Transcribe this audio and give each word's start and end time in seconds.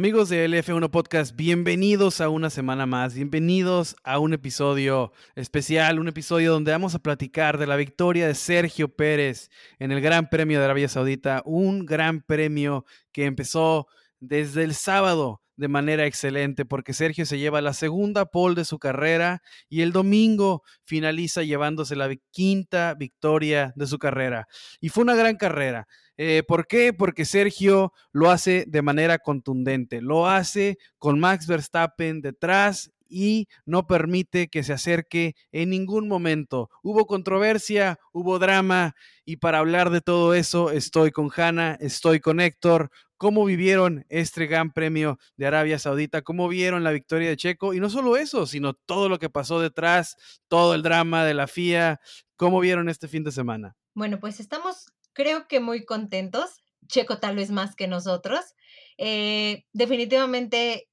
Amigos 0.00 0.30
de 0.30 0.48
LF1 0.48 0.90
Podcast, 0.90 1.36
bienvenidos 1.36 2.22
a 2.22 2.30
una 2.30 2.48
semana 2.48 2.86
más, 2.86 3.12
bienvenidos 3.12 3.96
a 4.02 4.18
un 4.18 4.32
episodio 4.32 5.12
especial, 5.34 5.98
un 5.98 6.08
episodio 6.08 6.52
donde 6.52 6.72
vamos 6.72 6.94
a 6.94 7.00
platicar 7.00 7.58
de 7.58 7.66
la 7.66 7.76
victoria 7.76 8.26
de 8.26 8.34
Sergio 8.34 8.88
Pérez 8.88 9.50
en 9.78 9.92
el 9.92 10.00
Gran 10.00 10.30
Premio 10.30 10.58
de 10.58 10.64
Arabia 10.64 10.88
Saudita, 10.88 11.42
un 11.44 11.84
gran 11.84 12.22
premio 12.22 12.86
que 13.12 13.26
empezó 13.26 13.88
desde 14.20 14.64
el 14.64 14.72
sábado 14.72 15.42
de 15.60 15.68
manera 15.68 16.06
excelente 16.06 16.64
porque 16.64 16.94
Sergio 16.94 17.26
se 17.26 17.38
lleva 17.38 17.60
la 17.60 17.74
segunda 17.74 18.24
pole 18.24 18.54
de 18.54 18.64
su 18.64 18.78
carrera 18.78 19.42
y 19.68 19.82
el 19.82 19.92
domingo 19.92 20.62
finaliza 20.86 21.42
llevándose 21.42 21.94
la 21.94 22.08
quinta 22.30 22.94
victoria 22.94 23.74
de 23.76 23.86
su 23.86 23.98
carrera. 23.98 24.48
Y 24.80 24.88
fue 24.88 25.04
una 25.04 25.14
gran 25.14 25.36
carrera. 25.36 25.86
Eh, 26.22 26.42
¿Por 26.42 26.66
qué? 26.66 26.92
Porque 26.92 27.24
Sergio 27.24 27.94
lo 28.12 28.30
hace 28.30 28.66
de 28.68 28.82
manera 28.82 29.20
contundente, 29.20 30.02
lo 30.02 30.28
hace 30.28 30.76
con 30.98 31.18
Max 31.18 31.46
Verstappen 31.46 32.20
detrás 32.20 32.92
y 33.08 33.48
no 33.64 33.86
permite 33.86 34.48
que 34.48 34.62
se 34.62 34.74
acerque 34.74 35.34
en 35.50 35.70
ningún 35.70 36.08
momento. 36.08 36.68
Hubo 36.82 37.06
controversia, 37.06 37.98
hubo 38.12 38.38
drama 38.38 38.94
y 39.24 39.36
para 39.36 39.60
hablar 39.60 39.88
de 39.88 40.02
todo 40.02 40.34
eso 40.34 40.70
estoy 40.70 41.10
con 41.10 41.30
Hanna, 41.34 41.78
estoy 41.80 42.20
con 42.20 42.38
Héctor. 42.40 42.90
¿Cómo 43.16 43.46
vivieron 43.46 44.04
este 44.10 44.46
gran 44.46 44.72
premio 44.72 45.18
de 45.38 45.46
Arabia 45.46 45.78
Saudita? 45.78 46.20
¿Cómo 46.20 46.48
vieron 46.48 46.84
la 46.84 46.90
victoria 46.90 47.30
de 47.30 47.38
Checo? 47.38 47.72
Y 47.72 47.80
no 47.80 47.88
solo 47.88 48.18
eso, 48.18 48.44
sino 48.44 48.74
todo 48.74 49.08
lo 49.08 49.18
que 49.18 49.30
pasó 49.30 49.58
detrás, 49.58 50.16
todo 50.48 50.74
el 50.74 50.82
drama 50.82 51.24
de 51.24 51.32
la 51.32 51.46
FIA. 51.46 51.98
¿Cómo 52.36 52.60
vieron 52.60 52.90
este 52.90 53.08
fin 53.08 53.24
de 53.24 53.32
semana? 53.32 53.74
Bueno, 53.94 54.20
pues 54.20 54.38
estamos 54.38 54.92
creo 55.20 55.46
que 55.48 55.60
muy 55.60 55.84
contentos. 55.84 56.62
Checo 56.88 57.18
tal 57.18 57.36
vez 57.36 57.50
más 57.50 57.76
que 57.76 57.88
nosotros. 57.88 58.40
Eh, 58.98 59.64
definitivamente 59.72 60.88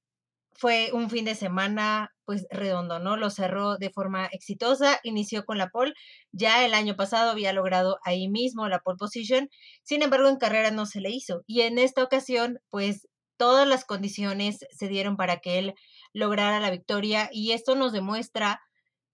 fue 0.53 0.91
un 0.93 1.09
fin 1.09 1.25
de 1.25 1.35
semana 1.35 2.11
pues 2.25 2.45
redondo, 2.49 2.99
¿no? 2.99 3.15
Lo 3.15 3.29
cerró 3.29 3.77
de 3.77 3.89
forma 3.89 4.25
exitosa, 4.27 4.99
inició 5.03 5.45
con 5.45 5.57
la 5.57 5.69
pole, 5.69 5.93
ya 6.31 6.65
el 6.65 6.73
año 6.73 6.95
pasado 6.95 7.31
había 7.31 7.53
logrado 7.53 7.99
ahí 8.03 8.27
mismo 8.27 8.67
la 8.67 8.79
pole 8.79 8.97
position, 8.97 9.49
sin 9.83 10.01
embargo 10.01 10.27
en 10.27 10.37
carrera 10.37 10.71
no 10.71 10.85
se 10.85 10.99
le 10.99 11.09
hizo 11.09 11.43
y 11.47 11.61
en 11.61 11.79
esta 11.79 12.03
ocasión 12.03 12.59
pues 12.69 13.07
todas 13.37 13.67
las 13.67 13.85
condiciones 13.85 14.59
se 14.71 14.87
dieron 14.87 15.15
para 15.15 15.37
que 15.37 15.59
él 15.59 15.75
lograra 16.11 16.59
la 16.59 16.71
victoria 16.71 17.29
y 17.31 17.51
esto 17.51 17.75
nos 17.75 17.93
demuestra 17.93 18.61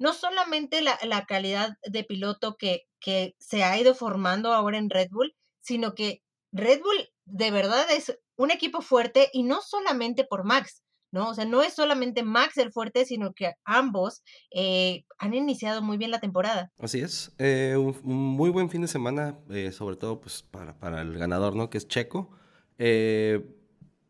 no 0.04 0.12
solamente 0.12 0.82
la, 0.82 1.00
la 1.04 1.26
calidad 1.26 1.78
de 1.82 2.04
piloto 2.04 2.58
que, 2.58 2.82
que 3.00 3.36
se 3.40 3.64
ha 3.64 3.80
ido 3.80 3.96
formando 3.96 4.52
ahora 4.52 4.78
en 4.78 4.90
Red 4.90 5.08
Bull, 5.12 5.34
sino 5.62 5.96
que 5.96 6.22
Red 6.52 6.82
Bull 6.82 7.10
de 7.24 7.52
verdad 7.52 7.86
es 7.90 8.20
un 8.36 8.52
equipo 8.52 8.82
fuerte 8.82 9.30
y 9.32 9.44
no 9.44 9.62
solamente 9.62 10.26
por 10.26 10.44
Max, 10.44 10.84
¿no? 11.14 11.30
O 11.30 11.34
sea, 11.34 11.46
no 11.46 11.64
es 11.64 11.74
solamente 11.74 12.22
Max 12.22 12.58
el 12.58 12.74
fuerte, 12.74 13.06
sino 13.06 13.32
que 13.34 13.54
ambos 13.64 14.24
eh, 14.52 15.06
han 15.20 15.34
iniciado 15.34 15.82
muy 15.82 15.96
bien 15.96 16.12
la 16.12 16.20
temporada. 16.20 16.70
Así 16.80 17.00
es, 17.00 17.32
eh, 17.38 17.78
un, 17.78 17.96
muy 18.04 18.50
buen 18.50 18.70
fin 18.70 18.82
de 18.82 18.90
semana, 18.90 19.40
eh, 19.52 19.72
sobre 19.72 19.96
todo 19.96 20.20
pues 20.20 20.44
para, 20.44 20.78
para, 20.78 21.02
el 21.02 21.18
ganador, 21.18 21.56
¿no? 21.56 21.70
Que 21.70 21.78
es 21.78 21.88
Checo 21.88 22.30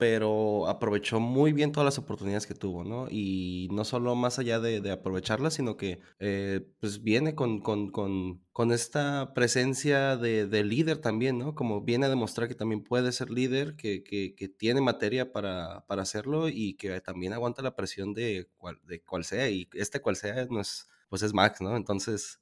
pero 0.03 0.68
aprovechó 0.68 1.22
muy 1.22 1.53
bien 1.53 1.72
todas 1.72 1.86
las 1.86 1.97
oportunidades 1.97 2.46
que 2.46 2.53
tuvo, 2.53 2.84
¿no? 2.84 3.08
Y 3.09 3.69
no 3.72 3.86
solo 3.86 4.16
más 4.16 4.38
allá 4.38 4.59
de, 4.59 4.91
aprovecharlas, 4.91 5.53
sino 5.53 5.78
que 5.78 6.02
eh, 6.19 6.59
pues 6.81 7.03
viene 7.03 7.36
con, 7.36 7.62
con, 7.62 7.90
con, 7.90 8.72
esta 8.74 9.34
presencia 9.34 10.18
de, 10.18 10.46
de, 10.46 10.66
líder 10.66 10.97
también, 10.97 11.38
¿no? 11.38 11.56
Como 11.56 11.80
viene 11.84 12.08
a 12.08 12.09
demostrar 12.09 12.50
que 12.50 12.53
también 12.53 12.84
puede 12.84 13.14
ser 13.14 13.30
líder, 13.30 13.78
que, 13.78 14.03
que, 14.03 14.36
que 14.36 14.50
tiene 14.50 14.81
materia 14.81 15.31
para, 15.31 15.86
para, 15.88 16.02
hacerlo 16.02 16.50
y 16.50 16.74
que 16.74 17.00
también 17.00 17.31
aguanta 17.31 17.62
la 17.62 17.78
presión 17.78 18.14
de 18.14 18.50
cual, 18.58 18.81
de 18.84 19.02
cual 19.02 19.24
sea. 19.24 19.50
Y 19.50 19.70
este 19.72 20.02
cual 20.02 20.18
sea 20.18 20.46
no 20.50 20.59
es, 20.59 20.90
pues 21.08 21.24
es 21.24 21.34
Max, 21.34 21.62
¿no? 21.62 21.78
Entonces, 21.78 22.41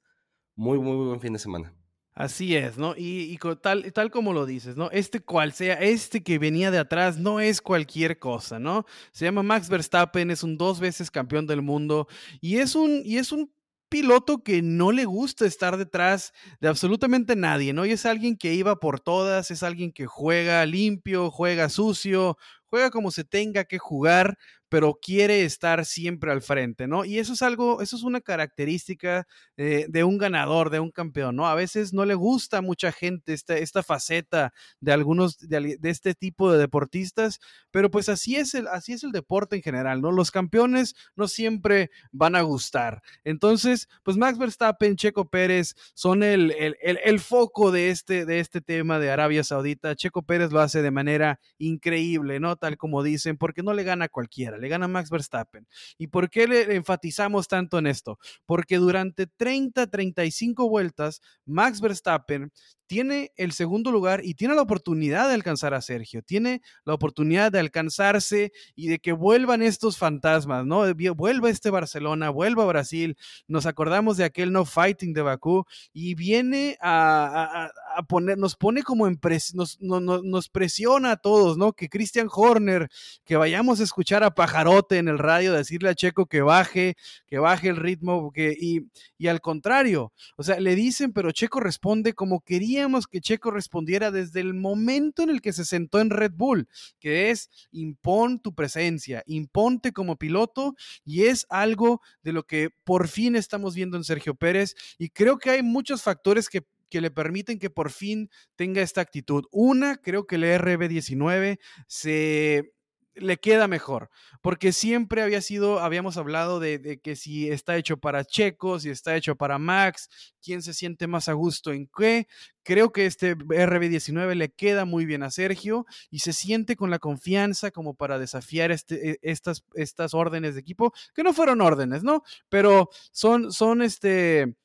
muy, 0.56 0.80
muy, 0.80 0.98
muy 0.98 1.06
buen 1.10 1.22
fin 1.22 1.34
de 1.34 1.40
semana. 1.40 1.76
Así 2.14 2.56
es, 2.58 2.78
¿no? 2.78 2.94
Y, 2.98 3.38
tal, 3.62 3.94
tal 3.94 4.12
como 4.12 4.34
lo 4.34 4.46
dices, 4.46 4.76
¿no? 4.76 4.92
Este 4.92 5.22
cual 5.22 5.54
sea, 5.54 5.76
este 5.76 6.22
que 6.22 6.40
venía 6.40 6.70
de 6.70 6.78
atrás 6.78 7.18
no 7.18 7.40
es 7.40 7.62
cualquier 7.62 8.20
cosa, 8.20 8.60
¿no? 8.60 8.86
Se 9.14 9.24
llama 9.26 9.44
Max 9.44 9.70
Verstappen, 9.70 10.30
es 10.30 10.44
un 10.44 10.58
dos 10.58 10.82
veces 10.82 11.10
campeón 11.10 11.48
del 11.48 11.62
mundo 11.62 12.08
y 12.42 12.58
es 12.58 12.76
un, 12.76 13.02
y 13.06 13.18
es 13.18 13.32
un 13.32 13.50
piloto 13.88 14.44
que 14.44 14.62
no 14.62 14.92
le 14.92 15.06
gusta 15.06 15.46
estar 15.46 15.78
detrás 15.78 16.34
de 16.60 16.68
absolutamente 16.68 17.36
nadie, 17.38 17.72
¿no? 17.72 17.86
Y 17.86 17.92
es 17.92 18.06
alguien 18.06 18.38
que 18.38 18.54
iba 18.54 18.78
por 18.80 19.00
todas, 19.00 19.50
es 19.50 19.64
alguien 19.64 19.94
que 19.94 20.06
juega 20.06 20.66
limpio, 20.66 21.32
juega 21.32 21.70
sucio, 21.70 22.38
juega 22.66 22.90
como 22.90 23.12
se 23.12 23.24
tenga 23.24 23.64
que 23.64 23.78
jugar, 23.80 24.38
pero 24.72 24.98
quiere 25.02 25.44
estar 25.44 25.86
siempre 25.86 26.32
al 26.32 26.42
frente, 26.42 26.88
¿no? 26.88 27.04
Y 27.04 27.20
eso 27.20 27.34
es 27.34 27.42
algo, 27.42 27.82
eso 27.82 27.98
es 27.98 28.04
una 28.04 28.22
característica 28.22 29.28
eh, 29.58 29.86
de 29.90 30.06
un 30.06 30.18
ganador, 30.18 30.70
de 30.70 30.80
un 30.80 30.92
campeón, 30.92 31.36
¿no? 31.36 31.46
A 31.46 31.56
veces 31.56 31.92
no 31.92 32.06
le 32.06 32.14
gusta 32.14 32.60
a 32.60 32.62
mucha 32.62 32.94
gente 32.94 33.34
esta, 33.34 33.58
esta 33.58 33.84
faceta 33.84 34.54
de 34.80 34.94
algunos, 34.94 35.38
de, 35.40 35.78
este 35.84 36.14
tipo 36.14 36.54
de 36.54 36.58
deportistas, 36.58 37.40
pero 37.70 37.92
pues 37.92 38.08
así 38.08 38.38
es, 38.38 38.56
el, 38.56 38.66
así 38.68 38.94
es 38.94 39.04
el 39.04 39.12
deporte 39.12 39.58
en 39.58 39.62
general, 39.62 40.00
¿no? 40.00 40.10
Los 40.10 40.32
campeones 40.32 40.96
no 41.18 41.28
siempre 41.28 41.92
van 42.14 42.38
a 42.38 42.42
gustar. 42.42 43.02
Entonces, 43.26 43.90
pues 44.04 44.16
Max 44.16 44.38
Verstappen, 44.38 44.96
Checo 44.96 45.30
Pérez 45.30 45.76
son 45.94 46.24
el, 46.24 46.52
el, 46.52 46.78
el 46.82 47.20
foco 47.20 47.74
de 47.74 47.90
este, 47.90 48.26
de 48.26 48.40
este 48.40 48.62
tema 48.62 49.00
de 49.00 49.12
Arabia 49.12 49.44
Saudita. 49.44 49.98
Checo 49.98 50.22
Pérez 50.22 50.54
lo 50.54 50.62
hace 50.62 50.82
de 50.82 50.92
manera 50.92 51.42
increíble, 51.58 52.40
¿no? 52.40 52.56
Tal 52.56 52.78
como 52.78 53.04
dicen, 53.04 53.36
porque 53.36 53.64
no 53.64 53.74
le 53.74 53.84
gana 53.84 54.06
a 54.06 54.10
cualquiera 54.10 54.61
le 54.62 54.70
gana 54.70 54.88
Max 54.88 55.10
Verstappen. 55.10 55.68
¿Y 55.98 56.08
por 56.08 56.30
qué 56.30 56.48
le 56.48 56.76
enfatizamos 56.76 57.48
tanto 57.48 57.78
en 57.78 57.88
esto? 57.88 58.20
Porque 58.46 58.78
durante 58.78 59.28
30, 59.28 59.88
35 59.88 60.70
vueltas, 60.70 61.22
Max 61.46 61.82
Verstappen 61.82 62.52
tiene 62.92 63.32
el 63.38 63.54
segundo 63.54 63.90
lugar 63.90 64.20
y 64.22 64.34
tiene 64.34 64.54
la 64.54 64.64
oportunidad 64.64 65.30
de 65.30 65.36
alcanzar 65.36 65.74
a 65.74 65.80
Sergio, 65.80 66.24
tiene 66.24 66.62
la 66.84 66.94
oportunidad 66.94 67.50
de 67.50 67.58
alcanzarse 67.58 68.52
y 68.76 68.90
de 68.90 69.00
que 69.00 69.14
vuelvan 69.14 69.62
estos 69.62 69.98
fantasmas, 69.98 70.66
¿no? 70.66 70.84
Vuelva 71.16 71.50
este 71.50 71.70
Barcelona, 71.70 72.30
vuelva 72.32 72.66
Brasil, 72.66 73.16
nos 73.48 73.66
acordamos 73.66 74.18
de 74.18 74.26
aquel 74.26 74.52
no 74.52 74.66
fighting 74.66 75.14
de 75.14 75.22
Bakú 75.22 75.64
y 75.94 76.16
viene 76.16 76.78
a, 76.82 77.72
poner, 78.10 78.38
nos 78.38 78.58
pone 78.58 78.84
como 78.84 79.08
en 79.08 79.18
nos, 79.54 79.80
nos, 79.80 80.50
presiona 80.50 81.12
a 81.12 81.16
todos, 81.16 81.58
¿no? 81.58 81.72
Que 81.72 81.88
Christian 81.88 82.28
Horner, 82.30 82.90
que 83.24 83.38
vayamos 83.38 83.80
a 83.80 83.84
escuchar 83.84 84.22
a 84.26 84.36
Pajarote 84.52 84.98
en 84.98 85.08
el 85.08 85.18
radio, 85.18 85.54
decirle 85.54 85.90
a 85.90 85.96
Checo 85.96 86.26
que 86.26 86.42
baje, 86.42 86.98
que 87.26 87.40
baje 87.40 87.70
el 87.70 87.78
ritmo, 87.78 88.34
que, 88.34 88.54
y, 88.60 88.82
y 89.18 89.28
al 89.28 89.40
contrario, 89.40 90.12
o 90.36 90.44
sea, 90.44 90.60
le 90.60 90.76
dicen, 90.76 91.14
pero 91.14 91.32
Checo 91.32 91.62
responde 91.62 92.14
como 92.14 92.42
quería 92.42 92.86
que 93.10 93.22
Checo 93.22 93.52
respondiera 93.52 94.12
desde 94.12 94.42
el 94.42 94.54
momento 94.54 95.24
en 95.24 95.30
el 95.30 95.40
que 95.42 95.54
se 95.54 95.64
sentó 95.64 96.02
en 96.02 96.10
Red 96.10 96.34
Bull, 96.36 96.68
que 97.00 97.30
es 97.30 97.50
impon 97.72 98.42
tu 98.42 98.54
presencia, 98.54 99.24
imponte 99.26 99.94
como 99.94 100.18
piloto 100.18 100.76
y 101.06 101.24
es 101.24 101.46
algo 101.50 102.02
de 102.22 102.34
lo 102.34 102.44
que 102.44 102.72
por 102.84 103.08
fin 103.08 103.38
estamos 103.38 103.74
viendo 103.74 103.96
en 103.96 104.04
Sergio 104.04 104.36
Pérez 104.36 104.76
y 104.98 105.10
creo 105.10 105.38
que 105.38 105.52
hay 105.52 105.64
muchos 105.64 106.04
factores 106.04 106.50
que 106.50 106.66
que 106.90 107.00
le 107.00 107.10
permiten 107.10 107.58
que 107.58 107.70
por 107.70 107.90
fin 107.90 108.30
tenga 108.58 108.82
esta 108.82 109.00
actitud. 109.00 109.46
Una, 109.50 109.96
creo 109.96 110.28
que 110.28 110.36
el 110.36 110.44
RB19 110.44 111.58
se 111.88 112.74
le 113.16 113.38
queda 113.38 113.68
mejor, 113.68 114.10
porque 114.42 114.72
siempre 114.72 115.22
había 115.22 115.42
sido, 115.42 115.80
habíamos 115.80 116.18
hablado 116.18 116.60
de, 116.60 117.00
que 117.04 117.16
si 117.16 117.50
está 117.50 117.76
hecho 117.78 117.98
para 117.98 118.24
Checo, 118.24 118.80
si 118.80 118.90
está 118.90 119.16
hecho 119.16 119.36
para 119.36 119.58
Max, 119.58 120.10
quién 120.42 120.62
se 120.62 120.74
siente 120.74 121.08
más 121.08 121.28
a 121.28 121.34
gusto 121.34 121.72
en 121.72 121.88
qué. 121.88 122.28
Creo 122.64 122.92
que 122.92 123.06
este 123.06 123.36
RB19 123.36 124.36
le 124.36 124.50
queda 124.50 124.86
muy 124.86 125.06
bien 125.06 125.24
a 125.24 125.32
Sergio 125.32 125.86
y 126.10 126.20
se 126.20 126.32
siente 126.32 126.76
con 126.76 126.90
la 126.90 127.00
confianza 127.00 127.72
como 127.72 127.96
para 127.96 128.20
desafiar 128.20 128.72
este, 128.72 129.12
e, 129.12 129.20
estas, 129.22 129.64
estas 129.74 130.14
órdenes 130.14 130.56
de 130.56 130.62
equipo, 130.62 130.94
que 131.14 131.24
no 131.24 131.34
fueron 131.34 131.62
órdenes, 131.62 132.04
¿no? 132.04 132.24
Pero 132.50 132.90
son, 133.12 133.52
son 133.52 133.82
este... 133.82 134.56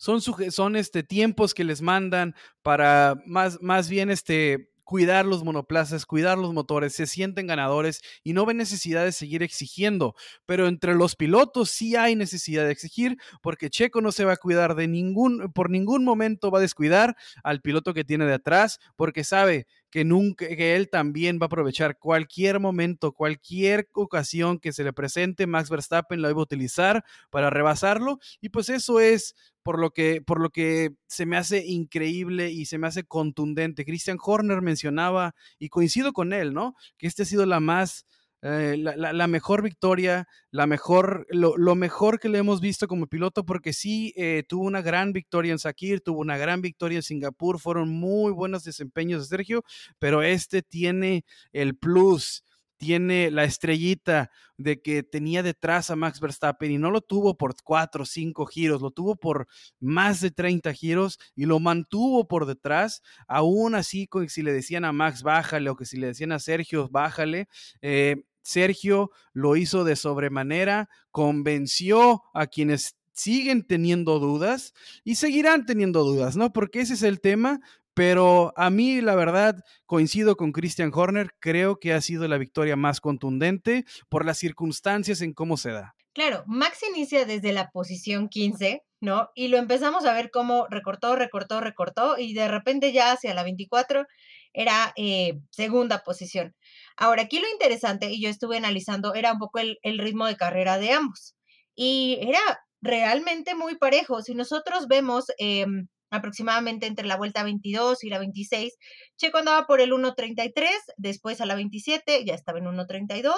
Son, 0.00 0.20
son 0.22 0.76
este, 0.76 1.02
tiempos 1.02 1.54
que 1.54 1.64
les 1.64 1.82
mandan 1.82 2.36
para 2.62 3.20
más, 3.26 3.60
más 3.60 3.88
bien 3.88 4.10
este, 4.10 4.70
cuidar 4.88 5.26
los 5.26 5.44
monoplazas, 5.44 6.06
cuidar 6.06 6.38
los 6.38 6.54
motores, 6.54 6.94
se 6.94 7.06
sienten 7.06 7.46
ganadores 7.46 8.00
y 8.24 8.32
no 8.32 8.46
ven 8.46 8.56
necesidad 8.56 9.04
de 9.04 9.12
seguir 9.12 9.42
exigiendo. 9.42 10.14
Pero 10.46 10.66
entre 10.66 10.94
los 10.94 11.14
pilotos 11.14 11.68
sí 11.68 11.94
hay 11.94 12.16
necesidad 12.16 12.64
de 12.64 12.72
exigir 12.72 13.18
porque 13.42 13.68
Checo 13.68 14.00
no 14.00 14.12
se 14.12 14.24
va 14.24 14.32
a 14.32 14.36
cuidar 14.38 14.76
de 14.76 14.88
ningún, 14.88 15.52
por 15.52 15.68
ningún 15.68 16.04
momento 16.04 16.50
va 16.50 16.60
a 16.60 16.62
descuidar 16.62 17.16
al 17.44 17.60
piloto 17.60 17.92
que 17.92 18.02
tiene 18.02 18.24
de 18.24 18.32
atrás 18.32 18.80
porque 18.96 19.24
sabe 19.24 19.66
que 19.90 20.04
nunca, 20.04 20.46
que 20.48 20.76
él 20.76 20.88
también 20.90 21.38
va 21.40 21.44
a 21.44 21.46
aprovechar 21.46 21.98
cualquier 21.98 22.60
momento, 22.60 23.12
cualquier 23.12 23.88
ocasión 23.92 24.58
que 24.58 24.72
se 24.72 24.84
le 24.84 24.92
presente, 24.92 25.46
Max 25.46 25.70
Verstappen 25.70 26.22
lo 26.22 26.30
iba 26.30 26.40
a 26.40 26.42
utilizar 26.42 27.04
para 27.30 27.50
rebasarlo 27.50 28.18
y 28.40 28.50
pues 28.50 28.68
eso 28.68 29.00
es 29.00 29.34
por 29.62 29.78
lo 29.78 29.90
que, 29.90 30.22
por 30.22 30.40
lo 30.40 30.50
que 30.50 30.94
se 31.06 31.26
me 31.26 31.36
hace 31.36 31.66
increíble 31.66 32.50
y 32.50 32.66
se 32.66 32.78
me 32.78 32.86
hace 32.86 33.04
contundente. 33.04 33.84
Christian 33.84 34.18
Horner 34.18 34.62
mencionaba, 34.62 35.34
y 35.58 35.68
coincido 35.68 36.12
con 36.12 36.32
él, 36.32 36.54
¿no? 36.54 36.74
Que 36.96 37.06
esta 37.06 37.24
ha 37.24 37.26
sido 37.26 37.44
la 37.44 37.60
más, 37.60 38.06
eh, 38.42 38.76
la, 38.78 39.26
mejor 39.26 39.62
victoria, 39.62 40.28
la 40.52 40.66
mejor, 40.66 41.26
lo, 41.30 41.74
mejor 41.74 42.20
que 42.20 42.28
le 42.28 42.38
hemos 42.38 42.60
visto 42.60 42.86
como 42.86 43.08
piloto, 43.08 43.44
porque 43.44 43.72
sí 43.72 44.12
eh, 44.16 44.44
tuvo 44.48 44.64
una 44.64 44.80
gran 44.80 45.12
victoria 45.12 45.52
en 45.52 45.58
Sakir, 45.58 46.00
tuvo 46.00 46.20
una 46.20 46.36
gran 46.36 46.60
victoria 46.62 46.96
en 46.96 47.02
Singapur, 47.02 47.58
fueron 47.58 47.88
muy 47.88 48.32
buenos 48.32 48.62
desempeños 48.62 49.22
de 49.22 49.36
Sergio, 49.36 49.64
pero 49.98 50.22
este 50.22 50.62
tiene 50.62 51.24
el 51.52 51.76
plus 51.76 52.44
tiene 52.78 53.30
la 53.30 53.44
estrellita 53.44 54.30
de 54.56 54.80
que 54.80 55.02
tenía 55.02 55.42
detrás 55.42 55.90
a 55.90 55.96
Max 55.96 56.20
Verstappen 56.20 56.70
y 56.70 56.78
no 56.78 56.90
lo 56.90 57.00
tuvo 57.00 57.36
por 57.36 57.54
cuatro 57.62 58.04
o 58.04 58.06
cinco 58.06 58.46
giros, 58.46 58.80
lo 58.80 58.90
tuvo 58.90 59.16
por 59.16 59.46
más 59.80 60.20
de 60.20 60.30
30 60.30 60.72
giros 60.72 61.18
y 61.36 61.44
lo 61.44 61.60
mantuvo 61.60 62.26
por 62.26 62.46
detrás, 62.46 63.02
aún 63.26 63.74
así 63.74 64.08
si 64.28 64.42
le 64.42 64.52
decían 64.52 64.84
a 64.84 64.92
Max 64.92 65.22
bájale 65.22 65.68
o 65.68 65.76
que 65.76 65.84
si 65.84 65.98
le 65.98 66.06
decían 66.06 66.32
a 66.32 66.38
Sergio 66.38 66.88
bájale, 66.88 67.48
eh, 67.82 68.22
Sergio 68.42 69.10
lo 69.34 69.56
hizo 69.56 69.84
de 69.84 69.94
sobremanera, 69.94 70.88
convenció 71.10 72.22
a 72.32 72.46
quienes 72.46 72.96
siguen 73.12 73.64
teniendo 73.64 74.20
dudas 74.20 74.72
y 75.04 75.16
seguirán 75.16 75.66
teniendo 75.66 76.04
dudas, 76.04 76.36
¿no? 76.36 76.52
Porque 76.52 76.80
ese 76.80 76.94
es 76.94 77.02
el 77.02 77.20
tema, 77.20 77.60
pero 77.98 78.52
a 78.54 78.70
mí, 78.70 79.00
la 79.00 79.16
verdad, 79.16 79.56
coincido 79.84 80.36
con 80.36 80.52
Christian 80.52 80.92
Horner, 80.94 81.32
creo 81.40 81.80
que 81.80 81.92
ha 81.94 82.00
sido 82.00 82.28
la 82.28 82.38
victoria 82.38 82.76
más 82.76 83.00
contundente 83.00 83.86
por 84.08 84.24
las 84.24 84.38
circunstancias 84.38 85.20
en 85.20 85.34
cómo 85.34 85.56
se 85.56 85.72
da. 85.72 85.96
Claro, 86.12 86.44
Max 86.46 86.78
inicia 86.88 87.24
desde 87.24 87.52
la 87.52 87.70
posición 87.70 88.28
15, 88.28 88.84
¿no? 89.00 89.30
Y 89.34 89.48
lo 89.48 89.56
empezamos 89.56 90.04
a 90.04 90.14
ver 90.14 90.30
cómo 90.30 90.68
recortó, 90.70 91.16
recortó, 91.16 91.60
recortó 91.60 92.18
y 92.18 92.34
de 92.34 92.46
repente 92.46 92.92
ya 92.92 93.10
hacia 93.10 93.34
la 93.34 93.42
24 93.42 94.06
era 94.52 94.92
eh, 94.94 95.40
segunda 95.50 96.04
posición. 96.04 96.54
Ahora, 96.96 97.22
aquí 97.22 97.40
lo 97.40 97.48
interesante, 97.48 98.12
y 98.12 98.22
yo 98.22 98.30
estuve 98.30 98.58
analizando, 98.58 99.14
era 99.14 99.32
un 99.32 99.40
poco 99.40 99.58
el, 99.58 99.98
ritmo 99.98 100.26
de 100.26 100.36
carrera 100.36 100.78
de 100.78 100.92
ambos. 100.92 101.34
Y 101.74 102.20
era 102.20 102.60
realmente 102.80 103.56
muy 103.56 103.76
parejo. 103.76 104.22
Si 104.22 104.36
nosotros 104.36 104.86
vemos... 104.86 105.24
Eh, 105.40 105.66
aproximadamente 106.10 106.86
entre 106.86 107.06
la 107.06 107.16
vuelta 107.16 107.42
22 107.42 108.04
y 108.04 108.08
la 108.08 108.18
26. 108.18 108.76
Checo 109.16 109.38
andaba 109.38 109.66
por 109.66 109.80
el 109.80 109.92
1.33, 109.92 110.68
después 110.96 111.40
a 111.40 111.46
la 111.46 111.54
27 111.54 112.24
ya 112.24 112.34
estaba 112.34 112.58
en 112.58 112.66
1.32. 112.66 113.32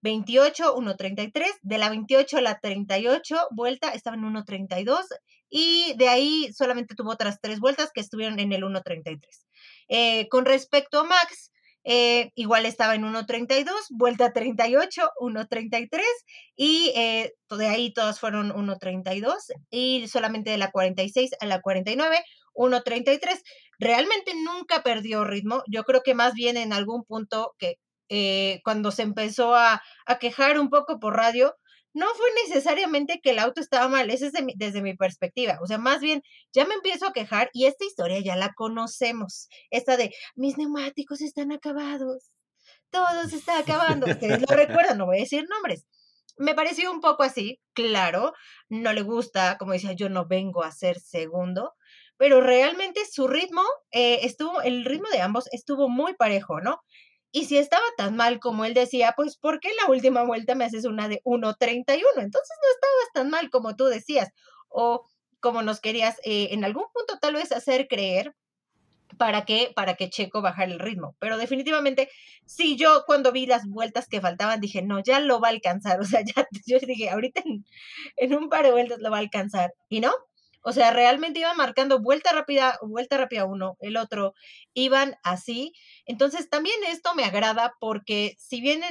28, 0.00 0.76
1.33, 0.76 1.44
de 1.62 1.78
la 1.78 1.88
28 1.88 2.38
a 2.38 2.40
la 2.40 2.60
38 2.60 3.48
vuelta 3.50 3.90
estaba 3.92 4.16
en 4.16 4.22
1.32 4.22 5.00
y 5.50 5.94
de 5.96 6.08
ahí 6.08 6.52
solamente 6.52 6.94
tuvo 6.94 7.10
otras 7.10 7.40
tres 7.40 7.58
vueltas 7.58 7.90
que 7.92 8.00
estuvieron 8.00 8.38
en 8.38 8.52
el 8.52 8.62
1.33. 8.62 9.18
Eh, 9.88 10.28
con 10.28 10.44
respecto 10.44 11.00
a 11.00 11.04
Max, 11.04 11.50
eh, 11.90 12.32
igual 12.34 12.66
estaba 12.66 12.94
en 12.94 13.02
1.32, 13.02 13.64
vuelta 13.88 14.34
38, 14.34 15.10
1.33 15.20 16.02
y 16.54 16.92
eh, 16.94 17.32
de 17.48 17.66
ahí 17.66 17.94
todas 17.94 18.20
fueron 18.20 18.52
1.32 18.52 19.36
y 19.70 20.06
solamente 20.06 20.50
de 20.50 20.58
la 20.58 20.70
46 20.70 21.30
a 21.40 21.46
la 21.46 21.62
49, 21.62 22.18
1.33. 22.52 23.40
Realmente 23.78 24.34
nunca 24.34 24.82
perdió 24.82 25.24
ritmo. 25.24 25.62
Yo 25.66 25.84
creo 25.84 26.02
que 26.02 26.14
más 26.14 26.34
bien 26.34 26.58
en 26.58 26.74
algún 26.74 27.04
punto 27.04 27.54
que 27.58 27.76
eh, 28.10 28.60
cuando 28.64 28.90
se 28.90 29.02
empezó 29.02 29.54
a, 29.54 29.82
a 30.04 30.18
quejar 30.18 30.60
un 30.60 30.68
poco 30.68 31.00
por 31.00 31.16
radio, 31.16 31.56
no 31.98 32.06
fue 32.14 32.28
necesariamente 32.46 33.18
que 33.20 33.30
el 33.30 33.40
auto 33.40 33.60
estaba 33.60 33.88
mal, 33.88 34.08
ese 34.10 34.28
es 34.28 34.32
desde 34.54 34.82
mi 34.82 34.94
perspectiva. 34.94 35.58
O 35.60 35.66
sea, 35.66 35.78
más 35.78 36.00
bien, 36.00 36.22
ya 36.52 36.64
me 36.64 36.74
empiezo 36.74 37.08
a 37.08 37.12
quejar 37.12 37.50
y 37.52 37.66
esta 37.66 37.84
historia 37.84 38.20
ya 38.20 38.36
la 38.36 38.52
conocemos. 38.54 39.48
Esta 39.70 39.96
de, 39.96 40.14
mis 40.36 40.56
neumáticos 40.56 41.20
están 41.20 41.50
acabados, 41.50 42.30
todo 42.90 43.28
se 43.28 43.36
está 43.36 43.58
acabando. 43.98 44.06
Ustedes 44.06 44.40
lo 44.48 44.56
recuerdan, 44.56 44.98
no 44.98 45.06
voy 45.06 45.16
a 45.18 45.20
decir 45.22 45.44
nombres. 45.48 45.86
Me 46.36 46.54
pareció 46.54 46.92
un 46.92 47.00
poco 47.00 47.24
así, 47.24 47.60
claro, 47.72 48.32
no 48.68 48.92
le 48.92 49.02
gusta, 49.02 49.56
como 49.58 49.72
decía, 49.72 49.92
yo 49.92 50.08
no 50.08 50.24
vengo 50.28 50.62
a 50.62 50.70
ser 50.70 51.00
segundo, 51.00 51.74
pero 52.16 52.40
realmente 52.40 53.00
su 53.10 53.26
ritmo 53.26 53.62
eh, 53.90 54.20
estuvo, 54.22 54.62
el 54.62 54.84
ritmo 54.84 55.08
de 55.10 55.20
ambos 55.20 55.48
estuvo 55.50 55.88
muy 55.88 56.14
parejo, 56.14 56.60
¿no? 56.60 56.80
Y 57.30 57.44
si 57.44 57.58
estaba 57.58 57.84
tan 57.96 58.16
mal 58.16 58.40
como 58.40 58.64
él 58.64 58.74
decía, 58.74 59.12
pues 59.16 59.36
¿por 59.36 59.60
qué 59.60 59.70
la 59.82 59.90
última 59.90 60.24
vuelta 60.24 60.54
me 60.54 60.64
haces 60.64 60.84
una 60.84 61.08
de 61.08 61.20
1.31? 61.24 62.00
Entonces 62.16 62.56
no 62.62 62.70
estabas 62.74 63.12
tan 63.14 63.30
mal 63.30 63.50
como 63.50 63.76
tú 63.76 63.86
decías 63.86 64.30
o 64.68 65.06
como 65.40 65.62
nos 65.62 65.80
querías 65.80 66.18
eh, 66.24 66.48
en 66.52 66.64
algún 66.64 66.84
punto 66.92 67.18
tal 67.20 67.34
vez 67.34 67.52
hacer 67.52 67.86
creer 67.86 68.34
para 69.18 69.44
que, 69.44 69.72
para 69.74 69.94
que 69.94 70.10
Checo 70.10 70.42
bajara 70.42 70.72
el 70.72 70.78
ritmo. 70.78 71.16
Pero 71.18 71.38
definitivamente, 71.38 72.08
si 72.46 72.76
yo 72.76 73.04
cuando 73.06 73.32
vi 73.32 73.46
las 73.46 73.66
vueltas 73.66 74.08
que 74.08 74.20
faltaban 74.20 74.60
dije, 74.60 74.82
no, 74.82 75.00
ya 75.02 75.20
lo 75.20 75.40
va 75.40 75.48
a 75.48 75.50
alcanzar. 75.52 76.00
O 76.02 76.04
sea, 76.04 76.22
ya 76.22 76.46
yo 76.66 76.78
dije, 76.80 77.10
ahorita 77.10 77.42
en, 77.44 77.64
en 78.16 78.34
un 78.34 78.48
par 78.48 78.64
de 78.64 78.72
vueltas 78.72 79.00
lo 79.00 79.10
va 79.10 79.18
a 79.18 79.20
alcanzar. 79.20 79.74
Y 79.88 80.00
no, 80.00 80.12
o 80.68 80.72
sea, 80.72 80.90
realmente 80.92 81.40
iban 81.40 81.56
marcando 81.56 81.98
vuelta 81.98 82.30
rápida, 82.32 82.78
vuelta 82.82 83.16
rápida 83.16 83.46
uno, 83.46 83.76
el 83.80 83.96
otro, 83.96 84.34
iban 84.74 85.16
así. 85.22 85.72
Entonces, 86.04 86.50
también 86.50 86.76
esto 86.88 87.14
me 87.14 87.24
agrada 87.24 87.72
porque 87.80 88.34
si 88.38 88.60
bien 88.60 88.82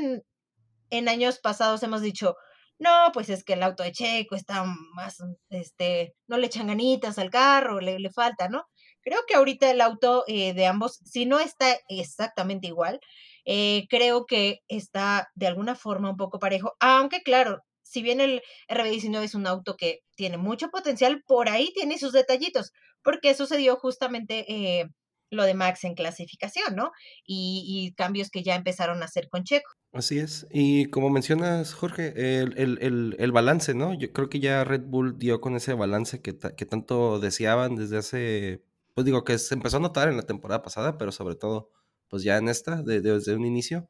en, 0.90 1.10
años 1.10 1.40
pasados 1.40 1.84
hemos 1.84 2.02
dicho, 2.02 2.36
no, 2.80 3.12
pues 3.13 3.30
es 3.30 3.44
que 3.44 3.54
el 3.54 3.62
auto 3.63 3.84
de 3.84 3.92
Checo 3.92 4.36
está 4.36 4.63
más, 4.96 5.18
este, 5.50 6.16
no 6.28 6.38
le 6.38 6.48
echan 6.48 6.68
ganitas 6.68 7.20
al 7.20 7.30
carro, 7.30 7.80
le, 7.80 8.00
le 8.00 8.10
falta, 8.12 8.50
¿no? 8.50 8.66
Creo 9.02 9.20
que 9.28 9.36
ahorita 9.36 9.70
el 9.70 9.82
auto 9.82 10.24
eh, 10.28 10.54
de 10.54 10.66
ambos, 10.66 11.00
si 11.06 11.28
no 11.28 11.40
está 11.40 11.78
exactamente 11.90 12.68
igual, 12.68 13.00
eh, 13.46 13.86
creo 13.90 14.25
que 14.25 14.62
está 14.68 15.30
de 15.36 15.48
alguna 15.48 15.75
forma 15.75 16.10
un 16.10 16.18
poco 16.18 16.40
parejo, 16.40 16.75
aunque 16.80 17.22
claro, 17.22 17.63
si 17.88 18.01
bien 18.01 18.22
el 18.22 18.41
RB19 18.70 19.24
es 19.24 19.36
un 19.36 19.48
auto 19.48 19.75
que 19.77 20.01
tiene 20.15 20.38
mucho 20.38 20.70
potencial, 20.70 21.24
por 21.25 21.50
ahí 21.50 21.72
tiene 21.74 21.98
sus 21.98 22.12
detallitos, 22.12 22.74
porque 23.03 23.34
sucedió 23.34 23.77
justamente 23.77 24.46
eh, 24.51 24.88
lo 25.29 25.44
de 25.44 25.53
Max 25.53 25.84
en 25.84 25.96
clasificación, 25.96 26.75
¿no? 26.75 26.91
Y, 27.25 27.94
cambios 27.98 28.29
que 28.29 28.44
ya 28.44 28.56
empezaron 28.56 29.01
a 29.01 29.06
hacer 29.06 29.29
con 29.29 29.44
Checo. 29.44 29.72
Así 29.94 30.20
es. 30.20 30.46
Y 30.51 30.86
como 30.88 31.10
mencionas, 31.10 31.74
Jorge, 31.74 32.13
el, 32.15 33.32
balance, 33.32 33.74
¿no? 33.74 33.94
Yo 33.94 34.12
creo 34.12 34.29
que 34.29 34.39
ya 34.39 34.63
Red 34.63 34.84
Bull 34.84 35.17
dio 35.17 35.41
con 35.41 35.56
ese 35.56 35.74
balance 35.74 36.22
que, 36.22 36.38
que 36.38 36.65
tanto 36.65 37.20
deseaban 37.20 37.75
desde 37.75 37.98
hace, 37.98 38.63
pues 38.94 39.06
digo, 39.06 39.24
que 39.24 39.38
se 39.38 39.56
empezó 39.56 39.77
a 39.77 39.82
notar 39.82 40.10
en 40.10 40.17
la 40.17 40.24
temporada 40.24 40.62
pasada, 40.62 40.98
pero 40.98 41.12
sobre 41.12 41.36
todo, 41.36 41.72
pues 42.10 42.24
ya 42.24 42.38
en 42.38 42.50
esta, 42.50 42.82
desde 42.84 43.36
un 43.36 43.46
inicio. 43.46 43.88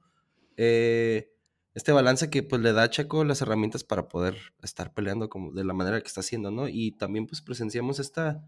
Eh, 0.56 1.30
este 1.78 1.92
balance 1.92 2.32
que 2.32 2.42
pues 2.42 2.60
le 2.60 2.74
da 2.74 2.82
a 2.82 2.90
Checo 2.90 3.24
las 3.24 3.44
herramientas 3.44 3.84
para 3.84 4.10
poder 4.10 4.36
estar 4.64 4.96
peleando 4.96 5.30
como 5.30 5.52
de 5.52 5.64
la 5.64 5.76
manera 5.76 6.02
que 6.02 6.08
está 6.08 6.22
haciendo, 6.22 6.50
¿no? 6.50 6.68
Y 6.68 6.94
también 6.94 7.28
pues 7.28 7.44
presenciamos 7.44 8.00
esta, 8.00 8.44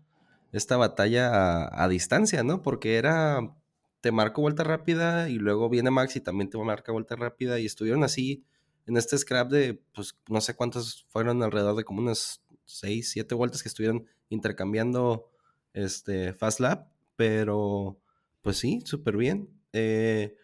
esta 0.51 0.77
batalla 0.77 1.69
a, 1.71 1.88
distancia, 1.89 2.41
¿no? 2.41 2.63
Porque 2.63 2.95
era, 2.95 3.55
te 4.01 4.12
marco 4.12 4.41
vuelta 4.41 4.63
rápida 4.63 5.29
y 5.29 5.36
luego 5.36 5.69
viene 5.69 5.91
Max 5.91 6.15
y 6.15 6.21
también 6.21 6.50
te 6.50 6.57
marca 6.57 6.91
vuelta 6.91 7.15
rápida 7.15 7.59
y 7.59 7.67
estuvieron 7.67 8.03
así 8.03 8.43
en 8.88 8.98
este 8.98 9.15
scrap 9.15 9.51
de, 9.51 9.79
pues 9.93 10.17
no 10.27 10.41
sé 10.41 10.55
cuántos 10.55 11.05
fueron 11.09 11.43
alrededor 11.43 11.75
de 11.75 11.83
como 11.83 12.01
unas 12.01 12.41
6, 12.65 13.12
7 13.12 13.36
vueltas 13.36 13.62
que 13.62 13.69
estuvieron 13.69 14.07
intercambiando 14.29 15.29
este 15.74 16.33
Fast 16.33 16.62
Lap, 16.62 16.88
pero 17.15 18.00
pues 18.41 18.57
sí, 18.57 18.81
súper 18.86 19.17
bien. 19.17 19.50
Eh, 19.71 20.36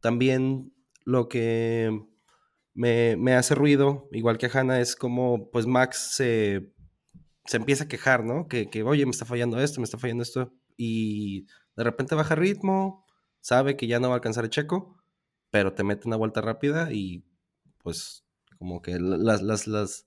también 0.00 0.72
lo 1.04 1.28
que 1.28 2.08
me, 2.74 3.34
hace 3.34 3.54
ruido, 3.54 4.08
igual 4.12 4.38
que 4.38 4.46
a 4.46 4.50
Hannah, 4.52 4.80
es 4.80 4.96
como 4.96 5.50
pues 5.50 5.66
Max 5.66 6.14
se, 6.14 6.72
empieza 7.52 7.84
a 7.84 7.88
quejar, 7.88 8.24
¿no? 8.24 8.48
Que, 8.48 8.82
oye, 8.84 9.04
me 9.04 9.10
está 9.10 9.24
fallando 9.24 9.60
esto, 9.60 9.80
me 9.80 9.84
está 9.84 9.98
fallando 9.98 10.22
esto, 10.22 10.52
y 10.76 11.46
de 11.76 11.84
repente 11.84 12.14
baja 12.14 12.34
ritmo, 12.34 13.06
sabe 13.40 13.76
que 13.76 13.86
ya 13.86 14.00
no 14.00 14.08
va 14.08 14.14
a 14.14 14.16
alcanzar 14.16 14.44
el 14.44 14.50
checo, 14.50 14.96
pero 15.50 15.74
te 15.74 15.84
mete 15.84 16.06
una 16.06 16.16
vuelta 16.16 16.40
rápida 16.40 16.92
y 16.92 17.24
pues 17.82 18.24
como 18.58 18.82
que 18.82 18.98
las, 19.00 19.42
las, 19.42 19.66
las, 19.66 20.06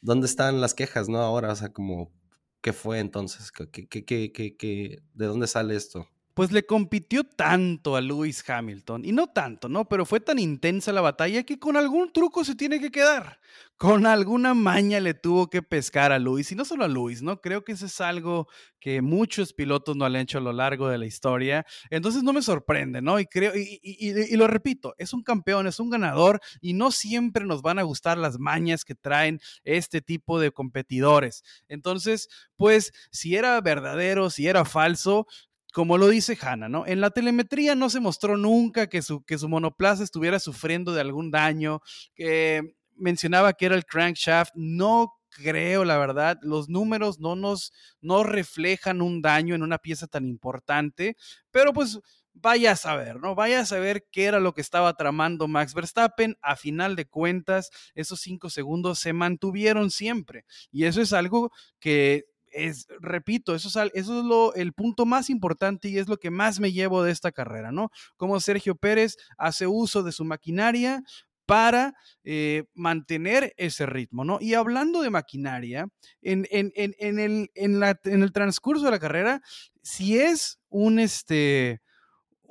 ¿dónde 0.00 0.26
están 0.26 0.60
las 0.60 0.74
quejas, 0.74 1.08
no? 1.08 1.18
Ahora, 1.18 1.52
o 1.52 1.56
sea, 1.56 1.72
como, 1.72 2.12
¿qué 2.60 2.72
fue 2.72 2.98
entonces? 2.98 3.52
¿Qué, 3.52 3.86
qué, 3.88 4.04
qué, 4.04 4.32
qué, 4.56 5.02
de 5.14 5.26
dónde 5.26 5.46
sale 5.46 5.76
esto? 5.76 6.08
Pues 6.34 6.52
le 6.52 6.64
compitió 6.64 7.24
tanto 7.24 7.96
a 7.96 8.00
Lewis 8.00 8.48
Hamilton, 8.48 9.04
y 9.04 9.12
no 9.12 9.26
tanto, 9.28 9.68
¿no? 9.68 9.88
Pero 9.88 10.04
fue 10.04 10.20
tan 10.20 10.38
intensa 10.38 10.92
la 10.92 11.00
batalla 11.00 11.42
que 11.42 11.58
con 11.58 11.76
algún 11.76 12.12
truco 12.12 12.44
se 12.44 12.54
tiene 12.54 12.80
que 12.80 12.90
quedar. 12.90 13.40
Con 13.76 14.06
alguna 14.06 14.52
maña 14.52 15.00
le 15.00 15.14
tuvo 15.14 15.48
que 15.48 15.62
pescar 15.62 16.12
a 16.12 16.18
Lewis, 16.18 16.52
y 16.52 16.54
no 16.54 16.64
solo 16.64 16.84
a 16.84 16.88
Lewis, 16.88 17.22
¿no? 17.22 17.40
Creo 17.40 17.64
que 17.64 17.72
eso 17.72 17.86
es 17.86 18.00
algo 18.00 18.46
que 18.78 19.02
muchos 19.02 19.52
pilotos 19.52 19.96
no 19.96 20.04
han 20.04 20.16
hecho 20.16 20.38
a 20.38 20.42
lo 20.42 20.52
largo 20.52 20.88
de 20.88 20.98
la 20.98 21.06
historia. 21.06 21.66
Entonces 21.88 22.22
no 22.22 22.32
me 22.32 22.42
sorprende, 22.42 23.00
¿no? 23.02 23.18
Y 23.18 23.26
creo, 23.26 23.52
y, 23.56 23.80
y 23.82 24.36
lo 24.36 24.46
repito, 24.46 24.94
es 24.98 25.12
un 25.12 25.22
campeón, 25.22 25.66
es 25.66 25.80
un 25.80 25.90
ganador, 25.90 26.40
y 26.60 26.74
no 26.74 26.90
siempre 26.90 27.44
nos 27.44 27.62
van 27.62 27.78
a 27.78 27.82
gustar 27.82 28.18
las 28.18 28.38
mañas 28.38 28.84
que 28.84 28.94
traen 28.94 29.40
este 29.64 30.00
tipo 30.02 30.38
de 30.38 30.52
competidores. 30.52 31.42
Entonces, 31.68 32.28
pues, 32.56 32.92
si 33.10 33.36
era 33.36 33.60
verdadero, 33.60 34.30
si 34.30 34.46
era 34.46 34.64
falso, 34.64 35.26
como 35.72 35.98
lo 35.98 36.08
dice 36.08 36.36
Hanna, 36.40 36.68
¿no? 36.68 36.86
En 36.86 37.00
la 37.00 37.10
telemetría 37.10 37.74
no 37.74 37.90
se 37.90 38.00
mostró 38.00 38.36
nunca 38.36 38.88
que 38.88 39.02
su, 39.02 39.22
que 39.24 39.38
su 39.38 39.48
monoplaza 39.48 40.02
estuviera 40.02 40.38
sufriendo 40.38 40.92
de 40.92 41.00
algún 41.00 41.30
daño, 41.30 41.80
que 42.14 42.76
mencionaba 42.96 43.52
que 43.52 43.66
era 43.66 43.74
el 43.74 43.86
crankshaft, 43.86 44.52
no 44.54 45.14
creo, 45.30 45.84
la 45.84 45.96
verdad, 45.96 46.38
los 46.42 46.68
números 46.68 47.20
no 47.20 47.36
nos 47.36 47.72
no 48.00 48.24
reflejan 48.24 49.00
un 49.00 49.22
daño 49.22 49.54
en 49.54 49.62
una 49.62 49.78
pieza 49.78 50.06
tan 50.06 50.26
importante, 50.26 51.16
pero 51.50 51.72
pues 51.72 52.00
vaya 52.34 52.72
a 52.72 52.76
saber, 52.76 53.20
¿no? 53.20 53.34
Vaya 53.34 53.60
a 53.60 53.66
saber 53.66 54.06
qué 54.10 54.24
era 54.24 54.40
lo 54.40 54.54
que 54.54 54.60
estaba 54.60 54.94
tramando 54.94 55.48
Max 55.48 55.74
Verstappen. 55.74 56.36
A 56.42 56.56
final 56.56 56.96
de 56.96 57.06
cuentas, 57.06 57.70
esos 57.94 58.20
cinco 58.20 58.50
segundos 58.50 58.98
se 58.98 59.12
mantuvieron 59.12 59.90
siempre. 59.90 60.44
Y 60.70 60.84
eso 60.84 61.00
es 61.02 61.12
algo 61.12 61.52
que 61.80 62.29
es, 62.50 62.86
repito, 63.00 63.54
eso 63.54 63.68
es, 63.92 64.06
lo, 64.08 64.54
el 64.54 64.72
punto 64.72 65.06
más 65.06 65.30
importante 65.30 65.88
y 65.88 65.98
es 65.98 66.08
lo 66.08 66.16
que 66.16 66.30
más 66.30 66.60
me 66.60 66.72
llevo 66.72 67.02
de 67.02 67.12
esta 67.12 67.32
carrera, 67.32 67.72
¿no? 67.72 67.90
Como 68.16 68.40
Sergio 68.40 68.74
Pérez 68.74 69.16
hace 69.38 69.66
uso 69.66 70.02
de 70.02 70.12
su 70.12 70.24
maquinaria 70.24 71.02
para 71.50 71.94
eh, 72.22 72.62
mantener 72.74 73.54
ese 73.56 73.84
ritmo, 73.84 74.24
¿no? 74.24 74.38
Y 74.40 74.54
hablando 74.54 75.02
de 75.02 75.10
maquinaria, 75.10 75.88
en, 76.22 76.46
en, 76.50 76.70
en, 76.76 76.94
en 76.98 77.18
el, 77.18 77.50
en, 77.54 78.22
el 78.22 78.32
transcurso 78.32 78.84
de 78.84 78.92
la 78.92 79.00
carrera, 79.00 79.42
si 79.82 80.18
es 80.18 80.60
un, 80.68 81.00
este, 81.00 81.80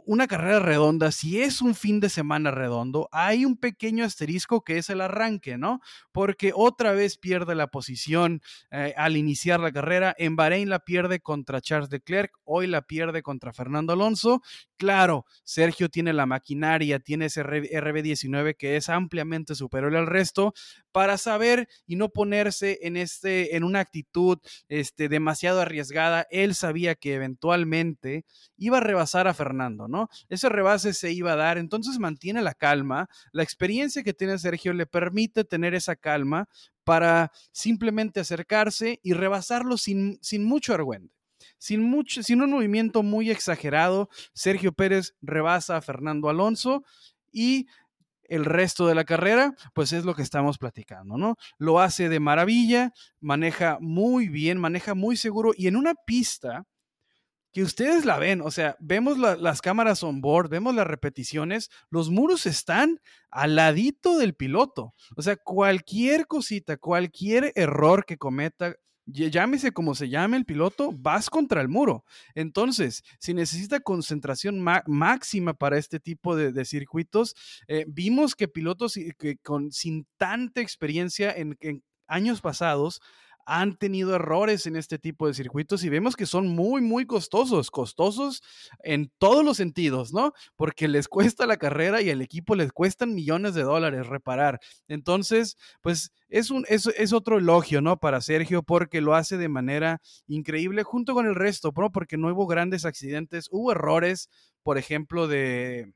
una 0.09 0.25
carrera 0.25 0.57
redonda, 0.57 1.11
si 1.11 1.39
es 1.39 1.61
un 1.61 1.75
fin 1.75 1.99
de 1.99 2.09
semana 2.09 2.49
redondo, 2.49 3.09
hay 3.11 3.45
un 3.45 3.55
pequeño 3.57 4.03
asterisco 4.03 4.63
que 4.63 4.79
es 4.79 4.89
el 4.89 5.01
arranque, 5.01 5.55
¿no? 5.55 5.81
Porque 6.11 6.51
otra 6.55 6.93
vez 6.93 7.19
pierde 7.19 7.53
la 7.53 7.67
posición 7.67 8.41
eh, 8.71 8.95
al 8.97 9.17
iniciar 9.17 9.59
la 9.59 9.71
carrera. 9.71 10.15
En 10.17 10.35
Bahrein 10.35 10.67
la 10.67 10.79
pierde 10.79 11.19
contra 11.19 11.61
Charles 11.61 11.91
Leclerc, 11.91 12.31
hoy 12.43 12.65
la 12.65 12.81
pierde 12.81 13.21
contra 13.21 13.53
Fernando 13.53 13.93
Alonso. 13.93 14.41
Claro, 14.77 15.25
Sergio 15.43 15.89
tiene 15.89 16.11
la 16.11 16.25
maquinaria, 16.25 16.99
tiene 16.99 17.25
ese 17.25 17.43
RB19 17.43 18.55
que 18.57 18.77
es 18.77 18.89
ampliamente 18.89 19.53
superior 19.53 19.95
al 19.95 20.07
resto 20.07 20.55
para 20.91 21.19
saber 21.19 21.67
y 21.85 21.97
no 21.97 22.09
ponerse 22.09 22.79
en, 22.81 22.97
este, 22.97 23.55
en 23.55 23.63
una 23.63 23.81
actitud 23.81 24.39
este, 24.69 25.07
demasiado 25.07 25.61
arriesgada. 25.61 26.25
Él 26.31 26.55
sabía 26.55 26.95
que 26.95 27.13
eventualmente 27.13 28.25
iba 28.57 28.77
a 28.77 28.81
rebasar 28.81 29.27
a 29.27 29.33
Fernando, 29.33 29.87
¿no? 29.87 29.98
Ese 30.29 30.47
rebase 30.47 30.93
se 30.93 31.11
iba 31.11 31.33
a 31.33 31.35
dar, 31.35 31.57
entonces 31.57 31.97
mantiene 31.99 32.41
la 32.41 32.53
calma. 32.53 33.09
La 33.31 33.43
experiencia 33.43 34.03
que 34.03 34.13
tiene 34.13 34.37
Sergio 34.37 34.73
le 34.73 34.85
permite 34.85 35.43
tener 35.43 35.73
esa 35.73 35.95
calma 35.95 36.47
para 36.83 37.31
simplemente 37.51 38.19
acercarse 38.19 38.99
y 39.03 39.13
rebasarlo 39.13 39.77
sin, 39.77 40.19
sin 40.21 40.43
mucho 40.45 40.73
argüente. 40.73 41.13
Sin, 41.57 41.83
mucho, 41.83 42.23
sin 42.23 42.41
un 42.41 42.51
movimiento 42.51 43.03
muy 43.03 43.29
exagerado, 43.29 44.09
Sergio 44.33 44.71
Pérez 44.71 45.13
rebasa 45.21 45.77
a 45.77 45.81
Fernando 45.81 46.29
Alonso 46.29 46.83
y 47.31 47.67
el 48.29 48.45
resto 48.45 48.87
de 48.87 48.95
la 48.95 49.03
carrera, 49.03 49.55
pues 49.73 49.91
es 49.91 50.05
lo 50.05 50.15
que 50.15 50.21
estamos 50.21 50.57
platicando, 50.57 51.17
¿no? 51.17 51.35
Lo 51.57 51.79
hace 51.79 52.09
de 52.09 52.19
maravilla, 52.19 52.93
maneja 53.19 53.77
muy 53.81 54.29
bien, 54.29 54.59
maneja 54.59 54.93
muy 54.93 55.17
seguro 55.17 55.51
y 55.55 55.67
en 55.67 55.75
una 55.75 55.95
pista 55.95 56.65
que 57.51 57.63
ustedes 57.63 58.05
la 58.05 58.19
ven, 58.19 58.41
o 58.41 58.51
sea, 58.51 58.75
vemos 58.79 59.17
las 59.17 59.61
cámaras 59.61 60.03
on 60.03 60.21
board, 60.21 60.49
vemos 60.49 60.75
las 60.75 60.87
repeticiones, 60.87 61.69
los 61.89 62.09
muros 62.09 62.45
están 62.45 62.99
al 63.31 63.55
ladito 63.55 64.17
del 64.17 64.35
piloto. 64.35 64.93
O 65.15 65.21
sea, 65.21 65.35
cualquier 65.35 66.27
cosita, 66.27 66.77
cualquier 66.77 67.51
error 67.55 68.05
que 68.05 68.17
cometa, 68.17 68.75
llámese 69.05 69.71
como 69.71 69.95
se 69.95 70.09
llame 70.09 70.37
el 70.37 70.45
piloto, 70.45 70.91
vas 70.93 71.29
contra 71.31 71.61
el 71.61 71.69
muro. 71.69 72.05
Entonces, 72.35 73.03
si 73.19 73.33
necesita 73.33 73.79
concentración 73.79 74.63
máxima 74.85 75.55
para 75.55 75.77
este 75.77 75.99
tipo 75.99 76.35
de, 76.35 76.65
circuitos, 76.65 77.35
eh, 77.67 77.85
vimos 77.87 78.35
que 78.35 78.47
pilotos 78.47 78.93
que 79.17 79.37
con, 79.37 79.71
sin 79.71 80.05
tanta 80.17 80.61
experiencia 80.61 81.31
en 81.31 81.57
años 82.09 82.41
pasados, 82.41 83.01
han 83.49 83.75
tenido 83.75 84.15
errores 84.15 84.67
en 84.67 84.75
este 84.75 84.99
tipo 84.99 85.25
de 85.27 85.33
circuitos 85.33 85.83
y 85.83 85.89
vemos 85.89 86.15
que 86.15 86.27
son 86.27 86.47
muy, 86.47 86.81
muy 86.81 87.07
costosos, 87.07 87.71
costosos 87.71 88.43
en 88.83 89.11
todos 89.17 89.43
los 89.43 89.57
sentidos, 89.57 90.13
¿no? 90.13 90.33
Porque 90.55 90.87
les 90.87 91.07
cuesta 91.07 91.47
la 91.47 91.57
carrera 91.57 92.01
y 92.01 92.11
al 92.11 92.21
equipo 92.21 92.55
les 92.55 92.71
cuestan 92.71 93.15
millones 93.15 93.55
de 93.55 93.63
dólares 93.63 94.05
reparar. 94.05 94.59
Entonces, 94.87 95.57
pues 95.81 96.11
es, 96.29 96.51
un, 96.51 96.63
es, 96.69 96.85
es 96.85 97.11
otro 97.11 97.39
elogio, 97.39 97.81
¿no? 97.81 97.99
Para 97.99 98.21
Sergio 98.21 98.61
porque 98.61 99.01
lo 99.01 99.15
hace 99.15 99.37
de 99.37 99.49
manera 99.49 99.99
increíble 100.27 100.83
junto 100.83 101.15
con 101.15 101.25
el 101.25 101.33
resto, 101.33 101.73
¿no? 101.75 101.91
Porque 101.91 102.17
no 102.17 102.31
hubo 102.31 102.45
grandes 102.45 102.85
accidentes, 102.85 103.47
hubo 103.49 103.71
errores, 103.71 104.29
por 104.61 104.77
ejemplo, 104.77 105.27
de 105.27 105.91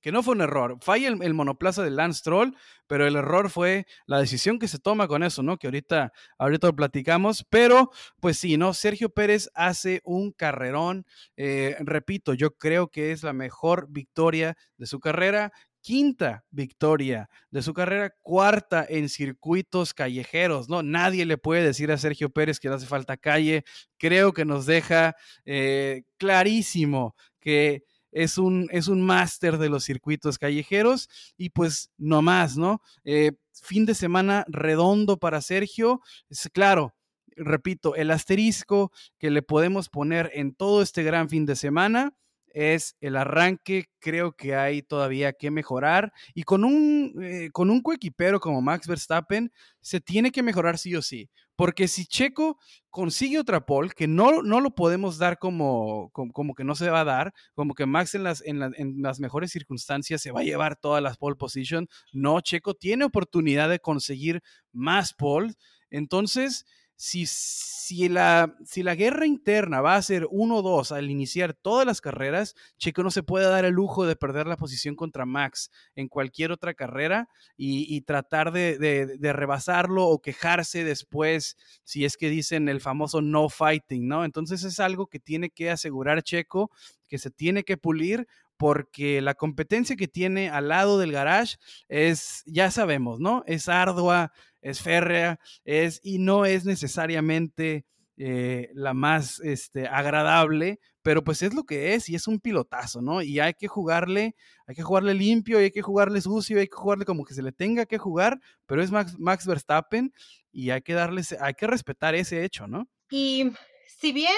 que 0.00 0.12
no 0.12 0.22
fue 0.22 0.34
un 0.34 0.40
error. 0.40 0.78
Falla 0.80 1.08
el, 1.08 1.34
monoplaza 1.34 1.82
de 1.82 1.90
Lance 1.90 2.22
Troll, 2.22 2.54
pero 2.86 3.06
el 3.06 3.16
error 3.16 3.50
fue 3.50 3.86
la 4.06 4.18
decisión 4.18 4.58
que 4.58 4.68
se 4.68 4.78
toma 4.78 5.08
con 5.08 5.22
eso, 5.22 5.42
¿no? 5.42 5.58
Que 5.58 5.66
ahorita, 5.66 6.12
ahorita 6.38 6.68
lo 6.68 6.76
platicamos. 6.76 7.46
Pero, 7.50 7.90
pues 8.20 8.38
sí, 8.38 8.56
¿no? 8.56 8.74
Sergio 8.74 9.10
Pérez 9.10 9.50
hace 9.54 10.00
un 10.04 10.32
carrerón. 10.32 11.06
Eh, 11.36 11.76
repito, 11.80 12.34
yo 12.34 12.56
creo 12.56 12.88
que 12.88 13.12
es 13.12 13.22
la 13.22 13.32
mejor 13.32 13.86
victoria 13.90 14.56
de 14.76 14.86
su 14.86 15.00
carrera. 15.00 15.52
Quinta 15.82 16.44
victoria 16.50 17.30
de 17.50 17.62
su 17.62 17.72
carrera, 17.72 18.14
cuarta 18.20 18.84
en 18.86 19.08
circuitos 19.08 19.94
callejeros, 19.94 20.68
¿no? 20.68 20.82
Nadie 20.82 21.24
le 21.24 21.38
puede 21.38 21.64
decir 21.64 21.90
a 21.90 21.96
Sergio 21.96 22.28
Pérez 22.28 22.60
que 22.60 22.68
le 22.68 22.74
hace 22.74 22.86
falta 22.86 23.16
calle. 23.16 23.64
Creo 23.96 24.34
que 24.34 24.44
nos 24.44 24.66
deja 24.66 25.16
eh, 25.46 26.02
clarísimo 26.18 27.14
que 27.40 27.84
es 28.12 28.38
un, 28.38 28.68
es 28.70 28.88
un 28.88 29.02
máster 29.02 29.58
de 29.58 29.68
los 29.68 29.84
circuitos 29.84 30.38
callejeros 30.38 31.08
y 31.36 31.50
pues 31.50 31.90
no 31.98 32.22
más, 32.22 32.56
¿no? 32.56 32.80
Eh, 33.04 33.32
fin 33.52 33.86
de 33.86 33.94
semana 33.94 34.44
redondo 34.48 35.18
para 35.18 35.40
Sergio, 35.40 36.00
es 36.28 36.48
claro. 36.52 36.94
Repito, 37.36 37.94
el 37.94 38.10
asterisco 38.10 38.92
que 39.18 39.30
le 39.30 39.42
podemos 39.42 39.88
poner 39.88 40.30
en 40.34 40.54
todo 40.54 40.82
este 40.82 41.02
gran 41.02 41.28
fin 41.28 41.46
de 41.46 41.56
semana 41.56 42.12
es 42.52 42.96
el 43.00 43.16
arranque. 43.16 43.86
Creo 44.00 44.32
que 44.32 44.54
hay 44.54 44.82
todavía 44.82 45.32
que 45.32 45.50
mejorar. 45.50 46.12
Y 46.34 46.42
con 46.42 46.64
un, 46.64 47.14
eh, 47.22 47.50
con 47.52 47.70
un 47.70 47.80
coequipero 47.82 48.40
como 48.40 48.60
Max 48.60 48.86
Verstappen, 48.86 49.52
se 49.80 50.00
tiene 50.00 50.32
que 50.32 50.42
mejorar 50.42 50.78
sí 50.78 50.94
o 50.96 51.02
sí. 51.02 51.30
Porque 51.60 51.88
si 51.88 52.06
Checo 52.06 52.58
consigue 52.88 53.38
otra 53.38 53.66
pole, 53.66 53.90
que 53.94 54.08
no, 54.08 54.40
no 54.40 54.62
lo 54.62 54.70
podemos 54.74 55.18
dar 55.18 55.38
como, 55.38 56.08
como, 56.08 56.54
que 56.54 56.64
no 56.64 56.74
se 56.74 56.88
va 56.88 57.02
a 57.02 57.04
dar, 57.04 57.34
como 57.52 57.74
que 57.74 57.84
Max 57.84 58.14
en 58.14 58.22
las, 58.24 58.42
en, 58.46 58.62
en 58.62 59.02
las 59.02 59.20
mejores 59.20 59.50
circunstancias 59.52 60.22
se 60.22 60.32
va 60.32 60.40
a 60.40 60.44
llevar 60.44 60.76
todas 60.76 61.02
las 61.02 61.18
pole 61.18 61.36
position. 61.36 61.86
No, 62.14 62.40
Checo 62.40 62.72
tiene 62.72 63.04
oportunidad 63.04 63.68
de 63.68 63.78
conseguir 63.78 64.40
más 64.72 65.12
pole. 65.12 65.52
Entonces, 65.90 66.64
si, 67.00 67.24
si, 67.24 68.10
la, 68.10 68.54
si 68.62 68.82
la 68.82 68.94
guerra 68.94 69.24
interna 69.24 69.80
va 69.80 69.96
a 69.96 70.02
ser 70.02 70.24
1-2 70.26 70.94
al 70.94 71.10
iniciar 71.10 71.54
todas 71.54 71.86
las 71.86 72.02
carreras, 72.02 72.54
Checo 72.76 73.02
no 73.02 73.10
se 73.10 73.22
puede 73.22 73.46
dar 73.46 73.64
el 73.64 73.72
lujo 73.72 74.04
de 74.04 74.16
perder 74.16 74.46
la 74.46 74.58
posición 74.58 74.96
contra 74.96 75.24
Max 75.24 75.70
en 75.94 76.08
cualquier 76.08 76.52
otra 76.52 76.74
carrera 76.74 77.30
y, 77.56 78.02
tratar 78.02 78.52
de, 78.52 78.76
de, 78.76 79.32
rebasarlo 79.32 80.08
o 80.08 80.20
quejarse 80.20 80.84
después 80.84 81.56
si 81.84 82.04
es 82.04 82.18
que 82.18 82.28
dicen 82.28 82.68
el 82.68 82.82
famoso 82.82 83.22
no 83.22 83.48
fighting, 83.48 84.06
¿no? 84.06 84.26
Entonces 84.26 84.62
es 84.64 84.78
algo 84.78 85.06
que 85.06 85.20
tiene 85.20 85.48
que 85.48 85.70
asegurar 85.70 86.22
Checo, 86.22 86.70
que 87.08 87.16
se 87.16 87.30
tiene 87.30 87.64
que 87.64 87.78
pulir 87.78 88.28
porque 88.60 89.22
la 89.22 89.32
competencia 89.32 89.96
que 89.96 90.06
tiene 90.06 90.50
al 90.50 90.68
lado 90.68 90.98
del 90.98 91.12
garage 91.12 91.56
es, 91.88 92.42
ya 92.44 92.70
sabemos, 92.70 93.18
¿no? 93.18 93.42
Es 93.46 93.70
ardua, 93.70 94.34
es 94.60 94.82
férrea, 94.82 95.40
es, 95.64 95.98
y 96.04 96.18
no 96.18 96.44
es 96.44 96.66
necesariamente 96.66 97.86
eh, 98.18 98.68
la 98.74 98.92
más 98.92 99.40
este, 99.40 99.88
agradable, 99.88 100.78
pero 101.00 101.24
pues 101.24 101.40
es 101.40 101.54
lo 101.54 101.64
que 101.64 101.94
es 101.94 102.10
y 102.10 102.14
es 102.14 102.28
un 102.28 102.38
pilotazo, 102.38 103.00
¿no? 103.00 103.22
Y 103.22 103.40
hay 103.40 103.54
que 103.54 103.66
jugarle, 103.66 104.36
hay 104.66 104.74
que 104.74 104.82
jugarle 104.82 105.14
limpio, 105.14 105.56
hay 105.56 105.70
que 105.70 105.80
jugarle 105.80 106.20
sucio, 106.20 106.60
hay 106.60 106.68
que 106.68 106.76
jugarle 106.76 107.06
como 107.06 107.24
que 107.24 107.32
se 107.32 107.42
le 107.42 107.52
tenga 107.52 107.86
que 107.86 107.96
jugar, 107.96 108.38
pero 108.66 108.82
es 108.82 108.90
Max 108.90 109.46
Verstappen 109.46 110.12
y 110.52 110.68
hay 110.68 110.82
que 110.82 110.92
darle, 110.92 111.22
hay 111.40 111.54
que 111.54 111.66
respetar 111.66 112.14
ese 112.14 112.44
hecho, 112.44 112.66
¿no? 112.66 112.90
Y 113.08 113.52
si 113.86 114.12
bien 114.12 114.36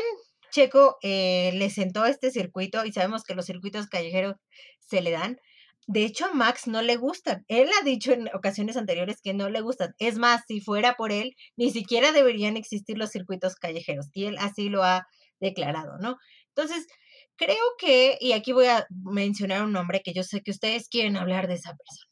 Checo 0.52 0.99
eh, 1.02 1.50
le 1.54 1.71
sentó 1.71 2.04
este 2.04 2.30
circuito 2.30 2.85
y 2.85 2.92
sabemos 2.92 3.25
que 3.25 3.35
los 3.35 3.47
circuitos 3.47 3.88
callejeros 3.88 4.37
se 4.78 5.00
le 5.00 5.11
dan. 5.11 5.38
De 5.88 6.04
hecho, 6.04 6.26
a 6.26 6.32
Max 6.32 6.68
no 6.68 6.80
le 6.82 6.97
gustan. 6.97 7.44
Él 7.49 7.68
ha 7.80 7.85
dicho 7.85 8.12
en 8.12 8.28
ocasiones 8.35 8.76
anteriores 8.76 9.21
que 9.21 9.35
no 9.35 9.49
le 9.50 9.61
gustan. 9.61 9.94
Es 9.99 10.16
más, 10.16 10.42
si 10.47 10.61
fuera 10.61 10.94
por 10.94 11.11
él, 11.11 11.35
ni 11.56 11.71
siquiera 11.71 12.12
deberían 12.12 12.56
existir 12.56 12.97
los 12.99 13.11
circuitos 13.11 13.56
callejeros. 13.56 14.06
Y 14.12 14.26
él 14.26 14.37
así 14.38 14.68
lo 14.68 14.85
ha 14.85 15.06
declarado, 15.40 15.99
¿no? 15.99 16.18
Entonces, 16.54 16.87
creo 17.37 17.64
que, 17.78 18.16
y 18.21 18.32
aquí 18.32 18.52
voy 18.52 18.66
a 18.66 18.87
mencionar 18.90 19.62
un 19.64 19.73
nombre 19.73 20.02
que 20.04 20.12
yo 20.12 20.23
sé 20.23 20.42
que 20.42 20.52
ustedes 20.52 20.88
quieren 20.88 21.16
hablar 21.16 21.49
de 21.49 21.54
esa 21.54 21.75
persona. 21.75 22.11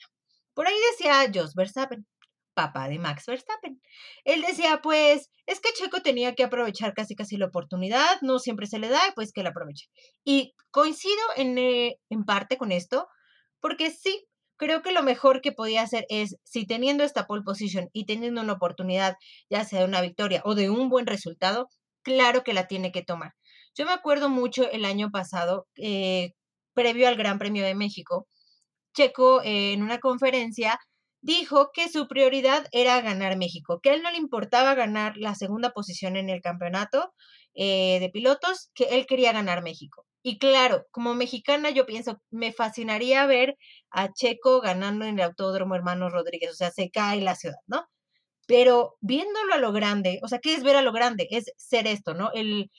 Por 0.54 0.66
ahí 0.66 0.74
decía 0.92 1.30
Jos 1.32 1.54
Verstappen, 1.54 2.06
papá 2.54 2.88
de 2.88 2.98
Max 2.98 3.26
Verstappen. 3.26 3.80
Él 4.24 4.42
decía, 4.42 4.80
pues, 4.82 5.30
es 5.46 5.60
que 5.60 5.72
Checo 5.72 6.02
tenía 6.02 6.34
que 6.34 6.44
aprovechar 6.44 6.94
casi 6.94 7.14
casi 7.14 7.36
la 7.36 7.46
oportunidad, 7.46 8.20
no 8.22 8.38
siempre 8.38 8.66
se 8.66 8.78
le 8.78 8.88
da, 8.88 9.00
pues 9.14 9.32
que 9.32 9.42
la 9.42 9.50
aproveche. 9.50 9.86
Y 10.24 10.54
coincido 10.70 11.22
en, 11.36 11.58
eh, 11.58 11.98
en 12.10 12.24
parte 12.24 12.56
con 12.56 12.72
esto, 12.72 13.08
porque 13.60 13.90
sí, 13.90 14.26
creo 14.56 14.82
que 14.82 14.92
lo 14.92 15.02
mejor 15.02 15.40
que 15.40 15.52
podía 15.52 15.82
hacer 15.82 16.06
es, 16.08 16.36
si 16.44 16.66
teniendo 16.66 17.04
esta 17.04 17.26
pole 17.26 17.42
position 17.42 17.88
y 17.92 18.06
teniendo 18.06 18.40
una 18.42 18.52
oportunidad, 18.52 19.16
ya 19.48 19.64
sea 19.64 19.80
de 19.80 19.86
una 19.86 20.02
victoria 20.02 20.42
o 20.44 20.54
de 20.54 20.70
un 20.70 20.88
buen 20.88 21.06
resultado, 21.06 21.68
claro 22.02 22.44
que 22.44 22.52
la 22.52 22.66
tiene 22.66 22.92
que 22.92 23.02
tomar. 23.02 23.32
Yo 23.74 23.86
me 23.86 23.92
acuerdo 23.92 24.28
mucho 24.28 24.70
el 24.70 24.84
año 24.84 25.10
pasado, 25.10 25.66
eh, 25.76 26.32
previo 26.74 27.08
al 27.08 27.16
Gran 27.16 27.38
Premio 27.38 27.64
de 27.64 27.74
México, 27.74 28.26
Checo 28.94 29.42
eh, 29.42 29.72
en 29.72 29.82
una 29.82 29.98
conferencia 29.98 30.78
dijo 31.22 31.70
que 31.72 31.88
su 31.88 32.08
prioridad 32.08 32.66
era 32.72 33.00
ganar 33.00 33.36
México, 33.36 33.80
que 33.82 33.90
a 33.90 33.94
él 33.94 34.02
no 34.02 34.10
le 34.10 34.18
importaba 34.18 34.74
ganar 34.74 35.16
la 35.16 35.34
segunda 35.34 35.70
posición 35.70 36.16
en 36.16 36.30
el 36.30 36.40
campeonato 36.40 37.12
eh, 37.54 37.98
de 38.00 38.10
pilotos, 38.10 38.70
que 38.74 38.84
él 38.84 39.06
quería 39.06 39.32
ganar 39.32 39.62
México. 39.62 40.06
Y 40.22 40.38
claro, 40.38 40.86
como 40.90 41.14
mexicana 41.14 41.70
yo 41.70 41.86
pienso, 41.86 42.20
me 42.30 42.52
fascinaría 42.52 43.26
ver 43.26 43.56
a 43.90 44.12
Checo 44.12 44.60
ganando 44.60 45.04
en 45.06 45.18
el 45.18 45.24
Autódromo 45.24 45.74
Hermanos 45.74 46.12
Rodríguez, 46.12 46.50
o 46.52 46.54
sea, 46.54 46.70
se 46.70 46.90
cae 46.90 47.20
la 47.22 47.36
ciudad, 47.36 47.56
¿no? 47.66 47.86
Pero 48.46 48.96
viéndolo 49.00 49.54
a 49.54 49.58
lo 49.58 49.72
grande, 49.72 50.20
o 50.22 50.28
sea, 50.28 50.40
¿qué 50.40 50.54
es 50.54 50.62
ver 50.64 50.76
a 50.76 50.82
lo 50.82 50.92
grande? 50.92 51.28
Es 51.30 51.52
ser 51.56 51.86
esto, 51.86 52.14
¿no? 52.14 52.30
El 52.34 52.70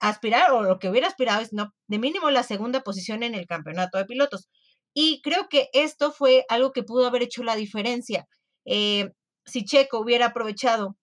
aspirar, 0.00 0.52
o 0.52 0.62
lo 0.62 0.78
que 0.78 0.88
hubiera 0.88 1.08
aspirado 1.08 1.42
es, 1.42 1.52
no, 1.52 1.74
de 1.88 1.98
mínimo 1.98 2.30
la 2.30 2.42
segunda 2.42 2.80
posición 2.82 3.22
en 3.22 3.34
el 3.34 3.46
campeonato 3.46 3.98
de 3.98 4.06
pilotos. 4.06 4.48
Y 4.94 5.20
creo 5.22 5.48
que 5.48 5.68
esto 5.72 6.12
fue 6.12 6.44
algo 6.48 6.72
que 6.72 6.82
pudo 6.82 7.06
haber 7.06 7.22
hecho 7.22 7.42
la 7.42 7.56
diferencia. 7.56 8.26
Eh, 8.64 9.10
si 9.44 9.64
Checo 9.64 10.00
hubiera 10.00 10.26
aprovechado 10.26 10.96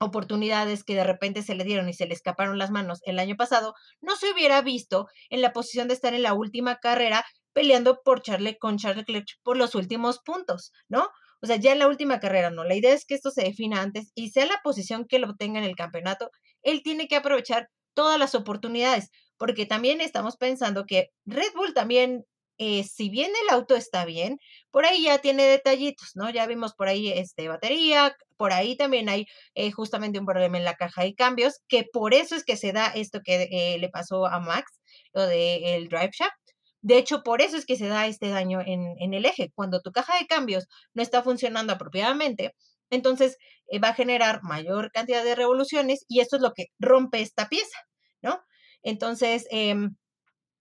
oportunidades 0.00 0.82
que 0.82 0.94
de 0.94 1.04
repente 1.04 1.42
se 1.42 1.54
le 1.54 1.64
dieron 1.64 1.88
y 1.88 1.92
se 1.92 2.06
le 2.06 2.14
escaparon 2.14 2.58
las 2.58 2.70
manos 2.70 3.00
el 3.04 3.18
año 3.18 3.36
pasado, 3.36 3.74
no 4.00 4.16
se 4.16 4.32
hubiera 4.32 4.62
visto 4.62 5.06
en 5.28 5.42
la 5.42 5.52
posición 5.52 5.88
de 5.88 5.94
estar 5.94 6.14
en 6.14 6.22
la 6.22 6.32
última 6.32 6.76
carrera 6.76 7.24
peleando 7.52 8.00
por 8.02 8.22
Charlie, 8.22 8.56
con 8.58 8.78
Charles 8.78 9.04
Leclerc 9.08 9.28
por 9.42 9.56
los 9.56 9.74
últimos 9.74 10.20
puntos, 10.20 10.72
¿no? 10.88 11.08
O 11.42 11.46
sea, 11.46 11.56
ya 11.56 11.72
en 11.72 11.78
la 11.78 11.88
última 11.88 12.20
carrera 12.20 12.50
no. 12.50 12.64
La 12.64 12.74
idea 12.74 12.94
es 12.94 13.04
que 13.04 13.14
esto 13.14 13.30
se 13.30 13.42
defina 13.42 13.82
antes 13.82 14.12
y 14.14 14.30
sea 14.30 14.46
la 14.46 14.60
posición 14.62 15.06
que 15.06 15.18
lo 15.18 15.30
obtenga 15.30 15.58
en 15.58 15.64
el 15.64 15.76
campeonato, 15.76 16.30
él 16.62 16.82
tiene 16.82 17.08
que 17.08 17.16
aprovechar 17.16 17.68
todas 17.94 18.18
las 18.18 18.34
oportunidades, 18.34 19.10
porque 19.36 19.66
también 19.66 20.00
estamos 20.00 20.36
pensando 20.36 20.84
que 20.86 21.08
Red 21.26 21.52
Bull 21.54 21.74
también 21.74 22.24
eh, 22.62 22.84
si 22.84 23.08
bien 23.08 23.32
el 23.42 23.54
auto 23.54 23.74
está 23.74 24.04
bien, 24.04 24.38
por 24.70 24.84
ahí 24.84 25.04
ya 25.04 25.16
tiene 25.18 25.44
detallitos, 25.44 26.10
¿no? 26.14 26.28
Ya 26.28 26.46
vimos 26.46 26.74
por 26.74 26.88
ahí 26.88 27.08
este, 27.10 27.48
batería, 27.48 28.14
por 28.36 28.52
ahí 28.52 28.76
también 28.76 29.08
hay 29.08 29.24
eh, 29.54 29.72
justamente 29.72 30.18
un 30.18 30.26
problema 30.26 30.58
en 30.58 30.66
la 30.66 30.74
caja 30.74 31.02
de 31.02 31.14
cambios, 31.14 31.60
que 31.68 31.86
por 31.90 32.12
eso 32.12 32.36
es 32.36 32.44
que 32.44 32.58
se 32.58 32.72
da 32.72 32.88
esto 32.88 33.20
que 33.24 33.48
eh, 33.50 33.78
le 33.78 33.88
pasó 33.88 34.26
a 34.26 34.40
Max, 34.40 34.78
lo 35.14 35.26
del 35.26 35.88
drive 35.88 36.10
shaft. 36.12 36.34
De 36.82 36.98
hecho, 36.98 37.22
por 37.22 37.40
eso 37.40 37.56
es 37.56 37.64
que 37.64 37.76
se 37.76 37.88
da 37.88 38.06
este 38.06 38.28
daño 38.28 38.60
en, 38.60 38.94
en 38.98 39.14
el 39.14 39.24
eje. 39.24 39.50
Cuando 39.54 39.80
tu 39.80 39.90
caja 39.90 40.18
de 40.18 40.26
cambios 40.26 40.66
no 40.92 41.02
está 41.02 41.22
funcionando 41.22 41.72
apropiadamente, 41.72 42.54
entonces 42.90 43.38
va 43.82 43.88
a 43.90 43.94
generar 43.94 44.42
mayor 44.42 44.90
cantidad 44.92 45.24
de 45.24 45.34
revoluciones 45.34 46.04
y 46.08 46.20
esto 46.20 46.36
es 46.36 46.42
lo 46.42 46.52
que 46.52 46.66
rompe 46.78 47.22
esta 47.22 47.48
pieza, 47.48 47.78
¿no? 48.20 48.42
Entonces, 48.82 49.46
em, 49.50 49.96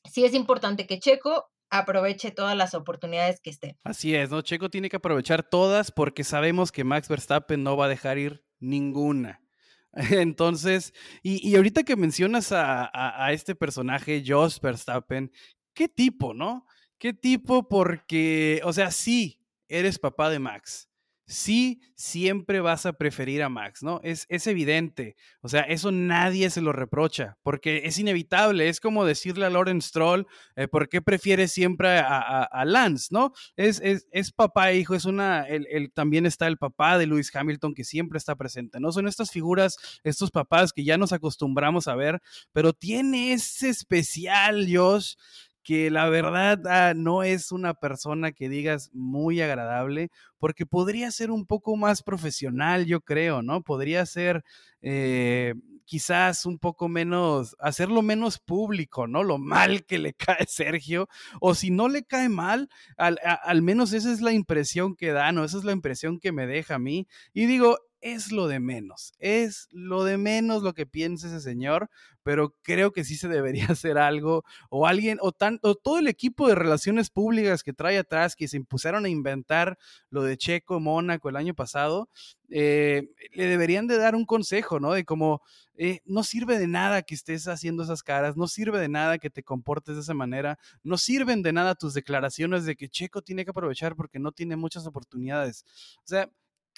sí 0.05 0.25
es 0.25 0.33
importante 0.33 0.87
que 0.87 0.99
Checo 0.99 1.49
aproveche 1.69 2.31
todas 2.31 2.55
las 2.55 2.73
oportunidades 2.73 3.39
que 3.41 3.49
estén. 3.49 3.77
Así 3.83 4.15
es, 4.15 4.29
¿no? 4.29 4.41
Checo 4.41 4.69
tiene 4.69 4.89
que 4.89 4.97
aprovechar 4.97 5.43
todas 5.43 5.91
porque 5.91 6.23
sabemos 6.23 6.71
que 6.71 6.83
Max 6.83 7.07
Verstappen 7.07 7.63
no 7.63 7.77
va 7.77 7.85
a 7.85 7.89
dejar 7.89 8.17
ir 8.17 8.43
ninguna. 8.59 9.41
Entonces, 9.93 10.93
y, 11.23 11.55
ahorita 11.55 11.83
que 11.83 11.95
mencionas 11.95 12.51
a, 12.51 12.89
a, 12.93 13.33
este 13.33 13.55
personaje, 13.55 14.23
Jos 14.25 14.59
Verstappen, 14.61 15.31
¿qué 15.73 15.87
tipo, 15.87 16.33
no? 16.33 16.65
¿Qué 16.97 17.13
tipo? 17.13 17.67
Porque, 17.67 18.61
o 18.63 18.73
sea, 18.73 18.91
sí, 18.91 19.41
eres 19.67 19.97
papá 19.97 20.29
de 20.29 20.39
Max 20.39 20.88
sí 21.29 21.79
siempre 21.93 22.59
vas 22.59 22.87
a 22.87 22.93
preferir 22.93 23.43
a 23.43 23.49
Max, 23.49 23.83
¿no? 23.83 24.01
Es, 24.03 24.25
es, 24.29 24.47
evidente. 24.47 25.15
O 25.41 25.47
sea, 25.47 25.61
eso 25.61 25.91
nadie 25.91 26.49
se 26.49 26.59
lo 26.59 26.73
reprocha, 26.73 27.37
porque 27.43 27.83
es 27.85 27.99
inevitable. 27.99 28.67
Es 28.67 28.79
como 28.79 29.05
decirle 29.05 29.45
a 29.45 29.51
Lawrence 29.51 29.89
Stroll, 29.89 30.25
eh, 30.55 30.67
¿por 30.67 30.89
qué 30.89 31.01
prefieres 31.03 31.51
siempre 31.51 31.99
a, 31.99 32.47
Lance, 32.65 33.09
¿no? 33.11 33.31
Es, 33.55 33.79
es, 33.83 34.31
papá 34.31 34.71
e 34.71 34.77
hijo, 34.79 34.95
es 34.95 35.05
una, 35.05 35.43
el, 35.43 35.91
también 35.93 36.25
está 36.25 36.47
el 36.47 36.57
papá 36.57 36.97
de 36.97 37.05
Lewis 37.05 37.33
Hamilton 37.33 37.73
que 37.73 37.83
siempre 37.83 38.17
está 38.17 38.35
presente, 38.35 38.79
¿no? 38.79 38.91
Son 38.91 39.07
estas 39.07 39.29
figuras, 39.29 39.77
estos 40.03 40.31
papás 40.31 40.73
que 40.73 40.83
ya 40.83 40.97
nos 40.97 41.13
acostumbramos 41.13 41.87
a 41.87 41.95
ver, 41.95 42.21
pero 42.51 42.73
tiene 42.73 43.33
ese 43.33 43.69
especial, 43.69 44.67
Josh, 44.71 45.13
que 45.69 45.91
la 45.91 46.09
verdad 46.09 46.65
ah, 46.65 46.95
no 46.95 47.21
es 47.21 47.51
una 47.51 47.75
persona 47.75 48.31
que 48.31 48.49
digas 48.49 48.89
muy 48.91 49.39
agradable, 49.39 50.09
porque 50.39 50.65
podría 50.65 51.11
ser 51.11 51.29
un 51.29 51.45
poco 51.45 51.75
más 51.75 52.01
profesional, 52.01 52.87
yo 52.87 53.01
creo, 53.01 53.43
¿no? 53.43 53.61
Podría 53.61 54.03
ser 54.07 54.43
eh, 54.81 55.53
quizás 55.85 56.47
un 56.47 56.57
poco 56.57 56.87
menos, 56.87 57.55
hacerlo 57.59 58.01
menos 58.01 58.39
público, 58.39 59.05
¿no? 59.05 59.21
Lo 59.21 59.37
mal 59.37 59.85
que 59.85 59.99
le 59.99 60.13
cae 60.15 60.47
Sergio, 60.47 61.07
o 61.39 61.53
si 61.53 61.69
no 61.69 61.87
le 61.87 62.03
cae 62.03 62.29
mal, 62.29 62.67
al, 62.97 63.19
al 63.23 63.61
menos 63.61 63.93
esa 63.93 64.11
es 64.11 64.21
la 64.21 64.31
impresión 64.31 64.95
que 64.95 65.11
da, 65.11 65.31
¿no? 65.31 65.43
Esa 65.43 65.59
es 65.59 65.65
la 65.65 65.71
impresión 65.71 66.19
que 66.19 66.31
me 66.31 66.47
deja 66.47 66.75
a 66.75 66.79
mí. 66.79 67.07
Y 67.31 67.45
digo, 67.45 67.77
es 68.01 68.31
lo 68.31 68.47
de 68.47 68.59
menos, 68.59 69.13
es 69.19 69.67
lo 69.71 70.03
de 70.03 70.17
menos 70.17 70.63
lo 70.63 70.73
que 70.73 70.85
piensa 70.85 71.27
ese 71.27 71.41
señor, 71.41 71.89
pero 72.23 72.55
creo 72.61 72.91
que 72.91 73.03
sí 73.03 73.15
se 73.15 73.27
debería 73.27 73.65
hacer 73.69 73.97
algo, 73.97 74.43
o 74.69 74.87
alguien, 74.87 75.17
o, 75.21 75.31
tanto, 75.31 75.75
todo 75.75 75.99
el 75.99 76.07
equipo 76.07 76.47
de 76.47 76.55
relaciones 76.55 77.09
públicas 77.09 77.63
que 77.63 77.73
trae 77.73 77.97
atrás, 77.97 78.35
que 78.35 78.47
se 78.47 78.57
impusieron 78.57 79.05
a 79.05 79.09
inventar 79.09 79.77
lo 80.09 80.23
de 80.23 80.37
Checo, 80.37 80.79
Mónaco 80.79 81.29
el 81.29 81.35
año 81.35 81.53
pasado, 81.53 82.09
eh, 82.49 83.09
le 83.33 83.45
deberían 83.45 83.87
de 83.87 83.97
dar 83.97 84.15
un 84.15 84.25
consejo, 84.25 84.79
¿no? 84.79 84.93
De 84.93 85.05
como, 85.05 85.41
eh, 85.75 86.01
no 86.05 86.23
sirve 86.23 86.57
de 86.57 86.67
nada 86.67 87.01
que 87.03 87.15
estés 87.15 87.47
haciendo 87.47 87.83
esas 87.83 88.03
caras, 88.03 88.35
no 88.37 88.47
sirve 88.47 88.79
de 88.79 88.89
nada 88.89 89.17
que 89.17 89.29
te 89.29 89.43
comportes 89.43 89.95
de 89.95 90.01
esa 90.01 90.13
manera, 90.13 90.57
no 90.83 90.97
sirven 90.97 91.41
de 91.41 91.53
nada 91.53 91.75
tus 91.75 91.93
declaraciones 91.93 92.65
de 92.65 92.75
que 92.75 92.89
Checo 92.89 93.21
tiene 93.21 93.43
que 93.43 93.51
aprovechar 93.51 93.95
porque 93.95 94.19
no 94.19 94.31
tiene 94.31 94.55
muchas 94.55 94.85
oportunidades. 94.87 95.65
O 95.97 96.07
sea, 96.07 96.29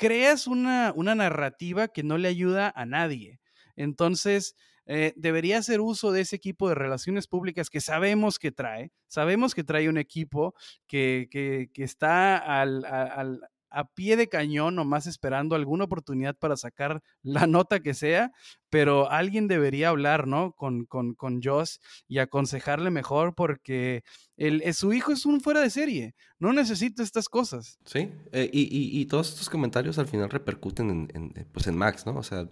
creas 0.01 0.47
una, 0.47 0.93
una 0.95 1.13
narrativa 1.13 1.87
que 1.87 2.01
no 2.01 2.17
le 2.17 2.27
ayuda 2.27 2.73
a 2.75 2.87
nadie. 2.87 3.39
Entonces, 3.75 4.55
eh, 4.87 5.13
debería 5.15 5.59
hacer 5.59 5.79
uso 5.79 6.11
de 6.11 6.21
ese 6.21 6.35
equipo 6.35 6.67
de 6.67 6.73
relaciones 6.73 7.27
públicas 7.27 7.69
que 7.69 7.81
sabemos 7.81 8.39
que 8.39 8.51
trae. 8.51 8.91
Sabemos 9.05 9.53
que 9.53 9.63
trae 9.63 9.87
un 9.89 9.99
equipo 9.99 10.55
que, 10.87 11.27
que, 11.29 11.69
que 11.71 11.83
está 11.83 12.35
al, 12.35 12.83
al, 12.83 13.41
a 13.71 13.85
pie 13.85 14.17
de 14.17 14.29
cañón, 14.29 14.75
nomás 14.75 15.07
esperando 15.07 15.55
alguna 15.55 15.85
oportunidad 15.85 16.37
para 16.37 16.57
sacar 16.57 17.01
la 17.23 17.47
nota 17.47 17.79
que 17.79 17.93
sea, 17.93 18.31
pero 18.69 19.09
alguien 19.09 19.47
debería 19.47 19.89
hablar, 19.89 20.27
¿no? 20.27 20.53
Con, 20.53 20.85
con, 20.85 21.13
con 21.13 21.41
Joss 21.41 21.79
y 22.07 22.19
aconsejarle 22.19 22.91
mejor 22.91 23.33
porque 23.33 24.03
el, 24.37 24.61
eh, 24.61 24.73
su 24.73 24.93
hijo 24.93 25.11
es 25.11 25.25
un 25.25 25.41
fuera 25.41 25.61
de 25.61 25.69
serie, 25.69 26.15
no 26.39 26.53
necesita 26.53 27.01
estas 27.01 27.29
cosas. 27.29 27.79
Sí, 27.85 28.11
eh, 28.31 28.49
y, 28.51 28.61
y, 28.61 28.99
y, 29.01 29.05
todos 29.05 29.29
estos 29.29 29.49
comentarios 29.49 29.97
al 29.97 30.07
final 30.07 30.29
repercuten 30.29 30.89
en, 30.89 31.11
en, 31.13 31.33
eh, 31.35 31.45
pues 31.51 31.67
en 31.67 31.77
Max, 31.77 32.05
¿no? 32.05 32.15
O 32.17 32.23
sea, 32.23 32.47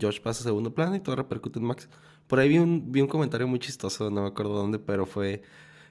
Josh 0.00 0.20
pasa 0.20 0.40
a 0.40 0.44
segundo 0.44 0.74
plano 0.74 0.96
y 0.96 1.00
todo 1.00 1.16
repercute 1.16 1.58
en 1.58 1.64
Max. 1.64 1.88
Por 2.26 2.40
ahí 2.40 2.48
vi 2.48 2.58
un, 2.58 2.92
vi 2.92 3.00
un 3.00 3.08
comentario 3.08 3.46
muy 3.46 3.58
chistoso, 3.58 4.10
no 4.10 4.22
me 4.22 4.28
acuerdo 4.28 4.54
dónde, 4.54 4.78
pero 4.78 5.06
fue, 5.06 5.42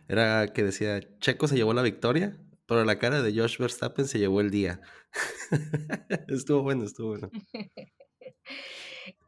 era 0.08 0.47
que 0.47 0.63
decía, 0.63 1.00
Checo 1.19 1.47
se 1.47 1.56
llevó 1.56 1.74
la 1.74 1.82
victoria 1.82 2.38
pero 2.71 2.86
la 2.86 2.99
cara 2.99 3.21
de 3.21 3.38
Josh 3.38 3.57
Verstappen 3.57 4.07
se 4.07 4.17
llevó 4.17 4.39
el 4.39 4.49
día. 4.49 4.79
estuvo 6.29 6.63
bueno, 6.63 6.86
estuvo 6.86 7.10
bueno. 7.10 7.29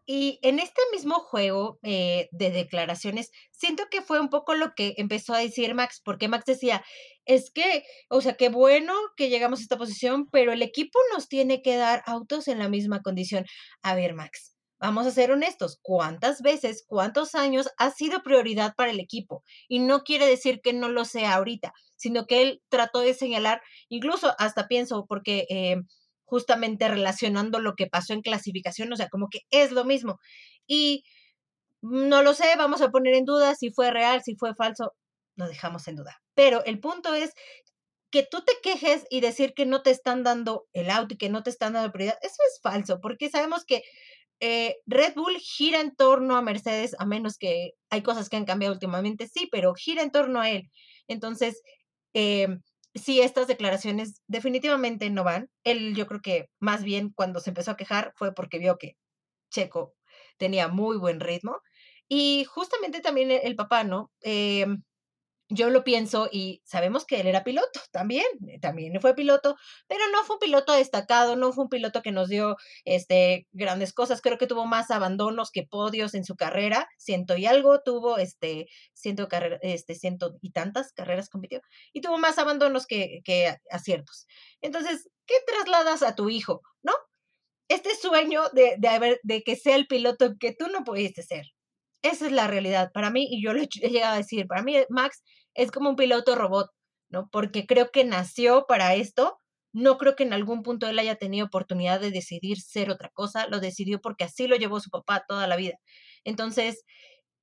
Y 0.06 0.40
en 0.44 0.60
este 0.60 0.82
mismo 0.92 1.16
juego 1.16 1.80
eh, 1.82 2.28
de 2.32 2.52
declaraciones, 2.52 3.32
siento 3.52 3.84
que 3.90 4.02
fue 4.02 4.20
un 4.20 4.30
poco 4.30 4.54
lo 4.54 4.74
que 4.76 4.96
empezó 4.98 5.34
a 5.34 5.40
decir 5.40 5.76
Max, 5.76 6.02
porque 6.04 6.28
Max 6.28 6.44
decía, 6.46 6.84
es 7.26 7.52
que, 7.52 7.84
o 8.10 8.20
sea, 8.20 8.36
qué 8.36 8.50
bueno 8.50 8.94
que 9.16 9.30
llegamos 9.30 9.60
a 9.60 9.64
esta 9.64 9.78
posición, 9.78 10.28
pero 10.30 10.52
el 10.52 10.62
equipo 10.62 11.00
nos 11.14 11.30
tiene 11.30 11.62
que 11.62 11.78
dar 11.78 12.04
autos 12.06 12.50
en 12.50 12.60
la 12.60 12.68
misma 12.68 13.02
condición. 13.02 13.46
A 13.82 13.96
ver, 13.96 14.14
Max, 14.14 14.54
vamos 14.84 15.08
a 15.08 15.12
ser 15.12 15.32
honestos, 15.32 15.80
¿cuántas 15.82 16.42
veces, 16.42 16.84
cuántos 16.86 17.36
años 17.36 17.70
ha 17.78 17.90
sido 17.92 18.24
prioridad 18.24 18.74
para 18.76 18.92
el 18.92 19.00
equipo? 19.00 19.44
Y 19.70 19.80
no 19.80 20.04
quiere 20.04 20.28
decir 20.28 20.60
que 20.62 20.74
no 20.74 20.90
lo 20.90 21.06
sea 21.06 21.36
ahorita, 21.36 21.74
sino 22.04 22.26
que 22.26 22.42
él 22.42 22.62
trató 22.68 23.00
de 23.00 23.14
señalar, 23.14 23.62
incluso 23.88 24.36
hasta 24.38 24.68
pienso, 24.68 25.06
porque 25.08 25.46
eh, 25.50 25.78
justamente 26.26 26.90
relacionando 26.90 27.60
lo 27.60 27.76
que 27.76 27.88
pasó 27.88 28.12
en 28.12 28.22
clasificación, 28.22 28.92
o 28.92 28.98
sea, 28.98 29.08
como 29.08 29.30
que 29.30 29.40
es 29.52 29.72
lo 29.72 29.86
mismo. 29.86 30.20
Y 30.68 31.06
no 31.82 32.22
lo 32.22 32.34
sé, 32.34 32.56
vamos 32.58 32.82
a 32.82 32.90
poner 32.90 33.14
en 33.16 33.24
duda 33.24 33.56
si 33.56 33.72
fue 33.72 33.90
real, 33.90 34.22
si 34.22 34.36
fue 34.36 34.54
falso, 34.54 34.92
lo 35.38 35.48
dejamos 35.48 35.88
en 35.88 35.96
duda. 35.96 36.22
Pero 36.36 36.62
el 36.66 36.82
punto 36.82 37.14
es 37.14 37.32
que 38.12 38.28
tú 38.30 38.44
te 38.44 38.52
quejes 38.62 39.06
y 39.10 39.22
decir 39.22 39.54
que 39.54 39.66
no 39.66 39.82
te 39.82 39.92
están 39.92 40.24
dando 40.24 40.68
el 40.74 40.90
auto 40.90 41.14
y 41.14 41.18
que 41.18 41.30
no 41.30 41.42
te 41.42 41.52
están 41.52 41.72
dando 41.72 41.94
prioridad, 41.94 42.20
eso 42.22 42.36
es 42.52 42.60
falso, 42.62 43.00
porque 43.00 43.30
sabemos 43.30 43.64
que 43.64 43.82
eh, 44.42 44.76
Red 44.88 45.14
Bull 45.16 45.38
gira 45.38 45.80
en 45.80 45.96
torno 45.96 46.36
a 46.36 46.42
Mercedes, 46.42 46.98
a 47.00 47.06
menos 47.06 47.38
que 47.38 47.72
hay 47.90 48.04
cosas 48.04 48.28
que 48.28 48.36
han 48.36 48.44
cambiado 48.44 48.74
últimamente, 48.74 49.30
sí, 49.30 49.48
pero 49.50 49.74
gira 49.74 50.02
en 50.04 50.12
torno 50.12 50.42
a 50.42 50.50
él. 50.50 50.70
Entonces, 51.08 51.62
eh, 52.14 52.48
sí, 52.96 53.22
estas 53.22 53.48
declaraciones 53.48 54.22
definitivamente 54.28 55.10
no 55.10 55.24
van. 55.24 55.50
Él, 55.64 55.96
yo 55.96 56.08
creo 56.08 56.22
que 56.22 56.50
más 56.60 56.84
bien 56.84 57.12
cuando 57.16 57.40
se 57.40 57.50
empezó 57.52 57.72
a 57.72 57.78
quejar 57.78 58.14
fue 58.16 58.34
porque 58.34 58.60
vio 58.60 58.78
que 58.78 58.98
Checo 59.52 59.96
tenía 60.38 60.68
muy 60.68 60.98
buen 60.98 61.20
ritmo. 61.20 61.62
Y 62.10 62.46
justamente 62.46 63.02
también 63.02 63.32
el, 63.32 63.56
papá, 63.56 63.84
¿no? 63.84 64.12
Eh, 64.22 64.68
yo 65.54 65.70
lo 65.70 65.84
pienso 65.84 66.28
y 66.32 66.62
sabemos 66.66 67.06
que 67.06 67.20
él 67.20 67.28
era 67.28 67.44
piloto 67.44 67.80
también, 67.92 68.26
eh, 68.48 68.60
también 68.60 69.00
fue 69.02 69.16
piloto, 69.16 69.56
pero 69.88 70.02
no 70.12 70.24
fue 70.24 70.36
un 70.36 70.40
piloto 70.40 70.74
destacado, 70.74 71.36
no 71.36 71.54
fue 71.54 71.66
un 71.66 71.70
piloto 71.70 72.02
que 72.02 72.12
nos 72.12 72.30
dio 72.30 72.58
este, 72.86 73.48
grandes 73.52 73.94
cosas, 73.94 74.22
creo 74.22 74.38
que 74.38 74.48
tuvo 74.48 74.66
más 74.66 74.92
abandonos 74.92 75.52
que 75.52 75.64
podios 75.64 76.14
en 76.14 76.26
su 76.26 76.36
carrera, 76.36 76.88
ciento 76.98 77.38
y 77.38 77.46
algo 77.46 77.82
tuvo, 77.82 78.18
este, 78.18 78.68
ciento, 78.94 79.28
carrera, 79.28 79.60
este, 79.62 79.96
ciento 79.96 80.36
y 80.42 80.52
tantas 80.52 80.94
carreras 80.94 81.30
compitió, 81.30 81.62
y 81.94 82.02
tuvo 82.02 82.18
más 82.18 82.38
abandonos 82.38 82.88
que, 82.88 83.22
que 83.24 83.56
aciertos. 83.70 84.28
Entonces, 84.62 85.10
¿qué 85.26 85.36
trasladas 85.46 86.04
a 86.04 86.16
tu 86.16 86.30
hijo, 86.30 86.62
no? 86.82 86.94
Este 87.70 87.96
sueño 87.96 88.50
de, 88.54 88.76
de, 88.78 88.88
haber, 88.88 89.20
de 89.24 89.42
que 89.44 89.56
sea 89.56 89.76
el 89.76 89.88
piloto 89.88 90.34
que 90.40 90.54
tú 90.54 90.68
no 90.68 90.84
pudiste 90.84 91.24
ser. 91.24 91.46
Esa 92.04 92.26
es 92.26 92.34
la 92.34 92.48
realidad 92.48 92.92
para 92.94 93.10
mí 93.10 93.28
y 93.32 93.42
yo 93.42 93.54
lo 93.54 93.62
he 93.62 93.68
llegado 93.90 94.16
a 94.16 94.18
decir, 94.18 94.46
para 94.46 94.62
mí 94.62 94.76
Max 94.90 95.24
es 95.56 95.72
como 95.72 95.90
un 95.90 95.96
piloto 95.96 96.36
robot, 96.36 96.72
¿no? 97.10 97.30
Porque 97.32 97.66
creo 97.66 97.92
que 97.92 98.04
nació 98.04 98.66
para 98.68 98.96
esto, 98.96 99.38
no 99.74 99.98
creo 99.98 100.16
que 100.16 100.24
en 100.24 100.34
algún 100.34 100.64
punto 100.64 100.88
él 100.88 101.00
haya 101.00 101.16
tenido 101.16 101.48
oportunidad 101.48 102.00
de 102.00 102.12
decidir 102.12 102.60
ser 102.62 102.90
otra 102.92 103.10
cosa, 103.10 103.48
lo 103.48 103.60
decidió 103.60 104.02
porque 104.02 104.24
así 104.26 104.48
lo 104.48 104.56
llevó 104.56 104.80
su 104.80 104.90
papá 104.90 105.26
toda 105.28 105.48
la 105.48 105.56
vida. 105.56 105.78
Entonces, 106.24 106.84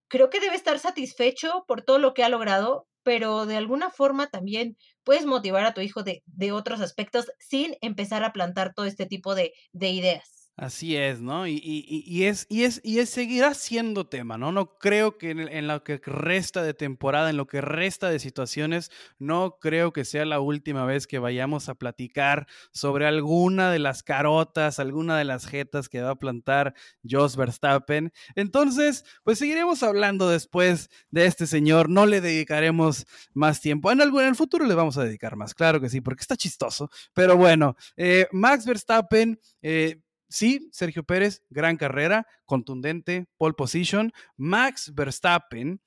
creo 0.09 0.31
que 0.31 0.41
debe 0.41 0.57
estar 0.57 0.79
satisfecho 0.79 1.65
por 1.67 1.83
todo 1.83 1.99
lo 1.99 2.15
que 2.15 2.25
ha 2.25 2.29
logrado, 2.29 2.87
pero 3.03 3.47
de 3.47 3.57
alguna 3.57 3.91
forma 3.91 4.29
también 4.29 4.77
puedes 5.05 5.27
motivar 5.27 5.65
a 5.65 5.75
tu 5.75 5.81
hijo 5.81 6.03
de, 6.03 6.23
de 6.27 6.53
otros 6.53 6.81
aspectos 6.81 7.27
sin 7.39 7.77
empezar 7.81 8.25
a 8.25 8.33
plantar 8.33 8.75
todo 8.75 8.87
este 8.87 9.07
tipo 9.07 9.35
de, 9.35 9.53
de 9.73 9.91
ideas. 9.91 10.40
Así 10.61 10.95
es, 10.95 11.23
¿no? 11.23 11.47
Y, 11.47 11.59
y, 11.65 12.25
es, 12.25 12.45
y, 12.51 12.65
es, 12.65 12.83
y 12.85 12.99
es, 12.99 13.09
seguirá 13.09 13.55
siendo 13.55 14.09
tema, 14.09 14.37
¿no? 14.37 14.53
No 14.53 14.77
creo 14.77 15.17
que 15.17 15.31
en, 15.31 15.67
lo 15.67 15.83
que 15.83 15.99
resta 16.05 16.63
de 16.63 16.75
temporada, 16.75 17.31
en 17.31 17.39
lo 17.39 17.47
que 17.47 17.63
resta 17.63 18.11
de 18.11 18.19
situaciones, 18.19 18.91
no 19.19 19.57
creo 19.59 19.95
que 19.95 20.05
sea 20.05 20.27
la 20.27 20.39
última 20.39 20.85
vez 20.85 21.07
que 21.07 21.19
vayamos 21.19 21.71
a 21.71 21.77
platicar 21.77 22.47
sobre 22.73 23.07
alguna 23.07 23.73
de 23.73 23.79
las 23.79 24.03
carotas, 24.03 24.79
alguna 24.79 25.17
de 25.17 25.25
las 25.25 25.47
jetas 25.47 25.89
que 25.89 26.03
va 26.03 26.11
a 26.11 26.19
plantar 26.19 26.75
Jos 27.09 27.37
Verstappen. 27.37 28.13
Entonces, 28.35 29.07
pues 29.25 29.39
seguiremos 29.39 29.83
hablando 29.83 30.29
después 30.29 30.91
de 31.11 31.25
este 31.25 31.47
señor, 31.47 31.89
no 31.89 32.05
le 32.05 32.21
dedicaremos 32.21 33.07
más 33.33 33.63
tiempo. 33.63 33.91
En, 33.93 34.03
algún, 34.03 34.21
en 34.21 34.29
el 34.29 34.37
futuro 34.37 34.67
le 34.67 34.75
vamos 34.75 34.99
a 34.99 35.05
dedicar 35.05 35.37
más, 35.37 35.55
claro 35.55 35.81
que 35.81 35.89
sí, 35.89 36.03
porque 36.03 36.21
está 36.21 36.37
chistoso. 36.37 36.91
Pero 37.15 37.39
bueno, 37.39 37.77
eh, 37.97 38.29
Max 38.31 38.67
Verstappen... 38.67 39.41
Eh, 39.63 40.03
Sí, 40.31 40.69
Sergio 40.71 41.03
Pérez, 41.03 41.43
gran 41.51 41.77
carrera, 41.77 42.27
contundente, 42.47 43.27
pole 43.37 43.55
position. 43.55 44.13
Max 44.37 44.95
Verstappen, 44.95 45.81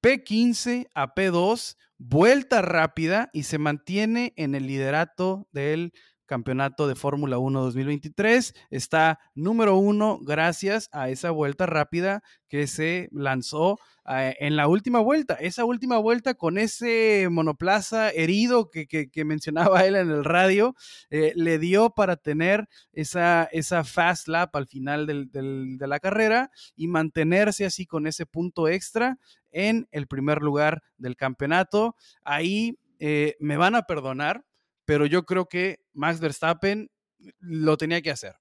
P15 0.00 0.88
a 0.94 1.14
P2, 1.14 1.76
vuelta 1.98 2.62
rápida 2.62 3.28
y 3.32 3.42
se 3.42 3.58
mantiene 3.58 4.32
en 4.36 4.54
el 4.54 4.68
liderato 4.68 5.48
del 5.50 5.92
campeonato 6.30 6.86
de 6.86 6.94
Fórmula 6.94 7.38
1 7.38 7.60
2023. 7.60 8.54
Está 8.70 9.18
número 9.34 9.76
uno 9.76 10.20
gracias 10.22 10.88
a 10.92 11.08
esa 11.08 11.32
vuelta 11.32 11.66
rápida 11.66 12.22
que 12.48 12.68
se 12.68 13.08
lanzó 13.10 13.80
eh, 14.08 14.36
en 14.38 14.54
la 14.54 14.68
última 14.68 15.00
vuelta. 15.00 15.34
Esa 15.34 15.64
última 15.64 15.98
vuelta 15.98 16.34
con 16.34 16.56
ese 16.56 17.26
monoplaza 17.28 18.10
herido 18.10 18.70
que, 18.70 19.10
mencionaba 19.24 19.84
él 19.84 19.96
en 19.96 20.08
el 20.08 20.24
radio, 20.24 20.76
eh, 21.10 21.32
le 21.34 21.58
dio 21.58 21.90
para 21.90 22.14
tener 22.14 22.68
esa, 22.92 23.48
esa 23.50 23.82
fast 23.82 24.28
lap 24.28 24.54
al 24.54 24.68
final 24.68 25.06
de 25.06 25.86
la 25.88 25.98
carrera 25.98 26.52
y 26.76 26.86
mantenerse 26.86 27.64
así 27.64 27.86
con 27.86 28.06
ese 28.06 28.24
punto 28.24 28.68
extra 28.68 29.18
en 29.50 29.88
el 29.90 30.06
primer 30.06 30.42
lugar 30.42 30.80
del 30.96 31.16
campeonato. 31.16 31.96
Ahí 32.22 32.78
eh, 33.00 33.34
me 33.40 33.56
van 33.56 33.74
a 33.74 33.82
perdonar 33.82 34.44
pero 34.90 35.06
yo 35.06 35.24
creo 35.24 35.46
que 35.46 35.78
Max 35.92 36.18
Verstappen 36.18 36.90
lo 37.38 37.76
tenía 37.76 38.02
que 38.02 38.10
hacer. 38.10 38.34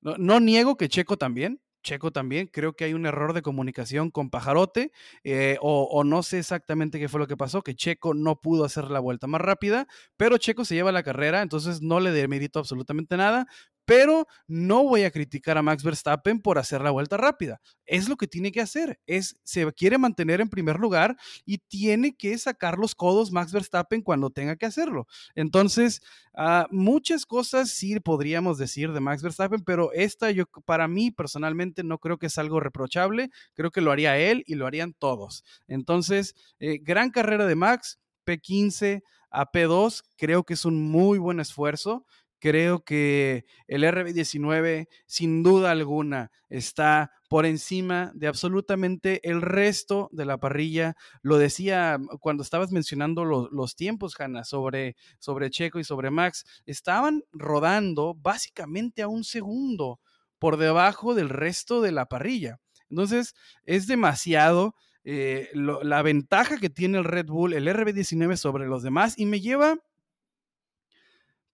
No, 0.00 0.38
niego 0.38 0.76
que 0.76 0.88
Checo 0.88 1.16
también, 1.16 1.60
Checo 1.82 2.12
también, 2.12 2.46
creo 2.46 2.74
que 2.74 2.84
hay 2.84 2.94
un 2.94 3.04
error 3.04 3.32
de 3.32 3.42
comunicación 3.42 4.12
con 4.12 4.30
Pajarote, 4.30 4.92
eh, 5.24 5.58
o, 5.60 5.88
o, 5.90 6.04
no 6.04 6.22
sé 6.22 6.38
exactamente 6.38 7.00
qué 7.00 7.08
fue 7.08 7.18
lo 7.18 7.26
que 7.26 7.36
pasó, 7.36 7.62
que 7.62 7.74
Checo 7.74 8.14
no 8.14 8.40
pudo 8.40 8.64
hacer 8.64 8.92
la 8.92 9.00
vuelta 9.00 9.26
más 9.26 9.40
rápida, 9.40 9.88
pero 10.16 10.38
Checo 10.38 10.64
se 10.64 10.76
lleva 10.76 10.92
la 10.92 11.02
carrera, 11.02 11.42
entonces 11.42 11.82
no 11.82 11.98
le 11.98 12.12
demerito 12.12 12.60
absolutamente 12.60 13.16
nada, 13.16 13.48
pero 13.88 14.26
no 14.46 14.82
voy 14.82 15.04
a 15.04 15.10
criticar 15.10 15.56
a 15.56 15.62
Max 15.62 15.82
Verstappen 15.82 16.40
por 16.40 16.58
hacer 16.58 16.82
la 16.82 16.90
vuelta 16.90 17.16
rápida. 17.16 17.58
Es 17.86 18.06
lo 18.06 18.16
que 18.16 18.26
tiene 18.26 18.52
que 18.52 18.60
hacer, 18.60 19.00
es 19.06 19.38
se 19.44 19.72
quiere 19.72 19.96
mantener 19.96 20.42
en 20.42 20.50
primer 20.50 20.78
lugar 20.78 21.16
y 21.46 21.56
tiene 21.56 22.14
que 22.14 22.36
sacar 22.36 22.76
los 22.76 22.94
codos 22.94 23.32
Max 23.32 23.50
Verstappen 23.50 24.02
cuando 24.02 24.28
tenga 24.28 24.56
que 24.56 24.66
hacerlo. 24.66 25.06
Entonces, 25.34 26.02
uh, 26.34 26.64
muchas 26.70 27.24
cosas 27.24 27.70
sí 27.70 27.98
podríamos 27.98 28.58
decir 28.58 28.92
de 28.92 29.00
Max 29.00 29.22
Verstappen, 29.22 29.64
pero 29.64 29.90
esta 29.94 30.30
yo 30.32 30.44
para 30.66 30.86
mí 30.86 31.10
personalmente 31.10 31.82
no 31.82 31.96
creo 31.96 32.18
que 32.18 32.26
es 32.26 32.36
algo 32.36 32.60
reprochable, 32.60 33.30
creo 33.54 33.70
que 33.70 33.80
lo 33.80 33.90
haría 33.90 34.18
él 34.18 34.44
y 34.46 34.56
lo 34.56 34.66
harían 34.66 34.92
todos. 34.92 35.44
Entonces, 35.66 36.34
eh, 36.60 36.78
gran 36.82 37.10
carrera 37.10 37.46
de 37.46 37.54
Max, 37.54 37.98
P15 38.26 39.02
a 39.30 39.50
P2, 39.50 40.04
creo 40.16 40.44
que 40.44 40.54
es 40.54 40.64
un 40.64 40.90
muy 40.90 41.18
buen 41.18 41.40
esfuerzo. 41.40 42.04
Creo 42.40 42.84
que 42.84 43.46
el 43.66 43.82
RB19, 43.82 44.86
sin 45.06 45.42
duda 45.42 45.72
alguna, 45.72 46.30
está 46.48 47.10
por 47.28 47.46
encima 47.46 48.12
de 48.14 48.28
absolutamente 48.28 49.28
el 49.28 49.42
resto 49.42 50.08
de 50.12 50.24
la 50.24 50.38
parrilla. 50.38 50.94
Lo 51.22 51.38
decía 51.38 51.98
cuando 52.20 52.42
estabas 52.42 52.70
mencionando 52.70 53.24
los 53.24 53.74
tiempos, 53.74 54.14
Hanna, 54.18 54.44
sobre, 54.44 54.96
sobre 55.18 55.50
Checo 55.50 55.80
y 55.80 55.84
sobre 55.84 56.10
Max. 56.10 56.44
Estaban 56.64 57.22
rodando 57.32 58.14
básicamente 58.14 59.02
a 59.02 59.08
un 59.08 59.24
segundo 59.24 60.00
por 60.38 60.56
debajo 60.56 61.14
del 61.14 61.28
resto 61.28 61.82
de 61.82 61.92
la 61.92 62.06
parrilla. 62.06 62.60
Entonces, 62.88 63.34
es 63.64 63.86
demasiado. 63.86 64.74
Eh, 65.10 65.48
la 65.54 66.02
ventaja 66.02 66.58
que 66.58 66.68
tiene 66.68 66.98
el 66.98 67.04
Red 67.04 67.26
Bull, 67.26 67.54
el 67.54 67.66
RB19 67.66 68.36
sobre 68.36 68.66
los 68.66 68.82
demás, 68.82 69.14
y 69.16 69.24
me 69.24 69.40
lleva 69.40 69.78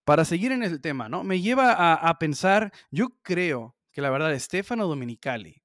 para 0.05 0.23
seguir 0.23 0.51
en 0.51 0.63
el 0.63 0.79
tema, 0.79 1.09
¿no? 1.09 1.23
Me 1.23 1.41
lleva 1.41 1.73
a, 1.95 2.19
pensar, 2.19 2.71
yo 2.91 3.09
creo 3.23 3.75
que 3.91 4.01
la 4.01 4.11
verdad, 4.11 4.37
Stefano 4.39 4.87
Dominicali, 4.87 5.63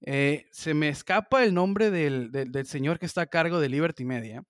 eh, 0.00 0.46
se 0.52 0.74
me 0.74 0.88
escapa 0.88 1.44
el 1.44 1.54
nombre 1.54 1.90
del, 1.90 2.30
señor 2.66 2.98
que 2.98 3.06
está 3.06 3.22
a 3.22 3.26
cargo 3.26 3.58
de 3.58 3.68
Liberty 3.68 4.04
Media, 4.04 4.44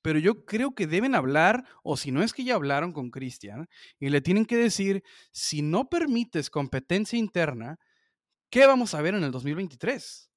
pero 0.00 0.18
yo 0.18 0.44
creo 0.46 0.74
que 0.74 0.86
deben 0.86 1.14
hablar, 1.14 1.64
o 1.82 1.96
si 1.96 2.10
no 2.10 2.22
es 2.22 2.32
que 2.32 2.44
ya 2.44 2.54
hablaron 2.54 2.92
con 2.92 3.10
Cristian, 3.10 3.68
y 3.98 4.08
le 4.08 4.22
tienen 4.22 4.46
que 4.46 4.56
decir, 4.56 5.02
si 5.30 5.60
no 5.62 5.90
permites 5.90 6.48
competencia 6.48 7.18
interna, 7.18 7.76
¿qué 8.48 8.66
vamos 8.66 8.94
a 8.94 9.02
ver 9.02 9.14
en 9.14 9.24
el 9.24 9.30
2023? 9.30 10.30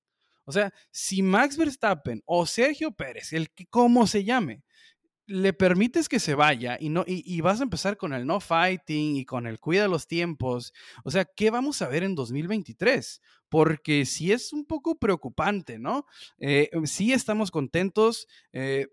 O 0.43 0.51
sea, 0.51 0.73
si 0.91 1.21
Max 1.21 1.55
Verstappen 1.55 2.23
o 2.25 2.45
Sergio 2.45 2.91
Pérez, 2.91 3.31
el 3.31 3.51
que 3.51 3.67
como 3.67 4.07
se 4.07 4.23
llame, 4.23 4.63
le 5.29 5.53
permites 5.53 6.09
que 6.09 6.19
se 6.19 6.33
vaya 6.33 6.75
y, 6.79 6.89
no, 6.89 7.03
y, 7.05 7.39
vas 7.41 7.59
a 7.59 7.63
empezar 7.63 7.97
con 7.97 8.13
el 8.13 8.25
no 8.25 8.39
fighting 8.39 9.15
y 9.15 9.25
con 9.25 9.45
el 9.45 9.59
cuida 9.59 9.87
los 9.87 10.07
tiempos. 10.07 10.73
O 11.03 11.11
sea, 11.11 11.23
¿qué 11.23 11.51
vamos 11.51 11.81
a 11.83 11.87
ver 11.87 12.03
en 12.03 12.15
2023? 12.15 13.21
Porque 13.47 14.05
sí 14.05 14.31
es 14.31 14.51
un 14.53 14.65
poco 14.65 14.97
preocupante, 14.97 15.77
¿no? 15.77 16.05
Eh, 16.39 16.69
sí 16.85 17.13
estamos 17.13 17.51
contentos. 17.51 18.27
Eh, 18.53 18.87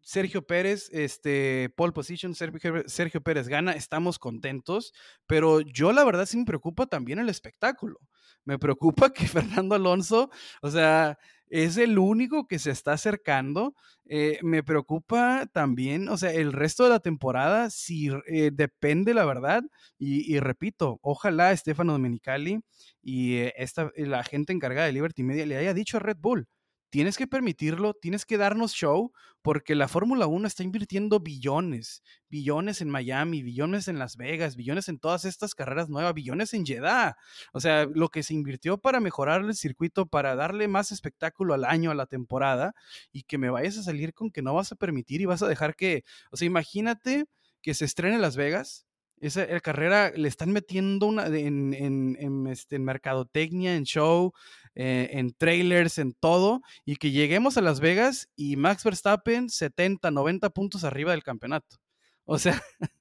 Sergio 0.00 0.44
Pérez, 0.44 0.88
este, 0.90 1.72
pole 1.76 1.92
position, 1.92 2.34
Sergio, 2.34 2.82
Sergio 2.86 3.22
Pérez 3.22 3.46
gana, 3.46 3.72
estamos 3.72 4.18
contentos, 4.18 4.92
pero 5.28 5.60
yo 5.60 5.92
la 5.92 6.02
verdad 6.04 6.26
sí 6.26 6.38
me 6.38 6.44
preocupa 6.44 6.86
también 6.86 7.20
el 7.20 7.28
espectáculo. 7.28 8.00
Me 8.44 8.58
preocupa 8.58 9.12
que 9.14 9.28
Fernando 9.28 9.76
Alonso, 9.76 10.30
o 10.62 10.70
sea, 10.70 11.18
es 11.50 11.76
el 11.76 11.98
único 11.98 12.46
que 12.46 12.58
se 12.58 12.70
está 12.70 12.92
acercando. 12.92 13.74
Eh, 14.06 14.38
me 14.42 14.62
preocupa 14.62 15.46
también, 15.52 16.08
o 16.08 16.16
sea, 16.16 16.32
el 16.32 16.52
resto 16.52 16.84
de 16.84 16.90
la 16.90 17.00
temporada, 17.00 17.70
si 17.70 18.08
eh, 18.26 18.50
depende, 18.52 19.14
la 19.14 19.24
verdad, 19.24 19.62
y, 19.98 20.38
repito, 20.40 20.98
ojalá 21.02 21.54
Stefano 21.56 21.92
Domenicali 21.92 22.60
y 23.02 23.34
eh, 23.36 23.54
esta, 23.56 23.90
la 23.96 24.24
gente 24.24 24.52
encargada 24.52 24.86
de 24.86 24.92
Liberty 24.92 25.22
Media 25.22 25.46
le 25.46 25.56
haya 25.56 25.74
dicho 25.74 25.98
a 25.98 26.00
Red 26.00 26.16
Bull, 26.18 26.48
tienes 26.90 27.16
que 27.16 27.26
permitirlo, 27.26 27.94
tienes 27.94 28.26
que 28.26 28.36
darnos 28.36 28.72
show, 28.72 29.12
porque 29.42 29.74
la 29.74 29.88
Fórmula 29.88 30.26
1 30.26 30.46
está 30.46 30.62
invirtiendo 30.62 31.20
billones, 31.20 32.02
billones 32.28 32.80
en 32.82 32.90
Miami, 32.90 33.42
billones 33.42 33.88
en 33.88 33.98
Las 33.98 34.16
Vegas, 34.16 34.56
billones 34.56 34.88
en 34.88 34.98
todas 34.98 35.24
estas 35.24 35.54
carreras 35.54 35.88
nuevas, 35.88 36.12
billones 36.12 36.52
en 36.52 36.66
Jeddah. 36.66 37.16
O 37.52 37.60
sea, 37.60 37.86
lo 37.86 38.08
que 38.10 38.22
se 38.22 38.34
invirtió 38.34 38.78
para 38.78 39.00
mejorar 39.00 39.42
el 39.42 39.54
circuito, 39.54 40.06
para 40.06 40.34
darle 40.34 40.68
más 40.68 40.92
espectáculo 40.92 41.54
al 41.54 41.64
año, 41.64 41.90
a 41.90 41.94
la 41.94 42.06
temporada, 42.06 42.74
y 43.12 43.22
que 43.22 43.38
me 43.38 43.50
vayas 43.50 43.78
a 43.78 43.82
salir 43.82 44.12
con 44.12 44.30
que 44.30 44.42
no 44.42 44.52
vas 44.54 44.72
a 44.72 44.76
permitir 44.76 45.20
y 45.20 45.26
vas 45.26 45.42
a 45.42 45.48
dejar 45.48 45.76
que, 45.76 46.04
o 46.30 46.36
sea, 46.36 46.46
imagínate 46.46 47.26
que 47.62 47.74
se 47.74 47.84
estrene 47.84 48.18
Las 48.18 48.36
Vegas 48.36 48.86
esa 49.20 49.60
carrera 49.60 50.12
le 50.14 50.28
están 50.28 50.50
metiendo 50.50 51.06
una, 51.06 51.26
en, 51.26 51.74
en, 51.74 52.46
este, 52.46 52.76
en 52.76 52.84
mercadotecnia, 52.84 53.76
en 53.76 53.84
show, 53.84 54.32
eh, 54.74 55.10
en 55.12 55.32
trailers, 55.32 55.98
en 55.98 56.14
todo, 56.14 56.62
y 56.84 56.96
que 56.96 57.10
lleguemos 57.10 57.56
a 57.56 57.60
Las 57.60 57.80
Vegas 57.80 58.28
y 58.34 58.56
Max 58.56 58.82
Verstappen 58.82 59.50
70, 59.50 60.10
90 60.10 60.50
puntos 60.50 60.84
arriba 60.84 61.12
del 61.12 61.22
campeonato. 61.22 61.76
O 62.24 62.38
sea, 62.38 62.62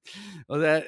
o 0.47 0.59
sea, 0.59 0.83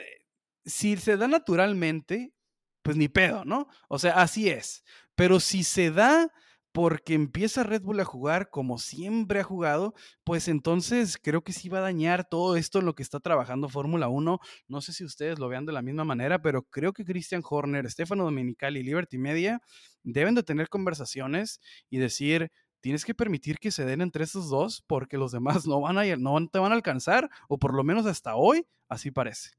si 0.66 0.98
se 0.98 1.18
da 1.18 1.28
naturalmente, 1.28 2.34
pues 2.82 2.98
ni 2.98 3.08
pedo, 3.08 3.46
¿no? 3.46 3.68
O 3.88 4.00
sea, 4.00 4.22
así 4.22 4.50
es. 4.50 4.84
Pero 5.16 5.40
si 5.40 5.64
se 5.64 5.92
da 5.92 6.32
porque 6.72 7.14
empieza 7.14 7.64
Red 7.64 7.82
Bull 7.82 8.00
a 8.00 8.06
jugar 8.06 8.50
como 8.50 8.78
siempre 8.78 9.42
ha 9.42 9.44
jugado, 9.44 9.94
pues 10.24 10.48
entonces 10.48 11.18
creo 11.22 11.44
que 11.44 11.54
sí 11.54 11.70
va 11.70 11.80
a 11.80 11.82
dañar 11.82 12.28
todo 12.30 12.56
esto 12.56 12.80
en 12.80 12.86
lo 12.86 12.96
que 12.96 13.04
está 13.04 13.20
trabajando 13.20 13.70
Fórmula 13.70 14.08
1. 14.08 14.40
No 14.68 14.82
sé 14.82 14.94
si 14.94 15.04
ustedes 15.04 15.40
lo 15.40 15.50
vean 15.50 15.66
de 15.66 15.74
la 15.74 15.82
misma 15.82 16.06
manera, 16.06 16.42
pero 16.42 16.64
creo 16.64 16.94
que 16.94 17.06
Christian 17.06 17.44
Horner, 17.48 17.90
Stefano 17.90 18.24
Domenicali 18.24 18.80
y 18.80 18.84
Liberty 18.84 19.18
Media 19.18 19.62
deben 20.04 20.36
de 20.36 20.44
tener 20.44 20.70
conversaciones 20.70 21.60
y 21.90 21.98
decir, 21.98 22.52
tienes 22.80 23.06
que 23.06 23.14
permitir 23.14 23.58
que 23.60 23.72
se 23.72 23.86
den 23.86 24.02
entre 24.02 24.24
estos 24.24 24.50
dos 24.50 24.84
porque 24.88 25.18
los 25.18 25.32
demás 25.32 25.68
no, 25.68 25.82
van 25.82 25.98
a, 25.98 26.16
no 26.16 26.48
te 26.48 26.60
van 26.60 26.72
a 26.72 26.76
alcanzar, 26.76 27.30
o 27.50 27.58
por 27.58 27.74
lo 27.74 27.84
menos 27.84 28.06
hasta 28.06 28.36
hoy, 28.36 28.66
así 28.88 29.12
parece. 29.12 29.52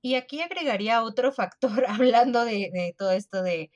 Y 0.00 0.14
aquí 0.14 0.42
agregaría 0.42 1.02
otro 1.02 1.32
factor 1.32 1.84
hablando 1.88 2.44
de, 2.44 2.70
de 2.72 2.94
todo 2.96 3.12
esto 3.12 3.42
de 3.42 3.70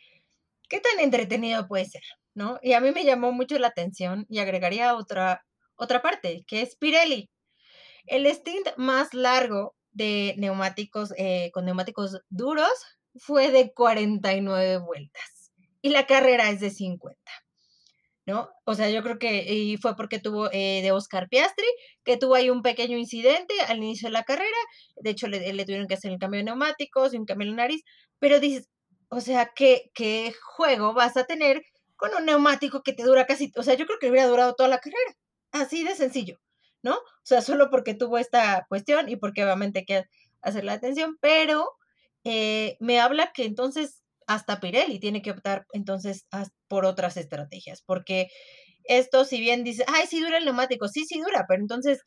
qué 0.69 0.81
tan 0.81 1.01
entretenido 1.01 1.67
puede 1.67 1.87
ser. 1.87 2.03
¿No? 2.35 2.59
Y 2.63 2.73
a 2.73 2.81
mí 2.81 2.91
me 2.93 3.05
llamó 3.05 3.33
mucho 3.33 3.59
la 3.59 3.69
atención 3.69 4.27
y 4.29 4.39
agregaría 4.39 4.97
otra, 4.97 5.45
otra 5.77 6.03
parte, 6.03 6.45
que 6.47 6.63
es 6.63 6.77
Pirelli. 6.77 7.31
El 8.07 8.27
stint 8.27 8.69
más 8.77 9.15
largo 9.15 9.75
de 9.93 10.35
neumáticos, 10.39 11.13
eh, 11.17 11.51
con 11.53 11.65
neumáticos 11.65 12.21
duros, 12.31 12.73
fue 13.17 13.51
de 13.51 13.73
49 13.73 14.79
vueltas 14.79 15.53
y 15.83 15.91
la 15.91 16.07
carrera 16.07 16.51
es 16.51 16.61
de 16.61 16.71
50. 16.71 17.21
¿No? 18.25 18.49
O 18.65 18.75
sea, 18.75 18.89
yo 18.89 19.03
creo 19.03 19.19
que 19.19 19.53
y 19.53 19.77
fue 19.79 19.97
porque 19.97 20.21
tuvo 20.21 20.49
eh, 20.53 20.81
de 20.81 20.93
Oscar 20.93 21.29
Piastri, 21.29 21.67
que 22.05 22.17
tuvo 22.17 22.37
ahí 22.37 22.51
un 22.51 22.63
pequeño 22.63 22.97
incidente 22.97 23.53
al 23.67 23.79
inicio 23.79 24.09
de 24.09 24.13
la 24.13 24.23
carrera. 24.23 24.57
De 24.97 25.11
hecho, 25.11 25.27
le, 25.27 25.41
tuvieron 25.65 25.89
que 25.89 25.95
hacer 25.95 26.13
el 26.13 26.19
cambio 26.21 26.39
de 26.39 26.45
neumáticos 26.45 27.13
y 27.13 27.19
un 27.19 27.25
cambio 27.27 27.49
de 27.51 27.57
nariz. 27.57 27.83
Pero 28.21 28.39
dices, 28.39 28.69
o 29.09 29.21
sea, 29.21 29.51
¿qué, 29.57 29.91
¿qué 29.93 30.33
juego 30.41 30.95
vas 30.95 31.17
a 31.17 31.25
tener 31.25 31.63
con 32.03 32.17
un 32.17 32.27
neumático 32.27 32.83
que 32.83 32.93
te 32.93 33.05
dura 33.05 33.27
casi, 33.27 33.53
o 33.55 33.63
sea, 33.63 33.75
yo 33.75 33.87
creo 33.87 34.01
que 34.01 34.11
hubiera 34.11 34.27
durado 34.27 34.55
toda 34.55 34.69
la 34.69 34.79
carrera, 34.79 35.17
así 35.53 35.85
de 35.85 35.95
sencillo, 35.95 36.41
¿no? 36.83 36.97
O 36.97 37.23
sea, 37.23 37.43
solo 37.43 37.71
porque 37.71 37.95
tuvo 37.95 38.19
esta 38.19 38.67
cuestión 38.69 39.09
y 39.09 39.15
porque 39.15 39.45
obviamente 39.45 39.79
hay 39.79 39.85
que 39.85 40.05
hacer 40.41 40.65
la 40.65 40.73
atención, 40.73 41.17
pero 41.21 41.71
eh, 42.25 42.77
me 42.81 42.99
habla 42.99 43.31
que 43.33 43.45
entonces 43.45 44.03
hasta 44.27 44.59
Pirelli 44.59 44.99
tiene 44.99 45.23
que 45.23 45.31
optar 45.31 45.65
entonces 45.73 46.27
por 46.67 46.87
otras 46.87 47.17
estrategias, 47.17 47.83
porque 47.87 48.27
esto 48.83 49.25
si 49.25 49.39
bien 49.39 49.63
dice, 49.63 49.85
ay, 49.87 50.09
sí 50.09 50.21
dura 50.21 50.39
el 50.39 50.45
neumático, 50.45 50.89
sí, 50.89 51.05
sí 51.05 51.21
dura, 51.21 51.45
pero 51.47 51.63
entonces 51.63 52.01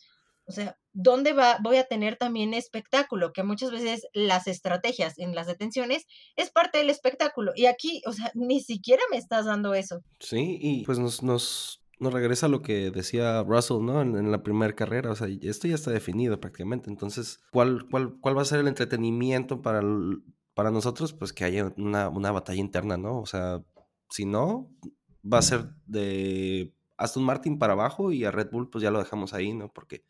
o 0.48 0.52
sea, 0.52 0.78
¿dónde 0.94 1.34
va, 1.34 1.58
voy 1.62 1.78
a 1.78 1.86
tener 1.86 2.18
también 2.18 2.54
espectáculo? 2.54 3.34
Que 3.34 3.44
muchas 3.44 3.72
veces 3.72 4.08
las 4.14 4.48
estrategias 4.48 5.18
en 5.18 5.34
las 5.34 5.48
detenciones 5.48 6.06
es 6.36 6.52
parte 6.52 6.78
del 6.78 6.90
espectáculo. 6.90 7.52
Y 7.56 7.66
aquí, 7.66 8.02
o 8.06 8.14
sea, 8.14 8.32
ni 8.36 8.62
siquiera 8.62 9.02
me 9.12 9.18
estás 9.18 9.46
dando 9.46 9.74
eso. 9.74 10.02
Sí, 10.20 10.58
y 10.62 10.86
pues 10.86 11.00
nos, 11.00 11.24
nos, 11.24 11.82
nos 12.00 12.14
regresa 12.14 12.46
a 12.46 12.50
lo 12.50 12.62
que 12.62 12.92
decía 12.92 13.44
Russell, 13.44 13.84
¿no? 13.84 14.02
En, 14.02 14.32
la 14.32 14.44
primera 14.44 14.76
carrera. 14.76 15.12
O 15.12 15.16
sea, 15.16 15.28
esto 15.42 15.68
ya 15.68 15.76
está 15.76 15.92
definido 15.92 16.40
prácticamente. 16.40 16.90
Entonces, 16.90 17.40
¿cuál, 17.52 17.88
cuál, 17.90 18.18
cuál 18.20 18.38
va 18.38 18.44
a 18.44 18.46
ser 18.46 18.60
el 18.60 18.68
entretenimiento 18.68 19.62
para, 19.64 19.82
para 20.54 20.70
nosotros? 20.70 21.14
Pues 21.14 21.34
que 21.34 21.44
haya 21.44 21.74
una, 21.78 22.10
una 22.10 22.32
batalla 22.32 22.60
interna, 22.60 22.98
¿no? 22.98 23.20
O 23.20 23.26
sea, 23.26 23.64
si 24.12 24.26
no, 24.26 24.72
va 25.24 25.40
a 25.40 25.42
ser 25.42 25.70
de 25.88 26.72
Aston 26.98 27.24
Martin 27.24 27.58
para 27.58 27.74
abajo 27.74 28.12
y 28.12 28.26
a 28.26 28.32
Red 28.32 28.52
Bull, 28.52 28.70
pues 28.70 28.84
ya 28.84 28.92
lo 28.92 29.00
dejamos 29.00 29.34
ahí, 29.34 29.54
¿no? 29.54 29.74
Porque 29.74 30.06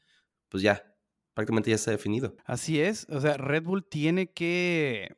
pues 0.49 0.63
ya, 0.63 0.95
prácticamente 1.33 1.69
ya 1.69 1.75
está 1.75 1.91
definido. 1.91 2.35
Así 2.45 2.79
es, 2.81 3.07
o 3.09 3.19
sea, 3.21 3.37
Red 3.37 3.63
Bull 3.63 3.87
tiene 3.87 4.31
que 4.31 5.15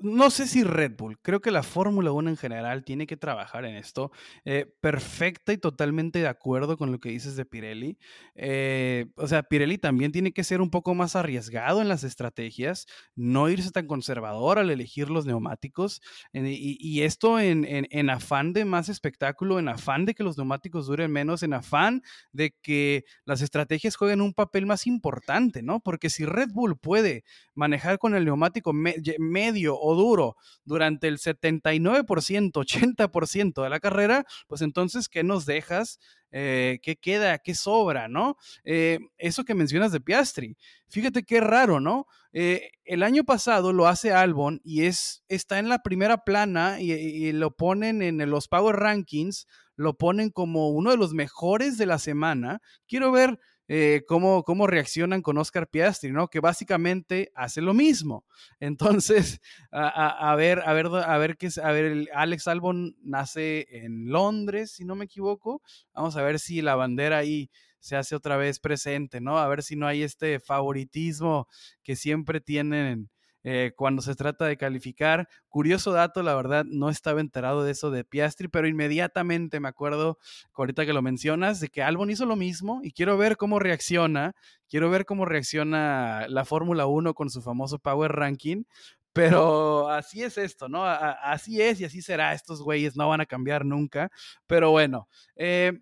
no 0.00 0.30
sé 0.30 0.46
si 0.46 0.64
Red 0.64 0.92
Bull, 0.96 1.18
creo 1.20 1.40
que 1.40 1.50
la 1.50 1.62
Fórmula 1.62 2.10
1 2.12 2.30
en 2.30 2.36
general 2.36 2.84
tiene 2.84 3.06
que 3.06 3.16
trabajar 3.16 3.64
en 3.64 3.76
esto. 3.76 4.10
Eh, 4.44 4.66
perfecta 4.80 5.52
y 5.52 5.58
totalmente 5.58 6.20
de 6.20 6.28
acuerdo 6.28 6.78
con 6.78 6.90
lo 6.90 6.98
que 6.98 7.10
dices 7.10 7.36
de 7.36 7.44
Pirelli. 7.44 7.98
Eh, 8.34 9.06
o 9.16 9.28
sea, 9.28 9.42
Pirelli 9.42 9.76
también 9.78 10.12
tiene 10.12 10.32
que 10.32 10.44
ser 10.44 10.60
un 10.60 10.70
poco 10.70 10.94
más 10.94 11.16
arriesgado 11.16 11.82
en 11.82 11.88
las 11.88 12.02
estrategias, 12.02 12.86
no 13.14 13.48
irse 13.50 13.70
tan 13.70 13.86
conservador 13.86 14.58
al 14.58 14.70
elegir 14.70 15.10
los 15.10 15.26
neumáticos. 15.26 16.00
y, 16.32 17.02
esto 17.02 17.38
en, 17.38 17.66
en, 17.68 18.10
afán 18.10 18.52
de 18.52 18.64
más 18.64 18.88
espectáculo, 18.88 19.58
en 19.58 19.68
afán 19.68 20.06
de 20.06 20.14
que 20.14 20.22
los 20.22 20.38
neumáticos 20.38 20.86
duren 20.86 21.10
menos, 21.10 21.42
en 21.42 21.52
afán 21.52 22.02
de 22.32 22.54
que 22.62 23.04
las 23.24 23.42
estrategias 23.42 23.96
jueguen 23.96 24.20
un 24.20 24.32
papel 24.32 24.66
más 24.66 24.86
importante, 24.86 25.62
¿no? 25.62 25.80
Porque 25.80 26.08
si 26.08 26.24
Red 26.24 26.50
Bull 26.52 26.78
puede 26.78 27.24
manejar 27.54 27.98
con 27.98 28.14
el 28.14 28.24
neumático 28.24 28.72
medio, 28.72 29.73
o 29.80 29.94
duro 29.94 30.36
durante 30.64 31.08
el 31.08 31.18
79%, 31.18 32.52
80% 32.52 33.62
de 33.62 33.70
la 33.70 33.80
carrera, 33.80 34.24
pues 34.46 34.62
entonces, 34.62 35.08
¿qué 35.08 35.22
nos 35.22 35.46
dejas? 35.46 35.98
Eh, 36.30 36.80
¿Qué 36.82 36.96
queda? 36.96 37.38
¿Qué 37.38 37.54
sobra? 37.54 38.08
¿No? 38.08 38.36
Eh, 38.64 38.98
eso 39.18 39.44
que 39.44 39.54
mencionas 39.54 39.92
de 39.92 40.00
Piastri. 40.00 40.56
Fíjate 40.88 41.22
qué 41.22 41.40
raro, 41.40 41.78
¿no? 41.78 42.06
Eh, 42.32 42.70
el 42.84 43.04
año 43.04 43.22
pasado 43.22 43.72
lo 43.72 43.86
hace 43.86 44.12
Albon 44.12 44.60
y 44.64 44.86
es, 44.86 45.22
está 45.28 45.60
en 45.60 45.68
la 45.68 45.82
primera 45.84 46.24
plana 46.24 46.80
y, 46.80 46.92
y 46.92 47.32
lo 47.32 47.52
ponen 47.52 48.02
en 48.02 48.18
los 48.28 48.48
Power 48.48 48.74
Rankings, 48.74 49.46
lo 49.76 49.96
ponen 49.96 50.30
como 50.30 50.70
uno 50.70 50.90
de 50.90 50.96
los 50.96 51.14
mejores 51.14 51.78
de 51.78 51.86
la 51.86 52.00
semana. 52.00 52.60
Quiero 52.88 53.12
ver 53.12 53.38
eh, 53.68 54.02
cómo, 54.06 54.42
cómo, 54.44 54.66
reaccionan 54.66 55.22
con 55.22 55.38
Oscar 55.38 55.68
Piastri, 55.68 56.12
¿no? 56.12 56.28
Que 56.28 56.40
básicamente 56.40 57.30
hace 57.34 57.60
lo 57.60 57.74
mismo. 57.74 58.24
Entonces, 58.60 59.40
a, 59.70 60.34
ver, 60.36 60.62
a 60.64 60.72
ver, 60.72 60.86
a 60.86 61.18
ver 61.18 61.36
qué 61.36 61.48
a 61.62 61.72
ver, 61.72 62.08
Alex 62.14 62.48
Albon 62.48 62.96
nace 63.02 63.66
en 63.70 64.10
Londres, 64.10 64.72
si 64.72 64.84
no 64.84 64.94
me 64.94 65.06
equivoco. 65.06 65.62
Vamos 65.94 66.16
a 66.16 66.22
ver 66.22 66.38
si 66.38 66.62
la 66.62 66.76
bandera 66.76 67.18
ahí 67.18 67.50
se 67.84 67.96
hace 67.96 68.16
otra 68.16 68.38
vez 68.38 68.60
presente, 68.60 69.20
¿no? 69.20 69.38
A 69.38 69.46
ver 69.46 69.62
si 69.62 69.76
no 69.76 69.86
hay 69.86 70.02
este 70.02 70.40
favoritismo 70.40 71.48
que 71.82 71.96
siempre 71.96 72.40
tienen 72.40 73.10
eh, 73.46 73.72
cuando 73.76 74.00
se 74.00 74.14
trata 74.14 74.46
de 74.46 74.56
calificar. 74.56 75.28
Curioso 75.48 75.92
dato, 75.92 76.22
la 76.22 76.34
verdad, 76.34 76.64
no 76.66 76.88
estaba 76.88 77.20
enterado 77.20 77.62
de 77.62 77.72
eso 77.72 77.90
de 77.90 78.02
Piastri, 78.02 78.48
pero 78.48 78.66
inmediatamente 78.66 79.60
me 79.60 79.68
acuerdo, 79.68 80.18
ahorita 80.54 80.86
que 80.86 80.94
lo 80.94 81.02
mencionas, 81.02 81.60
de 81.60 81.68
que 81.68 81.82
Albon 81.82 82.10
hizo 82.10 82.24
lo 82.24 82.36
mismo 82.36 82.80
y 82.82 82.92
quiero 82.92 83.18
ver 83.18 83.36
cómo 83.36 83.58
reacciona. 83.58 84.34
Quiero 84.66 84.88
ver 84.88 85.04
cómo 85.04 85.26
reacciona 85.26 86.26
la 86.28 86.44
Fórmula 86.46 86.86
1 86.86 87.12
con 87.12 87.28
su 87.28 87.42
famoso 87.42 87.78
Power 87.78 88.12
Ranking, 88.12 88.64
pero 89.12 89.90
así 89.90 90.22
es 90.24 90.38
esto, 90.38 90.68
¿no? 90.68 90.84
así 90.84 91.60
es 91.60 91.80
y 91.80 91.84
así 91.84 92.02
será. 92.02 92.32
Estos 92.32 92.62
güeyes 92.62 92.96
no 92.96 93.08
van 93.08 93.20
a 93.20 93.26
cambiar 93.26 93.64
nunca. 93.64 94.10
Pero 94.46 94.70
bueno, 94.70 95.06
eh, 95.36 95.80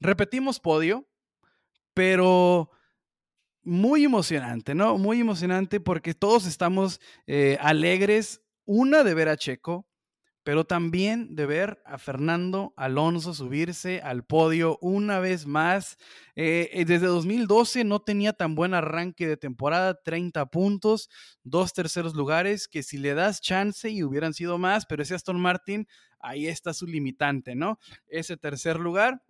repetimos 0.00 0.60
podio, 0.60 1.06
pero 1.94 2.70
muy 3.62 4.04
emocionante, 4.04 4.74
¿no? 4.74 4.98
Muy 4.98 5.20
emocionante 5.20 5.80
porque 5.80 6.14
todos 6.14 6.46
estamos 6.46 7.00
eh, 7.26 7.58
alegres, 7.60 8.42
una 8.64 9.04
de 9.04 9.14
ver 9.14 9.28
a 9.28 9.36
Checo, 9.36 9.86
pero 10.42 10.64
también 10.64 11.34
de 11.36 11.44
ver 11.44 11.82
a 11.84 11.98
Fernando 11.98 12.72
Alonso 12.76 13.34
subirse 13.34 14.00
al 14.00 14.24
podio 14.24 14.78
una 14.80 15.20
vez 15.20 15.46
más. 15.46 15.98
Eh, 16.34 16.70
eh, 16.72 16.84
desde 16.86 17.06
2012 17.06 17.84
no 17.84 18.00
tenía 18.00 18.32
tan 18.32 18.54
buen 18.54 18.72
arranque 18.72 19.26
de 19.26 19.36
temporada, 19.36 20.00
30 20.02 20.46
puntos, 20.46 21.10
dos 21.42 21.74
terceros 21.74 22.14
lugares, 22.14 22.68
que 22.68 22.82
si 22.82 22.96
le 22.96 23.14
das 23.14 23.42
chance 23.42 23.90
y 23.90 24.02
hubieran 24.02 24.32
sido 24.32 24.56
más, 24.56 24.86
pero 24.86 25.02
ese 25.02 25.14
Aston 25.14 25.38
Martin, 25.38 25.86
ahí 26.18 26.46
está 26.46 26.72
su 26.72 26.86
limitante, 26.86 27.54
¿no? 27.54 27.78
Ese 28.08 28.36
tercer 28.36 28.80
lugar 28.80 29.22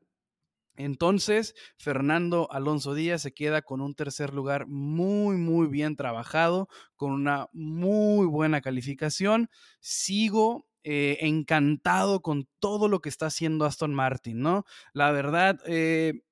entonces, 0.84 1.54
Fernando 1.76 2.48
Alonso 2.50 2.94
Díaz 2.94 3.22
se 3.22 3.32
queda 3.32 3.62
con 3.62 3.80
un 3.80 3.94
tercer 3.94 4.32
lugar 4.32 4.66
muy, 4.66 5.36
muy 5.36 5.66
bien 5.68 5.96
trabajado, 5.96 6.68
con 6.96 7.12
una 7.12 7.48
muy 7.52 8.26
buena 8.26 8.60
calificación. 8.60 9.50
Sigo 9.80 10.66
eh, 10.82 11.18
encantado 11.20 12.22
con 12.22 12.48
todo 12.58 12.88
lo 12.88 13.00
que 13.00 13.10
está 13.10 13.26
haciendo 13.26 13.66
Aston 13.66 13.94
Martin, 13.94 14.40
¿no? 14.40 14.64
La 14.94 15.10
verdad, 15.12 15.60
eh, 15.66 16.22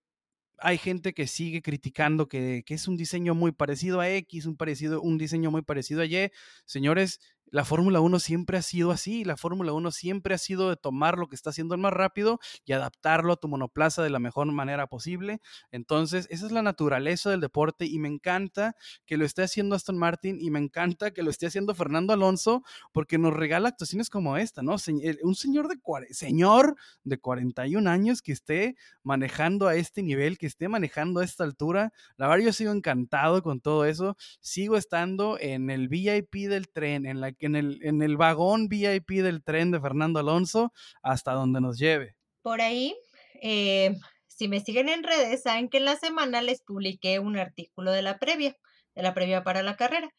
hay 0.58 0.78
gente 0.78 1.14
que 1.14 1.26
sigue 1.26 1.62
criticando 1.62 2.28
que, 2.28 2.62
que, 2.66 2.74
es 2.74 2.88
un 2.88 2.96
diseño 2.96 3.34
muy 3.34 3.52
parecido 3.52 4.00
a 4.00 4.10
X, 4.10 4.46
un, 4.46 4.56
parecido, 4.56 5.00
un 5.02 5.18
diseño 5.18 5.50
muy 5.50 5.62
parecido 5.62 6.02
a 6.02 6.06
Y. 6.06 6.30
Señores, 6.64 7.20
la 7.50 7.64
Fórmula 7.64 8.00
1 8.00 8.18
siempre 8.18 8.58
ha 8.58 8.62
sido 8.62 8.90
así, 8.90 9.24
la 9.24 9.36
Fórmula 9.36 9.72
1 9.72 9.90
siempre 9.90 10.34
ha 10.34 10.38
sido 10.38 10.68
de 10.68 10.76
tomar 10.76 11.18
lo 11.18 11.28
que 11.28 11.34
está 11.34 11.50
haciendo 11.50 11.74
el 11.74 11.80
más 11.80 11.92
rápido 11.92 12.40
y 12.64 12.72
adaptarlo 12.72 13.32
a 13.32 13.36
tu 13.36 13.48
monoplaza 13.48 14.02
de 14.02 14.10
la 14.10 14.18
mejor 14.18 14.46
manera 14.52 14.86
posible. 14.86 15.40
Entonces, 15.70 16.26
esa 16.30 16.46
es 16.46 16.52
la 16.52 16.62
naturaleza 16.62 17.30
del 17.30 17.40
deporte 17.40 17.86
y 17.86 17.98
me 17.98 18.08
encanta 18.08 18.76
que 19.06 19.16
lo 19.16 19.24
esté 19.24 19.42
haciendo 19.42 19.74
Aston 19.74 19.98
Martin 19.98 20.38
y 20.40 20.50
me 20.50 20.58
encanta 20.58 21.10
que 21.10 21.22
lo 21.22 21.30
esté 21.30 21.46
haciendo 21.46 21.74
Fernando 21.74 22.12
Alonso 22.12 22.62
porque 22.92 23.18
nos 23.18 23.34
regala 23.34 23.68
actuaciones 23.68 24.10
como 24.10 24.36
esta, 24.36 24.62
¿no? 24.62 24.76
Un 25.22 25.34
señor 25.34 25.68
de, 25.68 25.78
señor 26.10 26.76
de 27.04 27.18
41 27.18 27.90
años 27.90 28.22
que 28.22 28.32
esté 28.32 28.76
manejando 29.02 29.68
a 29.68 29.74
este 29.74 30.02
nivel, 30.02 30.38
que 30.38 30.46
esté 30.46 30.68
manejando 30.68 31.20
a 31.20 31.24
esta 31.24 31.44
altura. 31.44 31.92
La 32.16 32.28
verdad, 32.28 32.46
yo 32.46 32.52
sigo 32.52 32.72
encantado 32.72 33.42
con 33.42 33.60
todo 33.60 33.84
eso. 33.84 34.16
Sigo 34.40 34.76
estando 34.76 35.38
en 35.40 35.70
el 35.70 35.88
VIP 35.88 36.48
del 36.48 36.68
tren, 36.68 37.06
en 37.06 37.20
la 37.20 37.32
en 37.46 37.56
el, 37.56 37.78
en 37.82 38.02
el 38.02 38.16
vagón 38.16 38.68
VIP 38.68 39.10
del 39.22 39.42
tren 39.42 39.70
de 39.70 39.80
Fernando 39.80 40.20
Alonso 40.20 40.72
hasta 41.02 41.32
donde 41.32 41.60
nos 41.60 41.78
lleve. 41.78 42.16
Por 42.42 42.60
ahí, 42.60 42.96
eh, 43.42 43.94
si 44.26 44.48
me 44.48 44.60
siguen 44.60 44.88
en 44.88 45.02
redes, 45.02 45.42
saben 45.42 45.68
que 45.68 45.78
en 45.78 45.84
la 45.84 45.96
semana 45.96 46.42
les 46.42 46.62
publiqué 46.62 47.18
un 47.18 47.36
artículo 47.36 47.92
de 47.92 48.02
la 48.02 48.18
previa, 48.18 48.56
de 48.94 49.02
la 49.02 49.14
previa 49.14 49.42
para 49.42 49.62
la 49.62 49.76
carrera. 49.76 50.10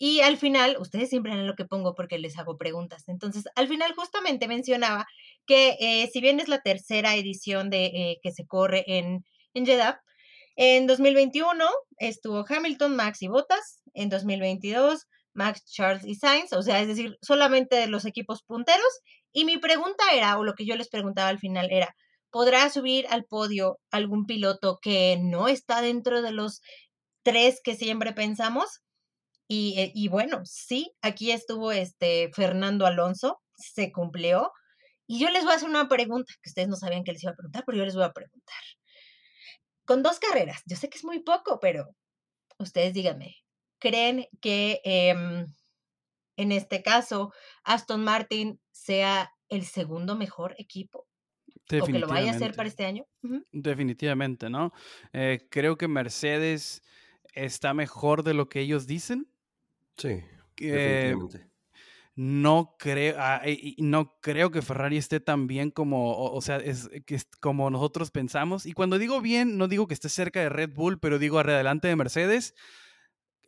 Y 0.00 0.20
al 0.20 0.36
final, 0.36 0.76
ustedes 0.78 1.10
siempre 1.10 1.34
ven 1.34 1.46
lo 1.46 1.56
que 1.56 1.64
pongo 1.64 1.94
porque 1.94 2.18
les 2.18 2.38
hago 2.38 2.56
preguntas. 2.56 3.08
Entonces, 3.08 3.44
al 3.56 3.66
final 3.66 3.92
justamente 3.94 4.46
mencionaba 4.46 5.06
que 5.44 5.76
eh, 5.80 6.08
si 6.12 6.20
bien 6.20 6.38
es 6.38 6.48
la 6.48 6.60
tercera 6.60 7.16
edición 7.16 7.68
de 7.68 7.86
eh, 7.86 8.18
que 8.22 8.30
se 8.30 8.46
corre 8.46 8.84
en, 8.86 9.24
en 9.54 9.66
Jeddah, 9.66 10.00
en 10.60 10.88
2021 10.88 11.64
estuvo 11.98 12.44
Hamilton, 12.48 12.96
Max 12.96 13.22
y 13.22 13.28
Bottas. 13.28 13.80
En 13.94 14.08
2022 14.08 15.06
Max, 15.38 15.64
Charles 15.64 16.04
y 16.04 16.16
Sainz, 16.16 16.52
o 16.52 16.62
sea, 16.62 16.80
es 16.80 16.88
decir, 16.88 17.16
solamente 17.22 17.76
de 17.76 17.86
los 17.86 18.04
equipos 18.04 18.42
punteros. 18.42 19.00
Y 19.32 19.44
mi 19.44 19.56
pregunta 19.58 20.04
era, 20.12 20.36
o 20.38 20.44
lo 20.44 20.54
que 20.54 20.66
yo 20.66 20.76
les 20.76 20.88
preguntaba 20.88 21.28
al 21.28 21.38
final 21.38 21.68
era, 21.70 21.94
¿podrá 22.30 22.68
subir 22.70 23.06
al 23.08 23.24
podio 23.24 23.78
algún 23.90 24.26
piloto 24.26 24.78
que 24.82 25.18
no 25.22 25.48
está 25.48 25.80
dentro 25.80 26.22
de 26.22 26.32
los 26.32 26.60
tres 27.22 27.60
que 27.62 27.76
siempre 27.76 28.12
pensamos? 28.12 28.82
Y, 29.48 29.80
eh, 29.80 29.92
y 29.94 30.08
bueno, 30.08 30.40
sí, 30.44 30.92
aquí 31.02 31.30
estuvo 31.30 31.72
este 31.72 32.30
Fernando 32.34 32.84
Alonso, 32.86 33.40
se 33.56 33.92
cumplió. 33.92 34.50
Y 35.06 35.20
yo 35.20 35.30
les 35.30 35.44
voy 35.44 35.52
a 35.52 35.56
hacer 35.56 35.68
una 35.68 35.88
pregunta, 35.88 36.34
que 36.42 36.50
ustedes 36.50 36.68
no 36.68 36.76
sabían 36.76 37.04
que 37.04 37.12
les 37.12 37.22
iba 37.22 37.32
a 37.32 37.36
preguntar, 37.36 37.64
pero 37.64 37.78
yo 37.78 37.84
les 37.84 37.94
voy 37.94 38.04
a 38.04 38.12
preguntar. 38.12 38.62
Con 39.86 40.02
dos 40.02 40.18
carreras, 40.18 40.62
yo 40.66 40.76
sé 40.76 40.90
que 40.90 40.98
es 40.98 41.04
muy 41.04 41.20
poco, 41.20 41.60
pero 41.60 41.86
ustedes 42.58 42.92
díganme, 42.92 43.36
creen 43.78 44.26
que 44.40 44.80
em, 44.84 45.46
en 46.36 46.52
este 46.52 46.82
caso 46.82 47.32
Aston 47.64 48.04
Martin 48.04 48.60
sea 48.70 49.32
el 49.48 49.64
segundo 49.64 50.16
mejor 50.16 50.54
equipo? 50.58 51.06
¿O 51.80 51.84
que 51.84 51.98
lo 51.98 52.08
vaya 52.08 52.32
a 52.32 52.34
hacer 52.34 52.54
para 52.54 52.68
este 52.68 52.86
año? 52.86 53.06
Definitivamente, 53.52 54.48
¿no? 54.48 54.72
Eh, 55.12 55.46
creo 55.50 55.76
que 55.76 55.86
Mercedes 55.86 56.82
está 57.34 57.74
mejor 57.74 58.22
de 58.22 58.34
lo 58.34 58.48
que 58.48 58.60
ellos 58.60 58.86
dicen. 58.86 59.30
Sí, 59.96 60.22
definitivamente. 60.56 61.48
No 62.14 62.74
creo, 62.80 63.14
ah, 63.18 63.42
no 63.76 64.18
creo 64.20 64.50
que 64.50 64.62
Ferrari 64.62 64.96
esté 64.96 65.20
tan 65.20 65.46
bien 65.46 65.70
como, 65.70 66.16
o, 66.16 66.40
sea, 66.40 66.56
es, 66.56 66.90
que 67.06 67.20
como 67.38 67.70
nosotros 67.70 68.10
pensamos. 68.10 68.66
Y 68.66 68.72
cuando 68.72 68.98
digo 68.98 69.20
bien, 69.20 69.56
no 69.56 69.68
digo 69.68 69.86
que 69.86 69.94
esté 69.94 70.08
cerca 70.08 70.40
de 70.40 70.48
Red 70.48 70.70
Bull, 70.74 70.98
pero 70.98 71.20
digo 71.20 71.38
adelante 71.38 71.86
de 71.86 71.94
Mercedes. 71.94 72.54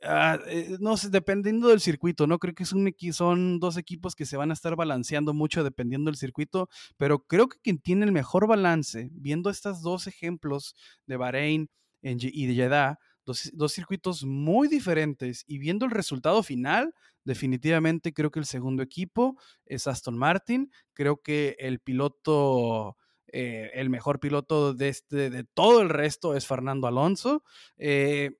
Ah, 0.02 0.38
eh, 0.46 0.78
no 0.80 0.96
sé, 0.96 1.10
dependiendo 1.10 1.68
del 1.68 1.80
circuito, 1.80 2.26
¿no? 2.26 2.38
Creo 2.38 2.54
que 2.54 2.62
es 2.62 2.72
un, 2.72 2.90
son 3.12 3.60
dos 3.60 3.76
equipos 3.76 4.14
que 4.14 4.24
se 4.24 4.38
van 4.38 4.50
a 4.50 4.54
estar 4.54 4.74
balanceando 4.74 5.34
mucho 5.34 5.62
dependiendo 5.62 6.10
del 6.10 6.16
circuito, 6.16 6.70
pero 6.96 7.26
creo 7.26 7.48
que 7.48 7.58
quien 7.62 7.78
tiene 7.78 8.06
el 8.06 8.12
mejor 8.12 8.46
balance, 8.46 9.10
viendo 9.12 9.50
estos 9.50 9.82
dos 9.82 10.06
ejemplos 10.06 10.74
de 11.06 11.16
Bahrein 11.18 11.68
y 12.02 12.46
de 12.46 12.54
Jeddah, 12.54 12.98
dos, 13.26 13.50
dos 13.52 13.72
circuitos 13.72 14.24
muy 14.24 14.68
diferentes 14.68 15.44
y 15.46 15.58
viendo 15.58 15.84
el 15.84 15.90
resultado 15.90 16.42
final, 16.42 16.94
definitivamente 17.24 18.14
creo 18.14 18.30
que 18.30 18.40
el 18.40 18.46
segundo 18.46 18.82
equipo 18.82 19.36
es 19.66 19.86
Aston 19.86 20.16
Martin, 20.16 20.70
creo 20.94 21.20
que 21.20 21.56
el 21.58 21.80
piloto... 21.80 22.96
Eh, 23.32 23.70
el 23.74 23.90
mejor 23.90 24.18
piloto 24.18 24.74
de, 24.74 24.88
este, 24.88 25.30
de 25.30 25.44
todo 25.44 25.82
el 25.82 25.88
resto 25.88 26.34
es 26.34 26.48
Fernando 26.48 26.88
Alonso. 26.88 27.44
Eh, 27.78 28.32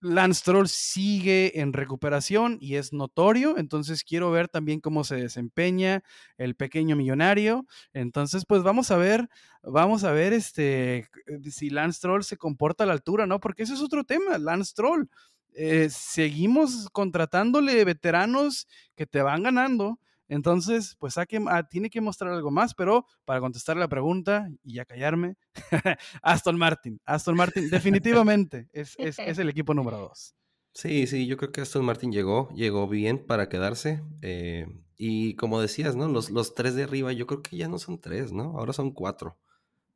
Lance 0.00 0.42
Troll 0.44 0.68
sigue 0.68 1.60
en 1.60 1.72
recuperación 1.72 2.58
y 2.60 2.76
es 2.76 2.92
notorio, 2.92 3.56
entonces 3.58 4.04
quiero 4.04 4.30
ver 4.30 4.48
también 4.48 4.80
cómo 4.80 5.04
se 5.04 5.16
desempeña 5.16 6.02
el 6.36 6.54
pequeño 6.54 6.96
millonario. 6.96 7.66
Entonces, 7.92 8.44
pues 8.46 8.62
vamos 8.62 8.90
a 8.90 8.96
ver, 8.96 9.28
vamos 9.62 10.04
a 10.04 10.12
ver 10.12 10.32
este 10.32 10.98
eh, 10.98 11.50
si 11.50 11.70
Lance 11.70 12.00
Troll 12.00 12.22
se 12.24 12.36
comporta 12.36 12.84
a 12.84 12.86
la 12.86 12.92
altura, 12.92 13.26
¿no? 13.26 13.40
Porque 13.40 13.62
ese 13.62 13.74
es 13.74 13.82
otro 13.82 14.04
tema, 14.04 14.38
Lance 14.38 14.74
Troll. 14.74 15.06
Eh, 15.54 15.88
seguimos 15.90 16.88
contratándole 16.92 17.82
veteranos 17.84 18.68
que 18.94 19.06
te 19.06 19.22
van 19.22 19.42
ganando 19.42 19.98
entonces, 20.28 20.96
pues 20.98 21.16
ah, 21.18 21.26
tiene 21.68 21.90
que 21.90 22.00
mostrar 22.00 22.32
algo 22.32 22.50
más, 22.50 22.74
pero 22.74 23.06
para 23.24 23.40
contestar 23.40 23.76
la 23.76 23.88
pregunta 23.88 24.48
y 24.64 24.74
ya 24.74 24.84
callarme, 24.84 25.36
Aston 26.22 26.58
Martin. 26.58 27.00
Aston 27.04 27.36
Martin 27.36 27.70
definitivamente 27.70 28.68
es, 28.72 28.96
el 28.98 29.48
equipo 29.48 29.74
número 29.74 29.98
dos. 29.98 30.34
Sí, 30.72 31.06
sí, 31.06 31.26
yo 31.26 31.36
creo 31.36 31.52
que 31.52 31.62
Aston 31.62 31.84
Martin 31.84 32.12
llegó, 32.12 32.50
llegó 32.54 32.86
bien 32.88 33.24
para 33.24 33.48
quedarse. 33.48 34.02
Eh, 34.20 34.66
y 34.98 35.34
como 35.36 35.60
decías, 35.60 35.96
¿no? 35.96 36.08
Los, 36.08 36.30
los 36.30 36.54
tres 36.54 36.74
de 36.74 36.82
arriba, 36.82 37.12
yo 37.12 37.26
creo 37.26 37.42
que 37.42 37.56
ya 37.56 37.68
no 37.68 37.78
son 37.78 38.00
tres, 38.00 38.32
¿no? 38.32 38.58
Ahora 38.58 38.72
son 38.72 38.90
cuatro. 38.90 39.38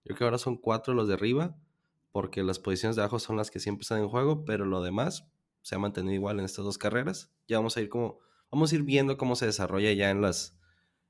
Yo 0.05 0.15
creo 0.15 0.19
que 0.19 0.25
ahora 0.25 0.39
son 0.39 0.57
cuatro 0.57 0.95
los 0.95 1.09
de 1.09 1.15
arriba, 1.15 1.57
porque 2.13 2.43
las 2.43 2.59
posiciones 2.59 2.97
de 2.97 3.03
abajo 3.03 3.19
son 3.19 3.37
las 3.37 3.51
que 3.51 3.61
siempre 3.61 3.83
están 3.83 4.01
en 4.01 4.09
juego, 4.09 4.45
pero 4.45 4.65
lo 4.65 4.83
demás 4.83 5.27
se 5.63 5.75
ha 5.75 5.79
mantenido 5.79 6.15
igual 6.15 6.39
en 6.39 6.45
estas 6.45 6.65
dos 6.65 6.79
carreras. 6.79 7.31
Ya 7.47 7.59
vamos 7.59 7.77
a 7.77 7.81
ir 7.83 7.89
como 7.89 8.21
Vamos 8.51 8.73
a 8.73 8.77
ir 8.77 8.83
viendo 8.83 9.17
cómo 9.17 9.37
se 9.37 9.47
desarrolla 9.47 9.93
ya 9.93 10.11
en 10.11 10.21
las, 10.21 10.59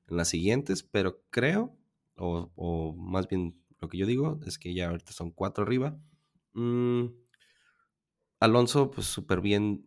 en 0.07 0.17
las 0.17 0.29
siguientes, 0.29 0.83
pero 0.83 1.23
creo, 1.29 1.77
o, 2.15 2.95
más 2.97 3.27
bien 3.27 3.59
lo 3.79 3.89
que 3.89 3.97
yo 3.97 4.05
digo, 4.05 4.39
es 4.45 4.59
que 4.59 4.73
ya 4.73 4.89
ahorita 4.89 5.11
son 5.11 5.31
cuatro 5.31 5.63
arriba. 5.63 5.97
Mm, 6.53 7.07
Alonso, 8.39 8.91
pues 8.91 9.07
súper 9.07 9.41
bien 9.41 9.83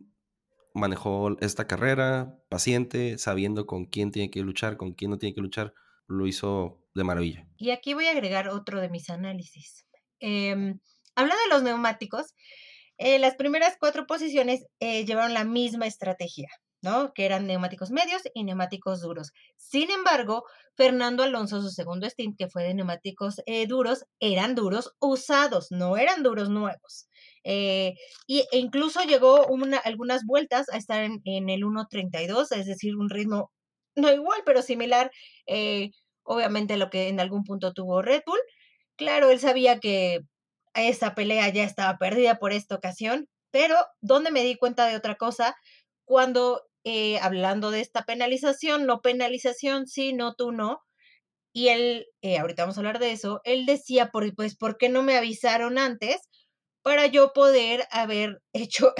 manejó 0.73 1.37
esta 1.39 1.67
carrera, 1.67 2.37
paciente, 2.49 3.17
sabiendo 3.17 3.65
con 3.65 3.85
quién 3.85 4.11
tiene 4.11 4.29
que 4.29 4.41
luchar, 4.41 4.75
con 4.75 4.93
quién 4.93 5.11
no 5.11 5.17
tiene 5.17 5.33
que 5.33 5.41
luchar, 5.41 5.73
lo 6.07 6.27
hizo 6.27 6.85
de 6.93 7.03
maravilla. 7.03 7.47
Y 7.57 7.71
aquí 7.71 7.93
voy 7.93 8.07
a 8.07 8.11
agregar 8.11 8.49
otro 8.49 8.81
de 8.81 8.89
mis 8.89 9.09
análisis. 9.09 9.87
Em, 10.19 10.79
hablando 11.15 11.41
de 11.43 11.49
los 11.49 11.63
neumáticos, 11.63 12.33
eh, 12.97 13.19
las 13.19 13.35
primeras 13.35 13.77
cuatro 13.79 14.05
posiciones 14.05 14.65
eh, 14.79 15.05
llevaron 15.05 15.33
la 15.33 15.45
misma 15.45 15.87
estrategia. 15.87 16.49
Que 17.15 17.25
eran 17.25 17.47
neumáticos 17.47 17.91
medios 17.91 18.21
y 18.33 18.43
neumáticos 18.43 19.01
duros. 19.01 19.31
Sin 19.57 19.89
embargo, 19.91 20.45
Fernando 20.75 21.23
Alonso, 21.23 21.61
su 21.61 21.69
segundo 21.69 22.07
stint, 22.07 22.37
que 22.37 22.47
fue 22.47 22.63
de 22.63 22.73
neumáticos 22.73 23.41
eh, 23.45 23.65
duros, 23.67 24.05
eran 24.19 24.55
duros 24.55 24.93
usados, 24.99 25.67
no 25.71 25.97
eran 25.97 26.21
duros 26.23 26.49
nuevos. 26.49 27.07
Eh, 27.43 27.93
y, 28.27 28.41
e 28.51 28.57
incluso 28.57 29.01
llegó 29.03 29.47
algunas 29.83 30.25
vueltas 30.25 30.69
a 30.69 30.77
estar 30.77 31.03
en, 31.03 31.21
el 31.49 31.63
1.32, 31.63 32.51
es 32.51 32.65
decir, 32.65 32.95
un 32.95 33.09
ritmo 33.09 33.51
no 33.95 34.11
igual, 34.11 34.41
pero 34.45 34.61
similar, 34.61 35.11
eh, 35.47 35.91
obviamente, 36.23 36.73
a 36.73 36.77
lo 36.77 36.89
que 36.89 37.07
en 37.07 37.19
algún 37.19 37.43
punto 37.43 37.73
tuvo 37.73 38.01
Red 38.01 38.23
Bull. 38.25 38.39
Claro, 38.97 39.29
él 39.31 39.39
sabía 39.39 39.79
que 39.79 40.21
esa 40.73 41.15
pelea 41.15 41.49
ya 41.49 41.63
estaba 41.63 41.97
perdida 41.97 42.37
por 42.39 42.51
esta 42.51 42.75
ocasión, 42.75 43.27
pero 43.51 43.75
donde 44.01 44.31
me 44.31 44.43
di 44.43 44.55
cuenta 44.57 44.85
de 44.87 44.97
otra 44.97 45.15
cosa, 45.15 45.55
cuando 46.05 46.63
eh, 46.85 47.19
hablando 47.19 47.71
de 47.71 47.81
esta 47.81 48.05
penalización, 48.05 48.85
no 48.87 49.01
penalización, 49.01 49.87
sí, 49.87 50.13
no, 50.13 50.35
tú 50.35 50.51
no, 50.53 50.81
Y 51.53 51.69
él, 51.69 52.07
eh, 52.21 52.37
ahorita 52.39 52.63
vamos 52.63 52.77
a 52.77 52.81
hablar 52.81 52.99
de 52.99 53.11
eso, 53.13 53.41
él 53.45 53.65
decía, 53.65 54.11
pues, 54.11 54.57
¿por 54.57 54.77
qué 54.77 54.89
no 54.89 55.03
me 55.03 55.17
avisaron 55.17 55.77
antes 55.79 56.17
para 56.83 57.07
yo 57.07 57.33
poder 57.33 57.87
haber 57.91 58.41
hecho, 58.53 58.93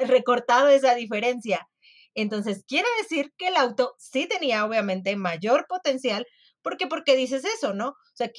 recortado 0.00 0.68
esa 0.68 0.94
diferencia? 0.94 1.68
Entonces, 2.14 2.64
quiere 2.68 2.88
decir 3.02 3.32
que 3.38 3.48
el 3.48 3.56
auto 3.56 3.94
sí 3.98 4.26
tenía 4.28 4.64
obviamente 4.66 5.16
mayor 5.16 5.66
potencial, 5.68 6.26
porque 6.62 6.86
porque 6.88 7.16
dices 7.16 7.44
eso, 7.44 7.74
¿no? 7.74 7.90
O 7.90 7.96
sea, 8.14 8.30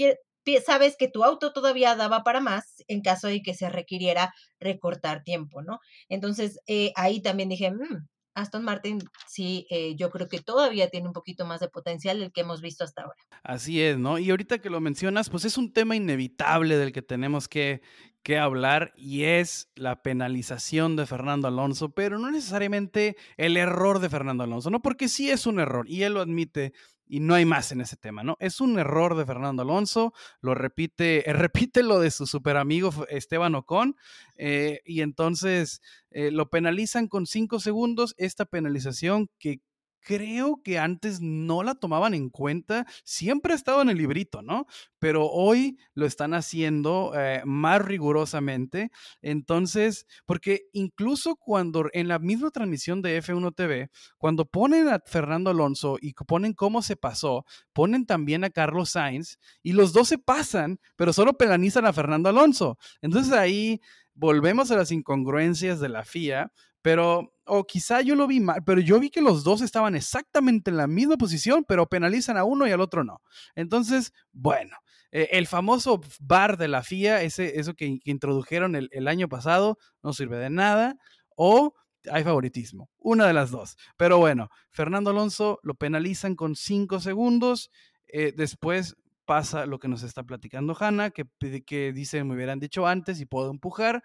sabes 0.66 0.96
que 0.98 1.08
tu 1.10 1.24
auto 1.24 1.54
todavía 1.54 1.96
daba 1.96 2.24
para 2.24 2.40
más 2.40 2.84
en 2.88 3.02
caso 3.02 3.28
de 3.28 3.42
que 3.42 3.54
se 3.54 3.70
requiriera 3.70 4.34
recortar 4.60 5.24
tiempo, 5.24 5.62
¿no? 5.62 5.80
Entonces, 6.10 6.60
eh, 6.68 6.92
ahí 6.96 7.22
también 7.22 7.50
dije, 7.50 7.72
mm, 7.72 8.08
Aston 8.36 8.64
Martin 8.64 9.00
sí, 9.28 9.66
eh, 9.70 9.96
yo 9.96 10.12
creo 10.12 10.28
que 10.28 10.40
todavía 10.40 10.90
tiene 10.90 11.08
un 11.08 11.14
poquito 11.14 11.46
más 11.46 11.62
de 11.62 11.70
potencial 11.70 12.20
del 12.20 12.32
que 12.32 12.42
hemos 12.42 12.62
visto 12.62 12.84
hasta 12.84 13.04
ahora. 13.04 13.18
Así 13.44 13.82
es, 13.82 13.98
¿no? 13.98 14.20
Y 14.20 14.30
ahorita 14.30 14.60
que 14.60 14.70
lo 14.70 14.82
mencionas, 14.82 15.30
pues 15.30 15.46
es 15.46 15.58
un 15.58 15.72
tema 15.72 15.96
inevitable 15.96 16.78
del 16.78 16.92
que 16.92 17.02
tenemos 17.02 17.48
que, 17.48 17.82
que 18.24 18.38
hablar 18.38 18.92
y 18.98 19.24
es 19.24 19.70
la 19.76 20.02
penalización 20.02 20.96
de 20.96 21.06
Fernando 21.06 21.48
Alonso, 21.48 21.90
pero 21.90 22.20
no 22.20 22.30
necesariamente 22.30 23.16
el 23.38 23.56
error 23.56 24.00
de 24.00 24.10
Fernando 24.10 24.44
Alonso, 24.44 24.70
¿no? 24.70 24.82
Porque 24.82 25.08
sí 25.08 25.30
es 25.32 25.46
un 25.46 25.60
error 25.60 25.88
y 25.88 26.04
él 26.04 26.16
lo 26.16 26.22
admite 26.22 26.74
y 27.08 27.20
no 27.20 27.36
hay 27.36 27.46
más 27.46 27.72
en 27.72 27.82
ese 27.82 27.98
tema, 27.98 28.24
¿no? 28.24 28.38
Es 28.40 28.62
un 28.62 28.80
error 28.80 29.16
de 29.16 29.26
Fernando 29.26 29.62
Alonso, 29.62 30.14
lo 30.42 30.56
repite, 30.56 31.24
repite 31.28 31.84
lo 31.84 32.00
de 32.00 32.12
su 32.12 32.26
super 32.28 32.58
amigo 32.58 32.92
Esteban 33.10 33.56
Ocon, 33.56 33.96
eh, 34.36 34.82
y 34.86 35.02
entonces 35.02 35.82
eh, 36.12 36.32
lo 36.32 36.50
penalizan 36.50 37.08
con 37.08 37.26
cinco 37.26 37.60
segundos, 37.60 38.16
esta 38.18 38.46
penalización 38.46 39.30
que 39.40 39.62
creo 40.06 40.62
que 40.64 40.78
antes 40.78 41.20
no 41.20 41.64
la 41.64 41.74
tomaban 41.74 42.14
en 42.14 42.30
cuenta, 42.30 42.86
siempre 43.04 43.54
ha 43.54 43.56
estado 43.56 43.82
en 43.82 43.90
el 43.90 43.98
librito, 43.98 44.44
¿no? 44.44 44.68
Pero 45.00 45.28
hoy 45.28 45.80
lo 45.96 46.06
están 46.06 46.36
haciendo 46.36 47.12
eh, 47.16 47.42
más 47.44 47.84
rigurosamente. 47.84 48.92
Entonces, 49.24 50.06
porque 50.28 50.68
incluso 50.74 51.36
cuando 51.36 51.90
en 51.92 52.08
la 52.08 52.20
misma 52.20 52.52
transmisión 52.52 53.02
de 53.02 53.22
F1 53.22 53.56
TV, 53.56 53.90
cuando 54.20 54.46
ponen 54.46 54.88
a 54.90 55.02
Fernando 55.04 55.50
Alonso 55.50 55.98
y 56.00 56.14
ponen 56.14 56.54
cómo 56.54 56.84
se 56.84 56.96
pasó, 56.96 57.44
ponen 57.74 58.06
también 58.06 58.44
a 58.44 58.52
Carlos 58.52 58.92
Sainz 58.92 59.40
y 59.64 59.74
los 59.74 59.92
dos 59.92 60.08
se 60.08 60.20
pasan, 60.20 60.80
pero 60.96 61.14
solo 61.14 61.34
penalizan 61.34 61.88
a 61.88 61.94
Fernando 61.94 62.30
Alonso. 62.30 62.78
Entonces 63.02 63.34
ahí 63.34 63.82
volvemos 64.14 64.70
a 64.70 64.78
las 64.78 64.92
incongruencias 64.92 65.80
de 65.80 65.90
la 65.90 66.06
FIA, 66.06 66.52
pero, 66.86 67.34
o 67.46 67.66
quizá 67.66 68.02
yo 68.02 68.14
lo 68.14 68.28
vi 68.28 68.40
mal, 68.40 68.64
pero 68.64 68.80
yo 68.80 69.00
vi 69.00 69.10
que 69.10 69.20
los 69.20 69.44
dos 69.44 69.62
estaban 69.62 69.96
exactamente 69.96 70.70
en 70.70 70.78
la 70.78 70.86
misma 70.86 71.18
posición, 71.18 71.66
pero 71.68 71.90
penalizan 71.90 72.38
a 72.38 72.44
uno 72.44 72.68
y 72.68 72.72
al 72.72 72.80
otro 72.80 73.04
no. 73.04 73.24
Entonces, 73.56 74.14
bueno, 74.32 74.78
eh, 75.12 75.30
el 75.32 75.48
famoso 75.48 76.00
bar 76.20 76.58
de 76.58 76.68
la 76.68 76.84
FIA, 76.84 77.24
ese, 77.24 77.60
eso 77.60 77.74
que, 77.74 77.98
introdujeron 78.04 78.76
el, 78.76 79.08
año 79.08 79.28
pasado, 79.28 79.80
no 80.04 80.14
sirve 80.14 80.38
de 80.38 80.52
nada. 80.52 80.96
O 81.36 81.74
hay 82.12 82.24
favoritismo, 82.24 82.92
una 83.00 83.26
de 83.26 83.34
las 83.34 83.50
dos. 83.50 83.78
Pero 83.98 84.20
bueno, 84.20 84.50
Fernando 84.70 85.10
Alonso 85.10 85.58
lo 85.64 85.74
penalizan 85.74 86.36
con 86.36 86.56
cinco 86.56 87.00
segundos. 87.00 87.72
Eh, 88.10 88.32
después 88.38 88.96
pasa 89.26 89.66
lo 89.66 89.80
que 89.80 89.88
nos 89.88 90.04
está 90.04 90.22
platicando 90.22 90.78
Hanna, 90.80 91.10
que, 91.10 91.26
que 91.66 91.94
dice, 91.94 92.24
me 92.24 92.36
hubieran 92.36 92.60
dicho 92.60 92.86
antes 92.86 93.20
y 93.20 93.26
puedo 93.26 93.50
empujar. 93.50 94.04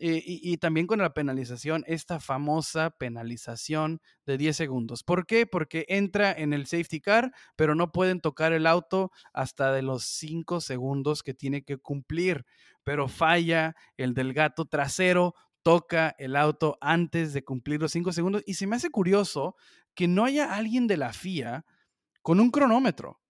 Eh, 0.00 0.22
y, 0.24 0.56
también 0.56 0.86
con 0.86 0.98
la 0.98 1.14
penalización, 1.14 1.84
esta 1.86 2.18
famosa 2.18 2.90
penalización 2.90 4.00
de 4.26 4.38
10 4.38 4.56
segundos. 4.56 5.02
¿Por 5.02 5.26
qué? 5.26 5.46
Porque 5.46 5.86
entra 5.88 6.32
en 6.32 6.52
el 6.52 6.66
safety 6.66 7.00
car, 7.00 7.32
pero 7.56 7.74
no 7.74 7.92
pueden 7.92 8.20
tocar 8.20 8.52
el 8.52 8.66
auto 8.66 9.12
hasta 9.32 9.72
de 9.72 9.82
los 9.82 10.04
5 10.04 10.60
segundos 10.60 11.22
que 11.22 11.34
tiene 11.34 11.62
que 11.62 11.78
cumplir. 11.78 12.44
Pero 12.82 13.08
falla 13.08 13.76
el 13.96 14.14
del 14.14 14.34
gato 14.34 14.64
trasero, 14.66 15.34
toca 15.62 16.14
el 16.18 16.36
auto 16.36 16.76
antes 16.80 17.32
de 17.32 17.44
cumplir 17.44 17.80
los 17.80 17.92
5 17.92 18.12
segundos. 18.12 18.42
Y 18.46 18.54
se 18.54 18.66
me 18.66 18.76
hace 18.76 18.90
curioso 18.90 19.56
que 19.94 20.08
no 20.08 20.24
haya 20.24 20.54
alguien 20.54 20.86
de 20.86 20.96
la 20.96 21.12
FIA 21.12 21.64
con 22.22 22.40
un 22.40 22.50
cronómetro. 22.50 23.20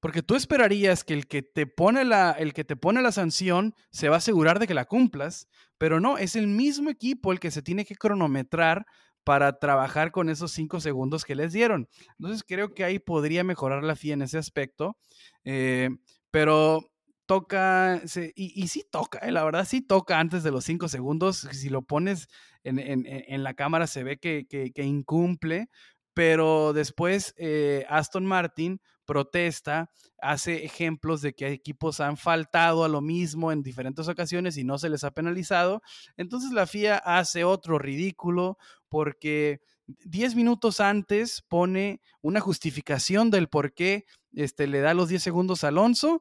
Porque 0.00 0.22
tú 0.22 0.36
esperarías 0.36 1.02
que 1.02 1.14
el 1.14 1.26
que 1.26 1.42
te 1.42 1.66
pone 1.66 2.04
la, 2.04 2.32
el 2.32 2.52
que 2.52 2.64
te 2.64 2.76
pone 2.76 3.02
la 3.02 3.12
sanción 3.12 3.74
se 3.90 4.08
va 4.08 4.16
a 4.16 4.18
asegurar 4.18 4.58
de 4.58 4.66
que 4.66 4.74
la 4.74 4.84
cumplas, 4.84 5.48
pero 5.76 6.00
no, 6.00 6.18
es 6.18 6.36
el 6.36 6.46
mismo 6.46 6.90
equipo 6.90 7.32
el 7.32 7.40
que 7.40 7.50
se 7.50 7.62
tiene 7.62 7.84
que 7.84 7.96
cronometrar 7.96 8.86
para 9.24 9.58
trabajar 9.58 10.10
con 10.10 10.30
esos 10.30 10.52
cinco 10.52 10.80
segundos 10.80 11.24
que 11.24 11.34
les 11.34 11.52
dieron. 11.52 11.88
Entonces 12.18 12.42
creo 12.46 12.72
que 12.72 12.84
ahí 12.84 12.98
podría 12.98 13.44
mejorar 13.44 13.84
la 13.84 13.96
FIA 13.96 14.14
en 14.14 14.22
ese 14.22 14.38
aspecto, 14.38 14.96
eh, 15.44 15.90
pero 16.30 16.80
toca, 17.26 18.00
y, 18.34 18.68
sí 18.68 18.86
toca, 18.90 19.18
eh, 19.18 19.30
la 19.30 19.44
verdad 19.44 19.66
sí 19.68 19.82
toca 19.82 20.18
antes 20.18 20.42
de 20.42 20.50
los 20.50 20.64
cinco 20.64 20.88
segundos, 20.88 21.46
si 21.52 21.68
lo 21.68 21.82
pones 21.82 22.28
en, 22.64 23.44
la 23.44 23.52
cámara 23.52 23.86
se 23.86 24.02
ve 24.02 24.18
que, 24.18 24.72
incumple, 24.76 25.68
pero 26.14 26.72
después 26.72 27.34
eh, 27.36 27.84
Aston 27.90 28.24
Martin 28.24 28.80
protesta, 29.08 29.90
hace 30.20 30.66
ejemplos 30.66 31.22
de 31.22 31.32
que 31.32 31.50
equipos 31.50 31.98
han 32.00 32.18
faltado 32.18 32.84
a 32.84 32.88
lo 32.88 33.00
mismo 33.00 33.50
en 33.50 33.62
diferentes 33.62 34.06
ocasiones 34.06 34.58
y 34.58 34.64
no 34.64 34.76
se 34.76 34.90
les 34.90 35.02
ha 35.02 35.12
penalizado. 35.12 35.80
Entonces 36.18 36.52
la 36.52 36.66
FIA 36.66 36.98
hace 36.98 37.42
otro 37.42 37.78
ridículo 37.78 38.58
porque 38.90 39.62
10 39.86 40.34
minutos 40.34 40.80
antes 40.80 41.42
pone 41.48 42.02
una 42.20 42.40
justificación 42.40 43.30
del 43.30 43.48
por 43.48 43.72
qué 43.72 44.04
este, 44.34 44.66
le 44.66 44.80
da 44.80 44.92
los 44.92 45.08
10 45.08 45.22
segundos 45.22 45.64
a 45.64 45.68
Alonso 45.68 46.20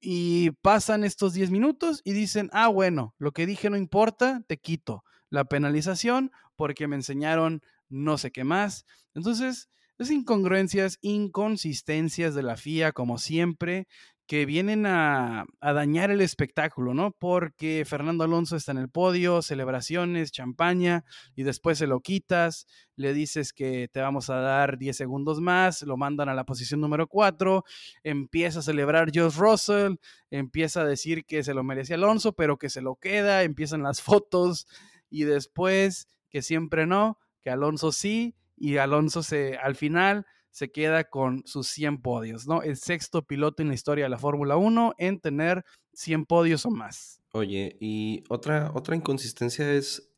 y 0.00 0.50
pasan 0.62 1.04
estos 1.04 1.32
10 1.32 1.52
minutos 1.52 2.02
y 2.02 2.10
dicen, 2.10 2.50
ah, 2.52 2.66
bueno, 2.66 3.14
lo 3.18 3.30
que 3.30 3.46
dije 3.46 3.70
no 3.70 3.76
importa, 3.76 4.42
te 4.48 4.58
quito 4.58 5.04
la 5.28 5.44
penalización 5.44 6.32
porque 6.56 6.88
me 6.88 6.96
enseñaron 6.96 7.62
no 7.88 8.18
sé 8.18 8.32
qué 8.32 8.42
más. 8.42 8.84
Entonces, 9.14 9.70
es 10.02 10.10
incongruencias, 10.10 10.98
inconsistencias 11.02 12.34
de 12.34 12.42
la 12.42 12.56
FIA, 12.56 12.92
como 12.92 13.18
siempre, 13.18 13.86
que 14.30 14.46
vienen 14.46 14.86
a, 14.86 15.44
dañar 15.60 16.12
el 16.12 16.20
espectáculo, 16.20 16.94
¿no? 16.94 17.10
Porque 17.10 17.84
Fernando 17.84 18.22
Alonso 18.22 18.54
está 18.54 18.70
en 18.70 18.78
el 18.78 18.88
podio, 18.88 19.42
celebraciones, 19.42 20.30
champaña, 20.30 21.04
y 21.34 21.42
después 21.42 21.78
se 21.78 21.88
lo 21.88 21.98
quitas, 21.98 22.68
le 22.94 23.12
dices 23.12 23.52
que 23.52 23.88
te 23.92 24.00
vamos 24.00 24.30
a 24.30 24.36
dar 24.36 24.78
10 24.78 24.96
segundos 24.96 25.40
más, 25.40 25.82
lo 25.82 25.96
mandan 25.96 26.28
a 26.28 26.34
la 26.34 26.44
posición 26.44 26.80
número 26.80 27.08
4, 27.08 27.64
empieza 28.04 28.60
a 28.60 28.62
celebrar 28.62 29.10
Josh 29.12 29.36
Russell, 29.36 29.96
empieza 30.30 30.82
a 30.82 30.84
decir 30.84 31.24
que 31.24 31.42
se 31.42 31.52
lo 31.52 31.64
merece 31.64 31.94
Alonso, 31.94 32.32
pero 32.32 32.56
que 32.56 32.70
se 32.70 32.82
lo 32.82 32.94
queda, 32.94 33.42
empiezan 33.42 33.82
las 33.82 34.00
fotos, 34.02 34.68
y 35.10 35.24
después 35.24 36.06
que 36.28 36.42
siempre 36.42 36.86
no, 36.86 37.18
que 37.42 37.50
Alonso 37.50 37.90
sí, 37.90 38.36
y 38.60 38.76
Alonso 38.76 39.22
se, 39.22 39.56
al 39.56 39.74
final 39.74 40.26
se 40.50 40.70
queda 40.70 41.04
con 41.04 41.42
sus 41.46 41.68
100 41.68 42.02
podios, 42.02 42.46
¿no? 42.46 42.62
El 42.62 42.76
sexto 42.76 43.22
piloto 43.22 43.62
en 43.62 43.68
la 43.68 43.74
historia 43.74 44.04
de 44.04 44.10
la 44.10 44.18
Fórmula 44.18 44.56
1 44.56 44.94
en 44.98 45.18
tener 45.18 45.64
100 45.94 46.26
podios 46.26 46.66
o 46.66 46.70
más. 46.70 47.22
Oye, 47.32 47.78
y 47.80 48.22
otra, 48.28 48.70
otra 48.74 48.94
inconsistencia 48.94 49.72
es, 49.72 50.12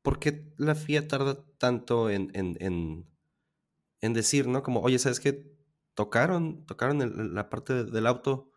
¿por 0.00 0.18
qué 0.18 0.50
la 0.56 0.74
FIA 0.74 1.06
tarda 1.06 1.44
tanto 1.58 2.08
en, 2.08 2.30
en, 2.32 3.06
en, 4.00 4.12
decir, 4.14 4.46
¿no? 4.46 4.62
Como, 4.62 4.80
oye, 4.80 4.98
¿sabes 4.98 5.20
qué? 5.20 5.52
Tocaron, 5.94 6.64
tocaron 6.64 7.34
la 7.34 7.50
parte 7.50 7.84
del 7.84 8.06
auto, 8.06 8.50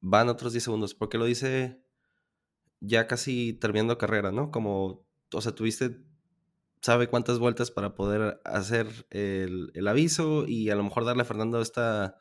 van 0.00 0.28
otros 0.28 0.52
10 0.52 0.64
segundos, 0.64 0.94
porque 0.94 1.18
lo 1.18 1.26
dice 1.26 1.80
ya 2.80 3.06
casi 3.06 3.52
terminando 3.52 3.98
carrera, 3.98 4.32
¿no? 4.32 4.50
Como, 4.50 5.06
o 5.32 5.40
sea, 5.40 5.54
tuviste 5.54 6.05
sabe 6.86 7.08
cuántas 7.08 7.40
vueltas 7.40 7.72
para 7.72 7.94
poder 7.96 8.40
hacer 8.44 8.86
el, 9.10 9.88
aviso 9.88 10.46
y 10.46 10.70
a 10.70 10.76
lo 10.76 10.84
mejor 10.84 11.04
darle 11.04 11.22
a 11.22 11.24
Fernando 11.26 11.60
esta 11.60 12.16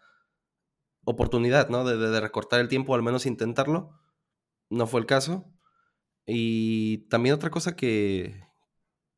oportunidad, 1.04 1.70
¿no? 1.70 1.86
De, 1.86 2.20
recortar 2.20 2.60
el 2.62 2.68
tiempo, 2.68 2.96
al 2.96 3.04
menos 3.04 3.28
intentarlo. 3.28 3.92
No 4.72 4.88
fue 4.88 5.02
el 5.02 5.06
caso. 5.06 5.46
Y 6.26 7.08
también 7.10 7.36
otra 7.36 7.52
cosa 7.52 7.76
que 7.76 8.44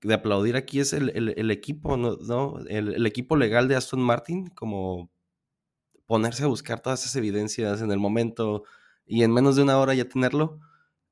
de 0.01 0.13
aplaudir 0.13 0.57
aquí 0.57 0.81
es 0.81 0.91
el, 0.91 1.49
equipo, 1.49 1.95
¿no? 1.95 2.59
El, 2.67 3.05
equipo 3.05 3.37
legal 3.37 3.69
de 3.69 3.77
Aston 3.77 4.01
Martin, 4.01 4.47
como 4.47 5.09
ponerse 6.07 6.43
a 6.43 6.47
buscar 6.47 6.81
todas 6.81 7.01
esas 7.03 7.15
evidencias 7.15 7.81
en 7.81 7.91
el 7.91 7.99
momento 7.99 8.63
y 9.05 9.23
en 9.23 9.33
menos 9.33 9.55
de 9.55 9.63
una 9.63 9.77
hora 9.77 9.93
ya 9.93 10.09
tenerlo. 10.09 10.59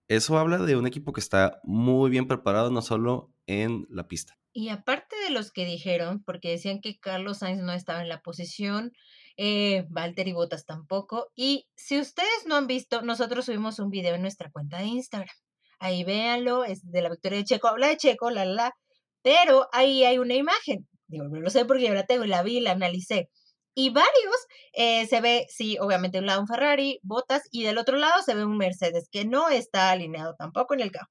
Eso 0.10 0.38
habla 0.38 0.58
de 0.58 0.76
un 0.76 0.88
equipo 0.88 1.14
que 1.14 1.22
está 1.22 1.62
muy 1.64 2.10
bien 2.10 2.28
preparado, 2.28 2.70
no 2.70 2.82
solo 2.82 3.35
en 3.48 3.86
la 3.90 4.08
pista. 4.08 4.38
Y 4.54 4.70
aparte 4.70 5.16
de 5.18 5.32
los 5.32 5.52
que 5.52 5.66
dijeron, 5.66 6.24
porque 6.24 6.50
decían 6.52 6.80
que 6.82 6.98
Carlos 7.00 7.40
Sainz 7.40 7.62
no 7.62 7.74
estaba 7.74 8.02
en 8.02 8.10
la 8.10 8.22
posición, 8.22 8.94
eh, 9.38 9.86
Valtteri 9.90 10.32
Bottas 10.34 10.66
tampoco. 10.66 11.32
Y 11.36 11.68
si 11.76 12.00
ustedes 12.00 12.46
no 12.48 12.56
han 12.56 12.68
visto, 12.68 13.02
nosotros 13.02 13.46
subimos 13.46 13.80
un 13.80 13.90
video 13.90 14.16
en 14.16 14.22
nuestra 14.22 14.50
cuenta 14.52 14.78
de 14.80 14.86
Instagram. 14.86 15.36
Ahí 15.80 16.04
véanlo, 16.06 16.64
es 16.64 16.90
de 16.90 17.02
la 17.02 17.10
victoria 17.10 17.40
de 17.40 17.44
Checo, 17.46 17.68
habla 17.68 17.88
de 17.90 17.98
Checo, 17.98 18.32
la, 18.32 18.46
la, 18.46 18.74
pero 19.22 19.68
ahí 19.74 20.04
hay 20.06 20.18
una 20.20 20.36
imagen. 20.36 20.88
Digo, 21.08 21.26
no 21.28 21.40
lo 21.42 21.50
sé 21.50 21.66
porque 21.66 21.88
yo 21.88 21.94
la 21.94 22.06
tengo 22.06 22.26
la 22.26 22.44
vi 22.44 22.60
la 22.62 22.72
analicé. 22.72 23.30
y 23.76 23.90
varios 23.90 24.36
eh, 24.74 25.06
se 25.08 25.22
ve, 25.22 25.46
sí, 25.50 25.78
obviamente 25.80 26.20
un 26.20 26.26
lado 26.28 26.42
un 26.42 26.48
Ferrari, 26.48 27.00
botas, 27.04 27.44
y 27.52 27.64
del 27.64 27.78
otro 27.78 27.98
lado 27.98 28.22
se 28.24 28.34
ve 28.36 28.46
un 28.46 28.58
Mercedes 28.58 29.10
que 29.12 29.26
no 29.26 29.50
está 29.50 29.92
alineado 29.92 30.36
tampoco 30.38 30.74
en 30.74 30.82
el 30.82 30.92
cajón, 30.92 31.10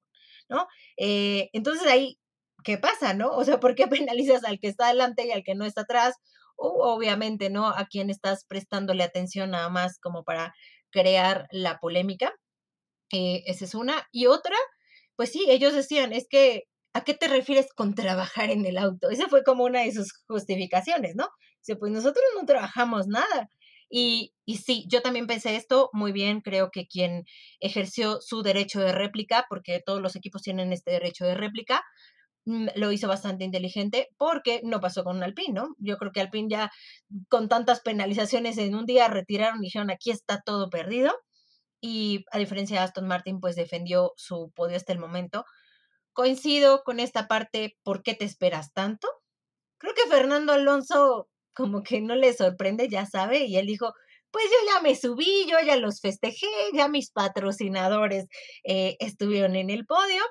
¿no? 0.49 0.67
Eh, 0.97 1.51
entonces 1.53 1.87
ahí, 1.89 2.19
¿qué 2.65 2.79
pasa, 2.79 3.15
no? 3.15 3.31
O 3.31 3.45
sea, 3.45 3.61
¿por 3.61 3.75
qué 3.77 3.87
penalizas 4.09 4.45
al 4.45 4.59
que 4.59 4.69
está 4.69 4.87
adelante 4.87 5.27
y 5.27 5.31
al 5.31 5.45
que 5.45 5.55
no 5.55 5.65
está 5.65 5.83
atrás? 5.83 6.17
O 6.57 6.95
obviamente, 6.95 7.51
¿no? 7.51 7.69
A 7.69 7.87
quien 7.87 8.11
estás 8.11 8.45
prestándole 8.47 9.05
atención 9.05 9.51
nada 9.51 9.69
más 9.69 9.99
como 10.01 10.25
para 10.25 10.55
crear 10.91 11.47
la 11.51 11.79
polémica. 11.79 12.33
Eh, 13.13 13.43
esa 13.47 13.65
es 13.65 13.75
una. 13.75 14.09
Y 14.13 14.27
otra, 14.27 14.57
pues 15.17 15.31
sí, 15.33 15.47
ellos 15.49 15.75
decían, 15.75 16.13
es 16.13 16.27
que, 16.29 16.65
¿a 16.95 17.05
qué 17.05 17.15
te 17.15 17.29
refieres 17.29 17.73
con 17.75 17.95
trabajar 17.95 18.51
en 18.51 18.67
el 18.67 18.79
auto? 18.79 19.11
Esa 19.11 19.29
fue 19.29 19.45
como 19.45 19.65
una 19.65 19.83
de 19.83 19.93
sus 19.93 20.13
justificaciones, 20.29 21.15
¿no? 21.17 21.29
Dice, 21.61 21.77
pues 21.77 21.93
nosotros 21.93 22.25
no 22.35 22.47
trabajamos 22.47 23.07
nada. 23.09 23.51
Y, 23.91 24.35
y 24.45 24.59
sí, 24.59 24.87
yo 24.89 25.03
también 25.03 25.27
pensé 25.27 25.57
esto 25.57 25.91
muy 25.93 26.13
bien, 26.13 26.41
creo 26.41 26.71
que 26.71 26.87
quien 26.87 27.25
ejerció 27.61 28.21
su 28.21 28.43
derecho 28.43 28.81
de 28.81 28.93
réplica, 28.93 29.47
porque 29.49 29.81
todos 29.85 30.01
los 30.01 30.17
equipos 30.17 30.43
tienen 30.43 30.73
este 30.73 30.93
derecho 30.93 31.25
de 31.25 31.35
réplica, 31.35 31.85
lo 32.45 32.93
hizo 32.93 33.09
bastante 33.09 33.45
inteligente 33.45 34.09
porque 34.19 34.61
no 34.65 34.81
pasó 34.81 35.05
con 35.05 35.23
Alpine, 35.23 35.55
¿no? 35.55 35.75
Yo 35.79 35.97
creo 35.97 36.13
que 36.13 36.21
Alpine 36.21 36.49
ya 36.51 36.71
con 37.29 37.49
tantas 37.49 37.81
penalizaciones 37.81 38.59
en 38.59 38.75
un 38.75 38.87
día 38.87 39.09
retiraron 39.09 39.61
y 39.61 39.67
dijeron 39.67 39.91
aquí 39.91 40.11
está 40.11 40.43
todo 40.45 40.69
perdido 40.69 41.15
y 41.81 42.25
a 42.33 42.39
diferencia 42.39 42.79
de 42.79 42.85
Aston 42.85 43.07
Martin 43.07 43.41
pues 43.41 43.57
defendió 43.57 44.13
su 44.17 44.53
podio 44.55 44.77
hasta 44.77 44.93
el 44.93 44.99
momento. 44.99 45.45
Coincido 46.13 46.83
con 46.85 47.01
esta 47.01 47.29
parte, 47.29 47.77
¿por 47.83 48.03
qué 48.03 48.15
te 48.15 48.25
esperas 48.25 48.73
tanto? 48.73 49.09
Creo 49.79 49.95
que 49.95 50.09
Fernando 50.09 50.53
Alonso 50.53 51.29
como 51.55 51.83
que 51.83 52.01
no 52.01 52.17
le 52.17 52.33
sorprende, 52.33 52.89
ya 52.89 53.07
sabe, 53.07 53.45
y 53.45 53.57
él 53.57 53.67
dijo, 53.67 53.93
pues 54.31 54.45
yo 54.47 54.73
ya 54.73 54.81
me 54.83 54.97
subí, 54.97 55.47
yo 55.49 55.57
ya 55.65 55.77
los 55.77 56.01
festejé, 56.01 56.49
ya 56.73 56.89
mis 56.89 57.11
patrocinadores 57.11 58.27
eh, 58.65 58.97
estuvieron 58.99 59.55
en 59.55 59.71
el 59.71 59.87
podio, 59.87 60.23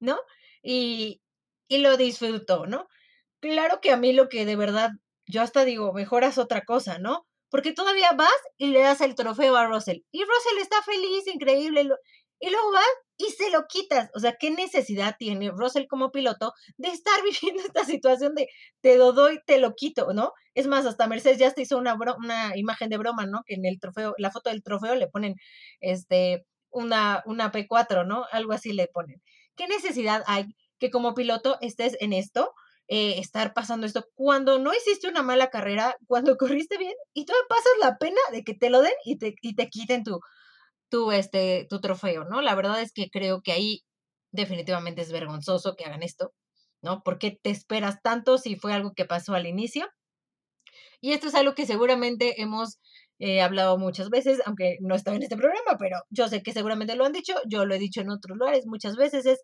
¿no? 0.00 0.18
Y, 0.62 1.22
y 1.68 1.78
lo 1.78 1.96
disfrutó, 1.96 2.66
¿no? 2.66 2.86
Claro 3.40 3.80
que 3.80 3.92
a 3.92 3.96
mí 3.96 4.12
lo 4.12 4.28
que 4.28 4.44
de 4.46 4.56
verdad, 4.56 4.90
yo 5.26 5.42
hasta 5.42 5.64
digo, 5.64 5.92
mejoras 5.92 6.38
otra 6.38 6.62
cosa, 6.64 6.98
¿no? 6.98 7.26
Porque 7.50 7.72
todavía 7.72 8.12
vas 8.12 8.30
y 8.56 8.68
le 8.68 8.80
das 8.80 9.00
el 9.00 9.14
trofeo 9.14 9.56
a 9.56 9.66
Russell. 9.66 10.00
Y 10.10 10.22
Russell 10.22 10.58
está 10.60 10.82
feliz, 10.82 11.26
increíble, 11.26 11.88
y 12.40 12.50
luego 12.50 12.72
vas 12.72 12.84
y 13.18 13.26
se 13.30 13.50
lo 13.50 13.66
quitas. 13.66 14.10
O 14.14 14.20
sea, 14.20 14.36
¿qué 14.38 14.50
necesidad 14.50 15.16
tiene 15.18 15.50
Russell 15.50 15.86
como 15.88 16.10
piloto 16.10 16.52
de 16.76 16.88
estar 16.88 17.14
viviendo 17.24 17.62
esta 17.62 17.84
situación 17.84 18.34
de 18.34 18.48
te 18.80 18.96
lo 18.98 19.12
doy, 19.12 19.40
te 19.46 19.58
lo 19.58 19.74
quito, 19.74 20.12
¿no? 20.12 20.32
Es 20.54 20.66
más, 20.66 20.86
hasta 20.86 21.06
Mercedes 21.06 21.38
ya 21.38 21.52
te 21.52 21.62
hizo 21.62 21.78
una, 21.78 21.96
una 22.18 22.56
imagen 22.56 22.90
de 22.90 22.98
broma, 22.98 23.26
¿no? 23.26 23.42
Que 23.46 23.54
en 23.54 23.64
el 23.66 23.80
trofeo, 23.80 24.14
la 24.18 24.30
foto 24.30 24.50
del 24.50 24.62
trofeo 24.62 24.94
le 24.94 25.08
ponen 25.08 25.34
este, 25.80 26.44
una, 26.70 27.22
una 27.26 27.52
P4, 27.52 28.06
¿no? 28.06 28.26
Algo 28.32 28.52
así 28.52 28.72
le 28.72 28.88
ponen. 28.88 29.22
¿Qué 29.56 29.66
necesidad 29.68 30.22
hay 30.26 30.44
que 30.78 30.90
como 30.90 31.14
piloto 31.14 31.58
estés 31.60 31.96
en 32.00 32.12
esto? 32.12 32.52
Eh, 32.88 33.18
estar 33.18 33.52
pasando 33.52 33.84
esto 33.84 34.06
cuando 34.14 34.60
no 34.60 34.72
hiciste 34.72 35.08
una 35.08 35.22
mala 35.22 35.50
carrera, 35.50 35.96
cuando 36.06 36.36
corriste 36.38 36.78
bien 36.78 36.94
y 37.14 37.26
tú 37.26 37.32
pasas 37.48 37.72
la 37.80 37.98
pena 37.98 38.20
de 38.32 38.44
que 38.44 38.54
te 38.54 38.70
lo 38.70 38.80
den 38.82 38.94
y 39.04 39.18
te, 39.18 39.34
y 39.42 39.56
te 39.56 39.68
quiten 39.68 40.04
tu, 40.04 40.20
tu, 40.88 41.10
este, 41.12 41.66
tu 41.68 41.80
trofeo, 41.80 42.24
¿no? 42.24 42.42
La 42.42 42.54
verdad 42.54 42.80
es 42.80 42.92
que 42.92 43.10
creo 43.10 43.42
que 43.42 43.52
ahí 43.52 43.82
definitivamente 44.30 45.02
es 45.02 45.12
vergonzoso 45.12 45.74
que 45.76 45.84
hagan 45.84 46.02
esto, 46.02 46.32
¿no? 46.82 47.02
porque 47.04 47.38
te 47.42 47.50
esperas 47.50 48.00
tanto 48.02 48.38
si 48.38 48.56
fue 48.56 48.72
algo 48.72 48.92
que 48.94 49.04
pasó 49.04 49.34
al 49.34 49.46
inicio? 49.46 49.88
Y 51.00 51.12
esto 51.12 51.28
es 51.28 51.34
algo 51.34 51.54
que 51.54 51.66
seguramente 51.66 52.40
hemos 52.40 52.78
eh, 53.18 53.42
hablado 53.42 53.78
muchas 53.78 54.10
veces, 54.10 54.40
aunque 54.46 54.78
no 54.80 54.94
estaba 54.94 55.16
en 55.16 55.22
este 55.22 55.36
programa, 55.36 55.76
pero 55.78 55.98
yo 56.10 56.28
sé 56.28 56.42
que 56.42 56.52
seguramente 56.52 56.96
lo 56.96 57.04
han 57.04 57.12
dicho, 57.12 57.34
yo 57.48 57.64
lo 57.64 57.74
he 57.74 57.78
dicho 57.78 58.00
en 58.00 58.10
otros 58.10 58.36
lugares 58.36 58.66
muchas 58.66 58.96
veces, 58.96 59.26
es 59.26 59.40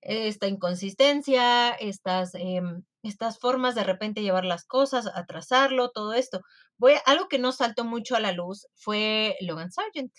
esta 0.00 0.46
inconsistencia, 0.48 1.70
estas, 1.72 2.34
em, 2.34 2.82
estas 3.02 3.38
formas 3.38 3.74
de 3.74 3.84
repente 3.84 4.22
llevar 4.22 4.44
las 4.44 4.64
cosas, 4.64 5.06
atrasarlo, 5.14 5.90
todo 5.90 6.12
esto. 6.14 6.40
Voy 6.78 6.94
algo 7.06 7.28
que 7.28 7.38
no 7.38 7.52
saltó 7.52 7.84
mucho 7.84 8.16
a 8.16 8.20
la 8.20 8.32
luz 8.32 8.66
fue 8.74 9.36
Logan 9.40 9.70
Sargent. 9.72 10.12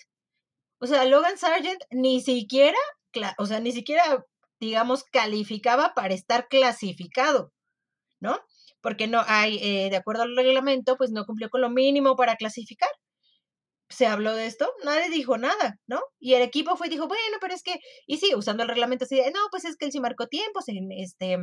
O 0.79 0.87
sea, 0.87 1.05
Logan 1.05 1.37
Sargent 1.37 1.81
ni 1.91 2.21
siquiera, 2.21 2.77
o 3.37 3.45
sea, 3.45 3.59
ni 3.59 3.71
siquiera, 3.71 4.25
digamos, 4.59 5.03
calificaba 5.03 5.93
para 5.93 6.13
estar 6.13 6.47
clasificado, 6.49 7.51
¿no? 8.19 8.39
Porque 8.81 9.07
no 9.07 9.23
hay, 9.27 9.57
eh, 9.61 9.89
de 9.89 9.97
acuerdo 9.97 10.23
al 10.23 10.35
reglamento, 10.35 10.97
pues 10.97 11.11
no 11.11 11.25
cumplió 11.25 11.49
con 11.49 11.61
lo 11.61 11.69
mínimo 11.69 12.15
para 12.15 12.35
clasificar. 12.37 12.89
Se 13.89 14.05
habló 14.05 14.35
de 14.35 14.45
esto, 14.45 14.71
nadie 14.83 15.09
dijo 15.09 15.37
nada, 15.37 15.79
¿no? 15.87 16.01
Y 16.19 16.35
el 16.35 16.43
equipo 16.43 16.77
fue 16.77 16.87
y 16.87 16.89
dijo, 16.91 17.07
bueno, 17.07 17.37
pero 17.41 17.53
es 17.53 17.63
que, 17.63 17.79
y 18.07 18.17
sí, 18.17 18.35
usando 18.35 18.63
el 18.63 18.69
reglamento 18.69 19.05
así 19.05 19.15
de, 19.15 19.31
no, 19.31 19.39
pues 19.51 19.65
es 19.65 19.77
que 19.77 19.85
él 19.85 19.91
sí 19.91 19.99
marcó 19.99 20.27
tiempos 20.27 20.67
en 20.69 20.91
este, 20.91 21.37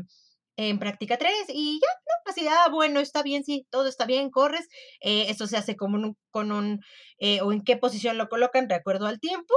en 0.57 0.79
práctica 0.79 1.19
3 1.19 1.33
y 1.49 1.81
ya, 1.81 1.89
¿no? 1.89 2.31
Así, 2.33 2.47
ah, 2.49 2.69
bueno, 2.71 3.01
está 3.01 3.23
bien, 3.23 3.45
sí, 3.45 3.67
todo 3.71 3.89
está 3.89 4.07
bien, 4.07 4.31
corres. 4.31 4.69
Eh, 5.01 5.27
eso 5.29 5.47
se 5.47 5.57
hace 5.57 5.77
como 5.77 5.97
un, 5.97 6.17
con 6.31 6.53
un, 6.53 6.81
eh, 7.19 7.41
o 7.43 7.53
en 7.53 7.63
qué 7.63 7.77
posición 7.77 8.19
lo 8.19 8.29
colocan 8.29 8.69
de 8.69 8.75
acuerdo 8.77 9.07
al 9.07 9.21
tiempo 9.21 9.55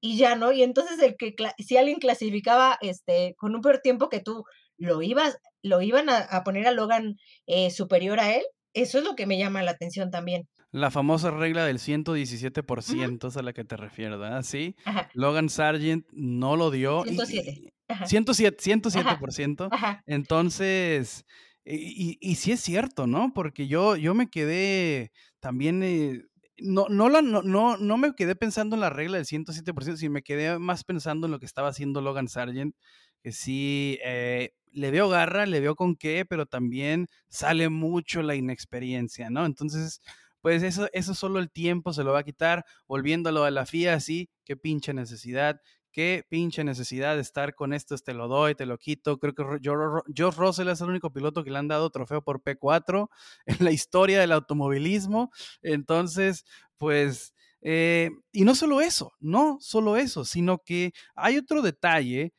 y 0.00 0.18
ya, 0.18 0.36
¿no? 0.36 0.52
Y 0.52 0.62
entonces 0.62 0.98
el 1.00 1.16
que, 1.16 1.34
si 1.58 1.76
alguien 1.76 1.98
clasificaba 1.98 2.78
este, 2.80 3.34
con 3.36 3.54
un 3.54 3.60
peor 3.62 3.80
tiempo 3.80 4.08
que 4.08 4.20
tú, 4.20 4.44
lo 4.78 5.02
ibas, 5.02 5.38
lo 5.62 5.80
iban 5.82 6.08
a, 6.10 6.44
poner 6.44 6.66
a 6.66 6.72
Logan 6.72 7.16
eh, 7.46 7.70
superior 7.70 8.20
a 8.20 8.34
él, 8.34 8.44
eso 8.76 8.98
es 8.98 9.04
lo 9.04 9.16
que 9.16 9.26
me 9.26 9.38
llama 9.38 9.62
la 9.62 9.70
atención 9.70 10.10
también. 10.10 10.46
La 10.70 10.90
famosa 10.90 11.30
regla 11.30 11.64
del 11.64 11.78
117% 11.78 13.28
es 13.28 13.36
a 13.36 13.42
la 13.42 13.52
que 13.54 13.64
te 13.64 13.76
refieres, 13.76 14.18
¿verdad? 14.18 14.42
Sí. 14.42 14.76
Logan 15.14 15.48
Sargent 15.48 16.06
no 16.12 16.56
lo 16.56 16.70
dio. 16.70 17.02
107. 17.04 17.72
107, 18.04 18.62
107%. 18.62 20.02
Entonces, 20.06 21.24
y, 21.64 22.18
y, 22.20 22.34
sí 22.34 22.52
es 22.52 22.60
cierto, 22.60 23.06
¿no? 23.06 23.32
Porque 23.34 23.66
yo, 23.66 23.96
yo 23.96 24.14
me 24.14 24.28
quedé 24.28 25.12
también, 25.40 25.82
eh, 25.82 26.22
no, 26.58 26.86
no, 26.90 27.08
la, 27.08 27.22
no, 27.22 27.42
no, 27.42 27.78
no, 27.78 27.96
me 27.96 28.14
quedé 28.14 28.36
pensando 28.36 28.76
en 28.76 28.80
la 28.80 28.90
regla 28.90 29.16
del 29.16 29.26
107%, 29.26 29.96
sino 29.96 30.12
me 30.12 30.22
quedé 30.22 30.58
más 30.58 30.84
pensando 30.84 31.26
en 31.26 31.32
lo 31.32 31.40
que 31.40 31.46
estaba 31.46 31.68
haciendo 31.68 32.02
Logan 32.02 32.28
Sargent, 32.28 32.74
que 33.22 33.32
sí, 33.32 33.98
eh, 34.04 34.52
le 34.76 34.90
veo 34.90 35.08
garra, 35.08 35.46
le 35.46 35.60
veo 35.60 35.74
con 35.74 35.96
qué, 35.96 36.24
pero 36.28 36.46
también 36.46 37.08
sale 37.28 37.68
mucho 37.68 38.22
la 38.22 38.34
inexperiencia, 38.34 39.30
¿no? 39.30 39.46
Entonces, 39.46 40.00
pues 40.40 40.62
eso, 40.62 40.88
eso 40.92 41.14
solo 41.14 41.38
el 41.40 41.50
tiempo 41.50 41.92
se 41.92 42.04
lo 42.04 42.12
va 42.12 42.20
a 42.20 42.24
quitar, 42.24 42.64
volviéndolo 42.86 43.44
a 43.44 43.50
la 43.50 43.66
FIA, 43.66 43.98
sí, 44.00 44.30
qué 44.44 44.56
pinche 44.56 44.94
necesidad 44.94 45.60
qué 45.96 46.26
pinche 46.28 46.62
necesidad 46.62 47.14
de 47.14 47.22
estar 47.22 47.54
con 47.54 47.72
esto, 47.72 47.96
te 47.96 48.12
lo 48.12 48.28
doy, 48.28 48.54
te 48.54 48.66
lo 48.66 48.76
quito. 48.76 49.18
Creo 49.18 49.34
que 49.34 49.44
George 49.62 50.38
Russell 50.38 50.68
es 50.68 50.82
el 50.82 50.90
único 50.90 51.10
piloto 51.10 51.42
que 51.42 51.50
le 51.50 51.56
han 51.56 51.68
dado 51.68 51.88
trofeo 51.88 52.20
por 52.22 52.42
P4 52.42 53.08
en 53.46 53.64
la 53.64 53.70
historia 53.72 54.20
del 54.20 54.32
automovilismo. 54.32 55.30
Entonces, 55.62 56.44
pues, 56.76 57.32
eh, 57.62 58.10
y 58.30 58.44
no 58.44 58.54
solo 58.54 58.82
eso, 58.82 59.14
no 59.20 59.56
solo 59.58 59.96
eso, 59.96 60.26
sino 60.26 60.58
que 60.58 60.92
hay 61.14 61.38
otro 61.38 61.62
detalle 61.62 62.34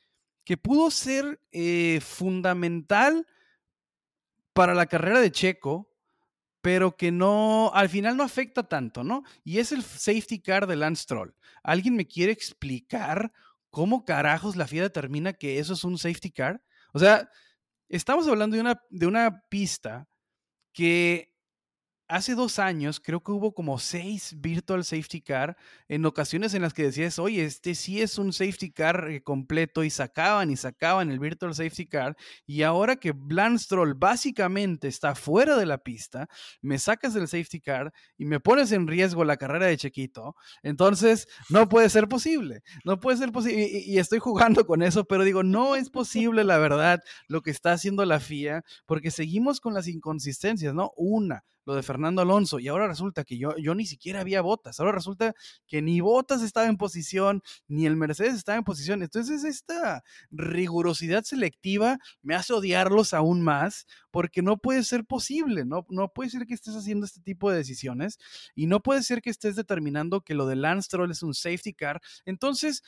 que 0.48 0.56
pudo 0.56 0.90
ser 0.92 1.42
eh, 1.52 2.00
fundamental 2.02 3.28
para 4.54 4.74
la 4.74 4.86
carrera 4.86 5.20
de 5.20 5.30
Checo, 5.30 5.92
pero 6.62 6.96
que 6.96 7.12
no, 7.12 7.70
al 7.74 7.90
final 7.90 8.16
no 8.16 8.24
afecta 8.24 8.64
tanto, 8.64 9.04
¿no? 9.04 9.24
Y 9.44 9.58
es 9.58 9.74
el 9.74 9.84
safety 9.84 10.40
car 10.40 10.66
de 10.66 10.78
Lance 10.78 11.04
Stroll. 11.04 11.36
¿Alguien 11.64 11.98
me 11.98 12.08
quiere 12.08 12.32
explicar 12.32 13.34
¿cómo 13.72 14.06
carajos 14.06 14.56
la 14.56 14.68
FIA 14.68 14.84
determina 14.84 15.34
que 15.34 15.60
eso 15.60 15.74
es 15.74 15.84
un 15.84 15.98
safety 15.98 16.32
car? 16.32 16.64
O 16.94 17.00
sea, 17.00 17.30
estamos 17.90 18.26
hablando 18.30 18.56
de 18.56 18.62
una, 18.62 18.82
de 18.90 19.06
una 19.06 19.44
pista 19.50 20.08
que 20.72 21.36
hace 22.08 22.36
dos 22.36 22.60
años 22.60 23.00
creo 23.00 23.22
que 23.22 23.32
hubo 23.32 23.54
como 23.54 23.80
seis 23.80 24.36
virtual 24.38 24.84
safety 24.84 25.22
car 25.22 25.58
en 25.88 26.06
ocasiones 26.06 26.54
en 26.54 26.62
las 26.62 26.74
que 26.74 26.84
decías, 26.84 27.20
oye, 27.20 27.44
este 27.44 27.76
sí 27.76 28.02
es 28.02 28.18
un 28.18 28.32
safety 28.32 28.72
car 28.72 29.10
eh, 29.10 29.22
completo 29.22 29.84
y 29.84 29.90
sacaban 29.90 30.50
y 30.50 30.58
sacaban 30.58 31.12
el 31.12 31.20
virtual 31.20 31.54
safety 31.54 31.86
car 31.86 32.16
y 32.46 32.64
ahora 32.64 32.96
que 32.96 33.12
Blandstroll 33.12 33.94
básicamente 33.94 34.88
está 34.88 35.16
fuera 35.16 35.58
de 35.58 35.66
la 35.66 35.78
pista, 35.80 36.30
me 36.62 36.80
sacas 36.80 37.14
del 37.14 37.28
safety 37.28 37.60
car 37.60 37.94
y 38.18 38.26
me 38.26 38.40
pones 38.40 38.72
en 38.72 38.88
riesgo 38.88 39.24
la 39.26 39.38
carrera 39.38 39.66
de 39.66 39.78
Chequito, 39.78 40.36
entonces 40.64 41.28
no 41.50 41.68
puede 41.68 41.90
ser 41.90 42.08
posible, 42.08 42.62
no 42.86 43.00
puede 43.00 43.18
ser 43.18 43.32
posible 43.32 43.70
y 43.86 43.98
estoy 43.98 44.20
jugando 44.20 44.66
con 44.66 44.82
eso, 44.82 45.06
pero 45.06 45.24
digo, 45.24 45.44
no 45.44 45.76
es 45.76 45.90
posible 45.90 46.44
la 46.44 46.58
verdad 46.58 47.02
lo 47.28 47.42
que 47.42 47.52
está 47.52 47.74
haciendo 47.74 48.06
la 48.06 48.20
FIA 48.20 48.64
porque 48.86 49.12
seguimos 49.12 49.60
con 49.60 49.74
las 49.74 49.88
inconsistencias, 49.88 50.74
¿no? 50.74 50.92
Una, 50.96 51.44
lo 51.68 51.76
de 51.76 51.84
Fernando 51.84 52.22
Alonso 52.22 52.60
y 52.60 52.70
ahora 52.70 52.88
resulta 52.88 53.26
que 53.26 53.38
yo, 53.38 53.54
yo 53.58 53.76
ni 53.76 53.86
siquiera 53.86 54.22
había 54.22 54.40
botas, 54.40 54.80
ahora 54.80 54.94
resulta 54.94 55.36
que 55.68 55.82
ni 55.82 56.00
botas 56.00 56.42
estaba 56.42 56.68
en 56.68 56.78
posición, 56.78 57.44
ni 57.68 57.86
el 57.86 57.98
Mercedes 57.98 58.36
estaba 58.36 58.58
en 58.58 58.64
posición. 58.64 59.04
Entonces 59.04 59.44
esta 59.44 60.02
rigurosidad 60.32 61.26
selectiva 61.26 62.00
me 62.22 62.36
hace 62.36 62.54
odiarlos 62.54 63.14
aún 63.14 63.42
más 63.42 63.86
porque 64.12 64.42
no 64.42 64.56
puede 64.58 64.82
ser 64.86 65.04
posible, 65.04 65.66
no, 65.66 65.86
no 65.90 66.08
puede 66.08 66.30
ser 66.30 66.46
que 66.46 66.54
estés 66.54 66.74
haciendo 66.74 67.06
este 67.06 67.20
tipo 67.20 67.52
de 67.52 67.58
decisiones 67.58 68.18
y 68.56 68.68
no 68.68 68.82
puede 68.82 69.04
ser 69.04 69.22
que 69.22 69.30
estés 69.30 69.58
determinando 69.58 70.22
que 70.22 70.36
lo 70.36 70.48
de 70.48 70.56
Lance 70.56 70.86
Stroll 70.86 71.12
es 71.12 71.22
un 71.22 71.34
safety 71.34 71.74
car. 71.74 72.00
Entonces, 72.24 72.82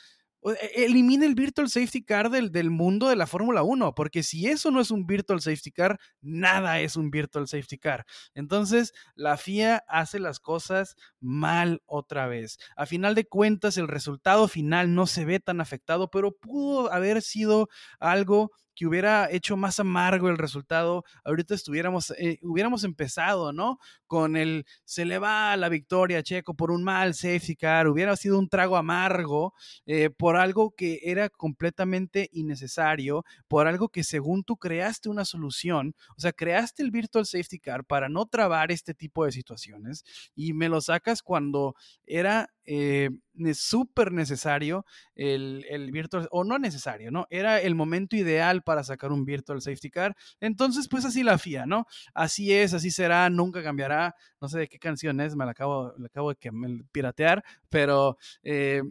elimina 0.74 1.26
el 1.26 1.34
virtual 1.34 1.68
safety 1.68 2.02
car 2.02 2.30
del, 2.30 2.50
del 2.50 2.70
mundo 2.70 3.08
de 3.08 3.16
la 3.16 3.26
Fórmula 3.26 3.62
1, 3.62 3.94
porque 3.94 4.22
si 4.22 4.46
eso 4.46 4.70
no 4.70 4.80
es 4.80 4.90
un 4.90 5.06
virtual 5.06 5.40
safety 5.40 5.70
car, 5.70 5.98
nada 6.20 6.80
es 6.80 6.96
un 6.96 7.10
virtual 7.10 7.46
safety 7.46 7.78
car. 7.78 8.06
Entonces, 8.34 8.92
la 9.14 9.36
FIA 9.36 9.84
hace 9.88 10.18
las 10.18 10.40
cosas 10.40 10.96
mal 11.20 11.82
otra 11.86 12.26
vez. 12.26 12.58
A 12.76 12.86
final 12.86 13.14
de 13.14 13.26
cuentas, 13.26 13.76
el 13.76 13.88
resultado 13.88 14.48
final 14.48 14.94
no 14.94 15.06
se 15.06 15.24
ve 15.24 15.40
tan 15.40 15.60
afectado, 15.60 16.10
pero 16.10 16.32
pudo 16.32 16.92
haber 16.92 17.22
sido 17.22 17.68
algo 17.98 18.52
que 18.74 18.86
hubiera 18.86 19.30
hecho 19.30 19.56
más 19.56 19.80
amargo 19.80 20.28
el 20.28 20.38
resultado, 20.38 21.04
ahorita 21.24 21.54
estuviéramos, 21.54 22.12
eh, 22.18 22.38
hubiéramos 22.42 22.84
empezado, 22.84 23.52
¿no? 23.52 23.78
Con 24.06 24.36
el 24.36 24.64
se 24.84 25.04
le 25.04 25.18
va 25.18 25.56
la 25.56 25.68
victoria 25.68 26.22
Checo 26.22 26.54
por 26.54 26.70
un 26.70 26.82
mal 26.82 27.14
safety 27.14 27.56
car, 27.56 27.88
hubiera 27.88 28.16
sido 28.16 28.38
un 28.38 28.48
trago 28.48 28.76
amargo 28.76 29.54
eh, 29.86 30.10
por 30.10 30.36
algo 30.36 30.74
que 30.76 31.00
era 31.02 31.28
completamente 31.28 32.28
innecesario, 32.32 33.24
por 33.48 33.66
algo 33.66 33.88
que 33.88 34.04
según 34.04 34.44
tú 34.44 34.56
creaste 34.56 35.08
una 35.08 35.24
solución, 35.24 35.94
o 36.16 36.20
sea, 36.20 36.32
creaste 36.32 36.82
el 36.82 36.90
virtual 36.90 37.26
safety 37.26 37.58
car 37.58 37.84
para 37.84 38.08
no 38.08 38.26
trabar 38.26 38.72
este 38.72 38.94
tipo 38.94 39.24
de 39.24 39.32
situaciones 39.32 40.04
y 40.34 40.52
me 40.52 40.68
lo 40.68 40.80
sacas 40.80 41.22
cuando 41.22 41.74
era 42.06 42.50
eh, 42.72 43.10
súper 43.52 44.12
necesario 44.12 44.86
el, 45.16 45.66
el, 45.68 45.90
virtual, 45.90 46.28
o 46.30 46.44
no 46.44 46.56
necesario, 46.56 47.10
¿no? 47.10 47.26
Era 47.28 47.60
el 47.60 47.74
momento 47.74 48.14
ideal 48.14 48.62
para 48.62 48.84
sacar 48.84 49.10
un 49.10 49.24
virtual 49.24 49.60
safety 49.60 49.90
car. 49.90 50.16
Entonces, 50.38 50.86
pues 50.86 51.04
así 51.04 51.24
la 51.24 51.36
FIA, 51.36 51.66
¿no? 51.66 51.86
Así 52.14 52.52
es, 52.52 52.72
así 52.72 52.92
será, 52.92 53.28
nunca 53.28 53.64
cambiará. 53.64 54.14
No 54.40 54.48
sé 54.48 54.60
de 54.60 54.68
qué 54.68 54.78
canción 54.78 55.20
es, 55.20 55.34
me 55.34 55.44
la 55.44 55.50
acabo, 55.50 55.92
la 55.98 56.06
acabo 56.06 56.30
de 56.30 56.36
que, 56.36 56.52
piratear, 56.92 57.42
pero 57.70 58.18
eh, 58.44 58.82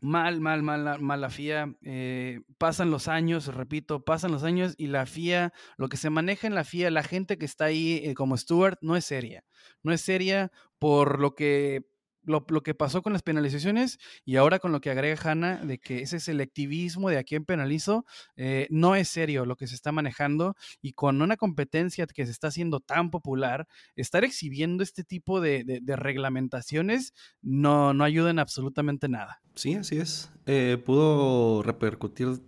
mal, 0.00 0.40
mal, 0.40 0.62
mal, 0.62 1.00
mal 1.00 1.20
la 1.20 1.30
FIA. 1.30 1.74
Eh, 1.82 2.42
pasan 2.58 2.92
los 2.92 3.08
años, 3.08 3.52
repito, 3.52 4.04
pasan 4.04 4.30
los 4.30 4.44
años 4.44 4.74
y 4.78 4.86
la 4.86 5.04
FIA, 5.04 5.52
lo 5.78 5.88
que 5.88 5.96
se 5.96 6.10
maneja 6.10 6.46
en 6.46 6.54
la 6.54 6.62
FIA, 6.62 6.92
la 6.92 7.02
gente 7.02 7.38
que 7.38 7.44
está 7.44 7.64
ahí 7.64 8.02
eh, 8.04 8.14
como 8.14 8.36
Stewart, 8.36 8.78
no 8.82 8.94
es 8.94 9.04
seria. 9.04 9.44
No 9.82 9.92
es 9.92 10.00
seria 10.00 10.52
por 10.78 11.18
lo 11.18 11.34
que 11.34 11.97
lo, 12.28 12.44
que 12.62 12.74
pasó 12.74 13.02
con 13.02 13.12
las 13.12 13.22
penalizaciones 13.22 13.98
y 14.24 14.36
ahora 14.36 14.58
con 14.58 14.70
lo 14.70 14.80
que 14.80 14.90
agrega 14.90 15.20
Hanna 15.20 15.56
de 15.56 15.78
que 15.78 16.02
ese 16.02 16.20
selectivismo 16.20 17.10
de 17.10 17.18
a 17.18 17.24
quién 17.24 17.44
penalizo 17.44 18.04
eh, 18.36 18.66
no 18.70 18.94
es 18.94 19.08
serio 19.08 19.44
lo 19.44 19.56
que 19.56 19.66
se 19.66 19.74
está 19.74 19.90
manejando 19.90 20.54
y 20.80 20.92
con 20.92 21.20
una 21.22 21.36
competencia 21.36 22.06
que 22.06 22.24
se 22.24 22.32
está 22.32 22.48
haciendo 22.48 22.80
tan 22.80 23.10
popular, 23.10 23.66
estar 23.96 24.24
exhibiendo 24.24 24.82
este 24.82 25.02
tipo 25.02 25.40
de, 25.40 25.82
reglamentaciones 25.86 27.14
no, 27.42 27.94
no 27.94 28.04
ayuda 28.04 28.28
absolutamente 28.38 29.08
nada. 29.08 29.40
Sí, 29.54 29.74
así 29.74 29.98
es. 29.98 30.30
Eh, 30.46 30.80
pudo 30.84 31.62
repercutir 31.62 32.40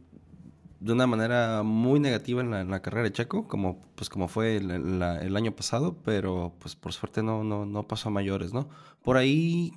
de 0.80 0.92
una 0.92 1.06
manera 1.06 1.62
muy 1.62 2.00
negativa 2.00 2.40
en 2.40 2.70
la, 2.70 2.82
carrera 2.82 3.04
de 3.04 3.12
Checo, 3.12 3.46
como, 3.46 3.82
pues, 3.94 4.08
como 4.08 4.28
fue 4.28 4.56
el, 4.56 5.36
año 5.36 5.54
pasado, 5.54 6.02
pero 6.02 6.56
pues 6.58 6.74
por 6.74 6.92
suerte 6.92 7.22
no, 7.22 7.44
no, 7.44 7.66
no 7.66 7.86
pasó 7.86 8.08
a 8.08 8.12
mayores, 8.12 8.54
¿no? 8.54 8.68
Por 9.02 9.18
ahí 9.18 9.72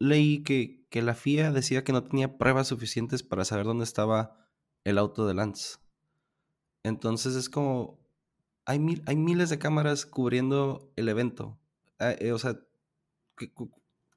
leí 0.00 0.42
que, 0.42 0.86
que 0.90 1.02
la 1.02 1.14
FIA 1.14 1.52
decía 1.52 1.84
que 1.84 1.92
no 1.92 2.02
tenía 2.02 2.36
pruebas 2.36 2.68
suficientes 2.68 3.22
para 3.22 3.44
saber 3.44 3.64
dónde 3.64 3.84
estaba 3.84 4.48
el 4.84 4.98
auto 4.98 5.26
de 5.26 5.34
Lance. 5.34 5.78
Entonces 6.82 7.36
es 7.36 7.48
como, 7.48 8.00
hay, 8.66 8.80
mil, 8.80 9.02
hay 9.06 9.16
miles 9.16 9.50
de 9.50 9.58
cámaras 9.58 10.04
cubriendo 10.04 10.92
el 10.96 11.08
evento. 11.08 11.58
Ah, 11.98 12.12
eh, 12.18 12.32
o 12.32 12.38
sea, 12.38 12.58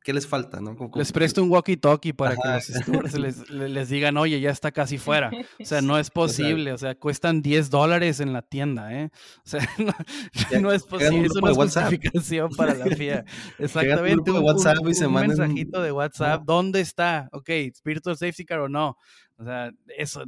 ¿qué 0.07 0.13
les 0.13 0.25
falta? 0.25 0.61
¿no? 0.61 0.77
les 0.95 1.11
presto 1.11 1.43
un 1.43 1.49
walkie-talkie 1.49 2.15
para 2.15 2.33
que 2.37 2.47
los 2.47 2.63
stewards 2.63 3.13
les, 3.49 3.89
digan, 3.89 4.15
oye, 4.15 4.39
ya 4.39 4.51
está 4.51 4.71
casi 4.71 4.97
fuera. 4.97 5.29
O 5.59 5.65
sea, 5.65 5.81
no 5.81 5.99
es 5.99 6.09
posible. 6.09 6.71
O 6.71 6.77
sea, 6.77 6.95
cuestan 6.95 7.41
10 7.41 7.69
dólares 7.69 8.21
en 8.21 8.31
la 8.31 8.41
tienda, 8.41 8.93
¿eh? 8.93 9.09
O 9.45 9.49
sea, 9.49 9.59
no, 10.61 10.71
es 10.71 10.83
posible. 10.83 11.25
Es 11.25 11.35
una 11.35 11.53
justificación 11.53 12.49
para 12.55 12.73
la 12.73 12.85
FIA. 12.85 13.25
Exactamente. 13.59 14.31
Un, 14.31 14.45
WhatsApp 14.45 14.77
y 14.77 15.03
un 15.03 15.13
mensajito 15.13 15.81
de 15.81 15.91
WhatsApp. 15.91 16.41
¿Dónde 16.45 16.79
está? 16.79 17.27
Ok, 17.33 17.49
Spiritual 17.75 18.15
Safety 18.15 18.45
Car 18.45 18.59
o 18.59 18.69
no. 18.69 18.95
O 19.37 19.43
sea, 19.43 19.73
eso, 19.97 20.23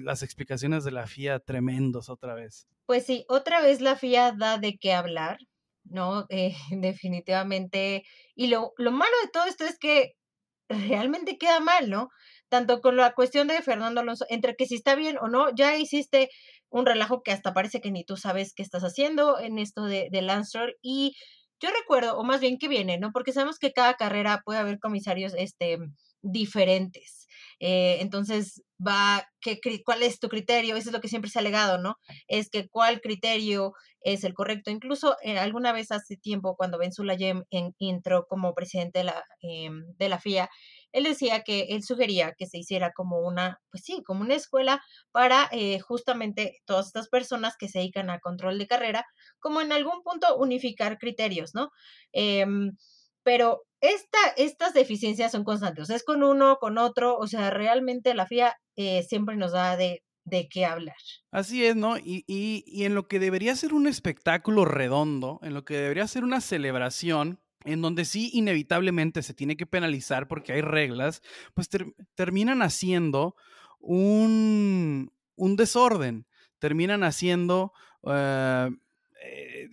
las 0.00 0.22
explicaciones 0.22 0.82
de 0.82 0.92
la 0.92 1.06
FIA 1.06 1.40
tremendos 1.40 2.08
otra 2.08 2.32
vez. 2.32 2.66
Pues 2.86 3.04
sí, 3.04 3.26
otra 3.28 3.60
vez 3.60 3.82
la 3.82 3.96
FIA 3.96 4.32
da 4.32 4.56
de 4.56 4.78
qué 4.78 4.94
hablar. 4.94 5.40
¿No? 5.84 6.26
Eh, 6.28 6.54
definitivamente. 6.70 8.04
Y 8.34 8.48
lo, 8.48 8.72
lo 8.76 8.92
malo 8.92 9.12
de 9.24 9.30
todo 9.30 9.44
esto 9.44 9.64
es 9.64 9.78
que 9.78 10.12
realmente 10.68 11.38
queda 11.38 11.60
mal, 11.60 11.90
¿no? 11.90 12.08
Tanto 12.48 12.80
con 12.80 12.96
la 12.96 13.12
cuestión 13.14 13.48
de 13.48 13.62
Fernando 13.62 14.00
Alonso, 14.00 14.24
entre 14.28 14.56
que 14.56 14.66
si 14.66 14.76
está 14.76 14.94
bien 14.94 15.18
o 15.20 15.28
no, 15.28 15.54
ya 15.54 15.76
hiciste 15.76 16.30
un 16.70 16.86
relajo 16.86 17.22
que 17.22 17.32
hasta 17.32 17.52
parece 17.52 17.80
que 17.80 17.90
ni 17.90 18.04
tú 18.04 18.16
sabes 18.16 18.54
qué 18.54 18.62
estás 18.62 18.82
haciendo 18.82 19.38
en 19.40 19.58
esto 19.58 19.84
de, 19.84 20.08
de 20.10 20.22
Lance 20.22 20.58
Y 20.82 21.14
yo 21.60 21.70
recuerdo, 21.70 22.16
o 22.18 22.24
más 22.24 22.40
bien 22.40 22.58
que 22.58 22.68
viene, 22.68 22.98
¿no? 22.98 23.10
Porque 23.12 23.32
sabemos 23.32 23.58
que 23.58 23.72
cada 23.72 23.94
carrera 23.94 24.42
puede 24.44 24.60
haber 24.60 24.78
comisarios 24.78 25.34
este, 25.36 25.78
diferentes. 26.22 27.26
Eh, 27.60 27.98
entonces, 28.00 28.62
va, 28.84 29.28
¿qué, 29.40 29.60
¿cuál 29.84 30.02
es 30.02 30.18
tu 30.18 30.28
criterio? 30.28 30.76
Eso 30.76 30.88
es 30.88 30.94
lo 30.94 31.00
que 31.00 31.08
siempre 31.08 31.30
se 31.30 31.38
ha 31.38 31.42
alegado, 31.42 31.78
¿no? 31.78 31.96
Es 32.28 32.48
que 32.48 32.68
cuál 32.68 33.00
criterio 33.02 33.72
es 34.02 34.24
el 34.24 34.34
correcto. 34.34 34.70
Incluso 34.70 35.16
eh, 35.22 35.38
alguna 35.38 35.72
vez 35.72 35.90
hace 35.92 36.16
tiempo, 36.16 36.56
cuando 36.56 36.78
Ben 36.78 36.92
Sulayem 36.92 37.44
entró 37.78 38.26
como 38.26 38.54
presidente 38.54 39.00
de 39.00 39.04
la, 39.04 39.24
em, 39.40 39.84
de 39.96 40.08
la 40.08 40.18
FIA, 40.18 40.48
él 40.92 41.04
decía 41.04 41.42
que 41.42 41.66
él 41.70 41.82
sugería 41.82 42.34
que 42.36 42.46
se 42.46 42.58
hiciera 42.58 42.92
como 42.92 43.20
una, 43.20 43.60
pues 43.70 43.84
sí, 43.84 44.02
como 44.04 44.22
una 44.22 44.34
escuela 44.34 44.82
para 45.12 45.48
eh, 45.52 45.78
justamente 45.80 46.58
todas 46.66 46.86
estas 46.86 47.08
personas 47.08 47.56
que 47.58 47.68
se 47.68 47.78
dedican 47.78 48.10
a 48.10 48.20
control 48.20 48.58
de 48.58 48.66
carrera, 48.66 49.04
como 49.38 49.60
en 49.60 49.72
algún 49.72 50.02
punto 50.02 50.36
unificar 50.36 50.98
criterios, 50.98 51.54
¿no? 51.54 51.70
Em, 52.12 52.72
pero 53.22 53.62
esta, 53.80 54.18
estas 54.36 54.74
deficiencias 54.74 55.32
son 55.32 55.44
constantes, 55.44 55.82
o 55.84 55.86
sea, 55.86 55.96
es 55.96 56.04
con 56.04 56.22
uno, 56.22 56.58
con 56.60 56.78
otro, 56.78 57.16
o 57.16 57.26
sea, 57.26 57.50
realmente 57.50 58.14
la 58.14 58.26
FIA 58.26 58.56
eh, 58.76 59.02
siempre 59.04 59.36
nos 59.36 59.52
da 59.52 59.76
de, 59.76 60.02
de 60.24 60.48
qué 60.48 60.64
hablar. 60.64 60.96
Así 61.30 61.64
es, 61.64 61.76
¿no? 61.76 61.98
Y, 61.98 62.24
y, 62.26 62.64
y, 62.66 62.84
en 62.84 62.94
lo 62.94 63.08
que 63.08 63.18
debería 63.18 63.54
ser 63.56 63.74
un 63.74 63.86
espectáculo 63.86 64.64
redondo, 64.64 65.40
en 65.42 65.54
lo 65.54 65.64
que 65.64 65.74
debería 65.74 66.06
ser 66.06 66.24
una 66.24 66.40
celebración, 66.40 67.40
en 67.64 67.82
donde 67.82 68.04
sí 68.04 68.30
inevitablemente 68.32 69.22
se 69.22 69.34
tiene 69.34 69.56
que 69.56 69.66
penalizar 69.66 70.28
porque 70.28 70.52
hay 70.52 70.62
reglas, 70.62 71.22
pues 71.54 71.68
terminan 72.14 72.62
haciendo 72.62 73.36
un, 73.78 75.12
un, 75.36 75.56
desorden, 75.56 76.26
terminan 76.58 77.02
haciendo... 77.02 77.72
Uh, 78.02 78.74
eh, 79.22 79.68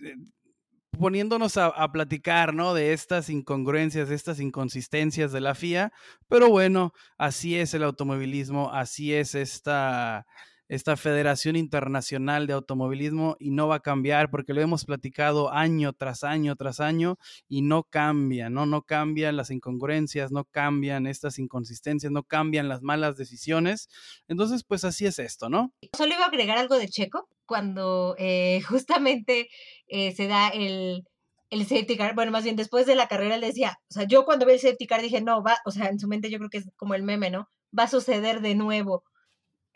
poniéndonos 0.98 1.56
a, 1.56 1.92
platicar, 1.92 2.54
¿no? 2.54 2.74
De 2.74 2.92
estas 2.92 3.30
incongruencias, 3.30 4.08
de 4.08 4.14
estas 4.14 4.40
inconsistencias 4.40 5.32
de 5.32 5.40
la 5.40 5.54
FIA, 5.54 5.92
pero 6.28 6.48
bueno, 6.48 6.92
así 7.16 7.56
es 7.56 7.74
el 7.74 7.82
automovilismo, 7.82 8.72
así 8.72 9.14
es 9.14 9.34
esta, 9.34 10.26
esta 10.68 10.96
Federación 10.96 11.56
Internacional 11.56 12.46
de 12.46 12.52
Automovilismo 12.52 13.36
y 13.40 13.50
no 13.50 13.68
va 13.68 13.76
a 13.76 13.80
cambiar 13.80 14.30
porque 14.30 14.54
lo 14.54 14.60
hemos 14.60 14.84
platicado 14.84 15.52
año 15.52 15.92
tras 15.92 16.24
año 16.24 16.56
tras 16.56 16.80
año 16.80 17.18
y 17.48 17.62
no 17.62 17.84
cambia, 17.84 18.50
¿no? 18.50 18.66
No 18.66 18.82
cambian 18.82 19.36
las 19.36 19.50
incongruencias, 19.50 20.30
no 20.30 20.44
cambian 20.44 21.06
estas 21.06 21.38
inconsistencias, 21.38 22.12
no 22.12 22.22
cambian 22.22 22.68
las 22.68 22.82
malas 22.82 23.16
decisiones. 23.16 23.88
Entonces, 24.28 24.64
pues 24.64 24.84
así 24.84 25.06
es 25.06 25.18
esto, 25.18 25.48
¿no? 25.48 25.72
Solo 25.96 26.14
iba 26.14 26.24
a 26.24 26.28
agregar 26.28 26.58
algo 26.58 26.78
de 26.78 26.88
Checo 26.88 27.28
cuando 27.46 28.14
eh, 28.18 28.60
justamente 28.68 29.48
eh, 29.88 30.12
se 30.14 30.28
da 30.28 30.48
el, 30.48 31.04
el 31.50 31.66
safety 31.66 31.96
car, 31.96 32.14
bueno, 32.14 32.30
más 32.30 32.44
bien 32.44 32.56
después 32.56 32.86
de 32.86 32.94
la 32.94 33.08
carrera 33.08 33.36
él 33.36 33.40
decía, 33.40 33.78
o 33.90 33.94
sea, 33.94 34.04
yo 34.04 34.24
cuando 34.24 34.46
vi 34.46 34.52
el 34.52 34.60
safety 34.60 34.86
car 34.86 35.02
dije, 35.02 35.20
no, 35.20 35.42
va, 35.42 35.58
o 35.64 35.70
sea, 35.70 35.88
en 35.88 35.98
su 35.98 36.08
mente 36.08 36.30
yo 36.30 36.38
creo 36.38 36.50
que 36.50 36.58
es 36.58 36.68
como 36.76 36.94
el 36.94 37.02
meme, 37.02 37.30
¿no? 37.30 37.48
Va 37.76 37.84
a 37.84 37.88
suceder 37.88 38.40
de 38.40 38.54
nuevo. 38.54 39.04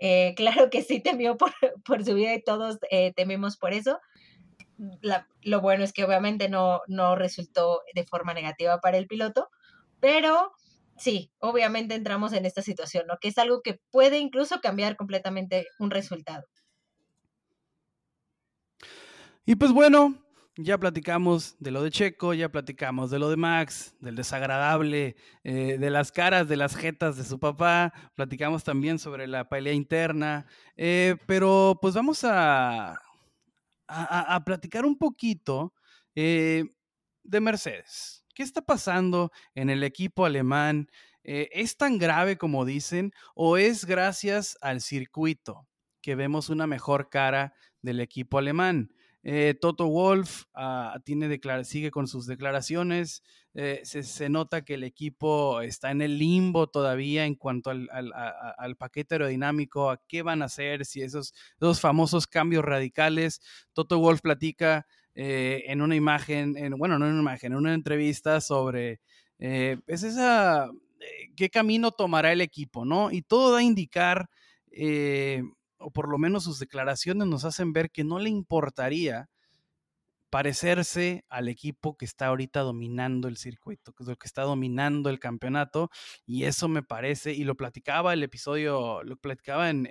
Eh, 0.04 0.34
claro 0.34 0.68
que 0.68 0.82
sí 0.82 0.98
temió 0.98 1.36
por, 1.36 1.52
por 1.84 2.04
su 2.04 2.14
vida 2.14 2.34
y 2.34 2.42
todos 2.42 2.78
eh, 2.90 3.14
por 3.60 3.72
eso. 3.72 4.00
lo 5.42 5.60
bueno 5.60 5.84
es 5.84 5.92
que 5.92 6.02
obviamente 6.02 6.48
no, 6.48 6.80
no 6.88 7.14
resultó 7.14 7.82
de 7.94 8.04
forma 8.04 8.34
negativa 8.34 8.80
para 8.80 8.98
el 8.98 9.06
piloto, 9.06 9.48
pero 10.00 10.50
sí, 10.96 11.30
obviamente 11.38 11.94
entramos 11.94 12.32
en 12.32 12.46
esta 12.46 12.62
situación, 12.62 13.06
¿no? 13.06 13.18
Que 13.20 13.28
es 13.28 13.38
algo 13.38 13.62
que 13.62 13.80
puede 13.92 14.18
incluso 14.18 14.60
cambiar 14.60 14.96
completamente 14.96 15.68
un 15.78 15.92
resultado. 15.92 16.48
Y 19.46 19.54
pues 19.54 19.70
bueno, 19.70 20.20
ya 20.62 20.78
platicamos 20.78 21.56
de 21.58 21.70
lo 21.70 21.82
de 21.82 21.90
Checo, 21.90 22.34
ya 22.34 22.48
platicamos 22.50 23.10
de 23.10 23.18
lo 23.18 23.28
de 23.28 23.36
Max, 23.36 23.94
del 24.00 24.16
desagradable, 24.16 25.16
eh, 25.44 25.76
de 25.78 25.90
las 25.90 26.12
caras, 26.12 26.48
de 26.48 26.56
las 26.56 26.76
jetas 26.76 27.16
de 27.16 27.24
su 27.24 27.38
papá, 27.38 27.92
platicamos 28.14 28.64
también 28.64 28.98
sobre 28.98 29.26
la 29.26 29.48
pelea 29.48 29.72
interna, 29.72 30.46
eh, 30.76 31.16
pero 31.26 31.78
pues 31.80 31.94
vamos 31.94 32.24
a, 32.24 33.00
a, 33.86 34.44
platicar 34.44 34.84
un 34.84 34.96
poquito 34.96 35.74
eh, 36.14 36.64
de 37.22 37.40
Mercedes. 37.40 38.24
¿Qué 38.34 38.42
está 38.42 38.62
pasando 38.62 39.30
en 39.54 39.70
el 39.70 39.82
equipo 39.84 40.24
alemán? 40.24 40.88
¿Es 41.24 41.76
tan 41.76 41.98
grave 41.98 42.36
como 42.36 42.64
dicen 42.64 43.12
o 43.36 43.56
es 43.56 43.84
gracias 43.84 44.58
al 44.60 44.80
circuito 44.80 45.68
que 46.00 46.16
vemos 46.16 46.48
una 46.48 46.66
mejor 46.66 47.10
cara 47.10 47.54
del 47.80 48.00
equipo 48.00 48.38
alemán? 48.38 48.90
Eh, 49.24 49.54
Toto 49.60 49.86
Wolf 49.86 50.44
ah, 50.54 50.98
tiene 51.04 51.40
sigue 51.64 51.90
con 51.90 52.08
sus 52.08 52.26
declaraciones. 52.26 53.22
Eh, 53.54 53.82
se, 53.84 54.28
nota 54.28 54.64
que 54.64 54.74
el 54.74 54.84
equipo 54.84 55.60
está 55.60 55.90
en 55.90 56.02
el 56.02 56.18
limbo 56.18 56.68
todavía 56.68 57.26
en 57.26 57.34
cuanto 57.34 57.70
al, 57.70 58.76
paquete 58.78 59.16
aerodinámico, 59.16 59.90
a 59.90 60.02
qué 60.08 60.22
van 60.22 60.42
a 60.42 60.46
hacer, 60.46 60.84
si 60.84 61.02
esos, 61.02 61.34
esos 61.60 61.80
famosos 61.80 62.26
cambios 62.26 62.64
radicales. 62.64 63.40
Toto 63.72 63.98
Wolf 63.98 64.22
platica 64.22 64.86
eh, 65.14 65.64
en 65.66 65.82
una 65.82 65.94
imagen, 65.94 66.56
en, 66.56 66.72
bueno, 66.76 66.98
no 66.98 67.06
en 67.06 67.12
una 67.12 67.22
imagen, 67.22 67.52
en 67.52 67.58
una 67.58 67.74
entrevista 67.74 68.40
sobre 68.40 69.00
es 69.38 69.80
pues 69.86 70.04
esa, 70.04 70.70
qué 71.36 71.50
camino 71.50 71.90
tomará 71.90 72.30
el 72.30 72.40
equipo, 72.40 72.84
¿no? 72.84 73.10
Y 73.10 73.22
todo 73.22 73.50
da 73.52 73.58
a 73.58 73.62
indicar 73.64 74.30
o 75.82 75.90
por 75.90 76.08
lo 76.08 76.18
menos 76.18 76.44
sus 76.44 76.58
declaraciones 76.58 77.26
nos 77.28 77.44
hacen 77.44 77.72
ver 77.72 77.90
que 77.90 78.04
no 78.04 78.18
le 78.18 78.30
importaría 78.30 79.28
parecerse 80.32 81.26
al 81.28 81.48
equipo 81.48 81.98
que 81.98 82.06
está 82.06 82.28
ahorita 82.28 82.60
dominando 82.60 83.28
el 83.28 83.36
circuito, 83.36 83.92
que 83.92 84.02
es 84.02 84.08
lo 84.08 84.16
que 84.16 84.26
está 84.26 84.44
dominando 84.44 85.10
el 85.10 85.20
campeonato, 85.20 85.90
y 86.24 86.44
eso 86.44 86.68
me 86.68 86.82
parece, 86.82 87.34
y 87.34 87.44
lo 87.44 87.54
platicaba 87.54 88.14
el 88.14 88.22
episodio, 88.22 89.02
lo 89.02 89.18
platicaba 89.18 89.68
en, 89.68 89.86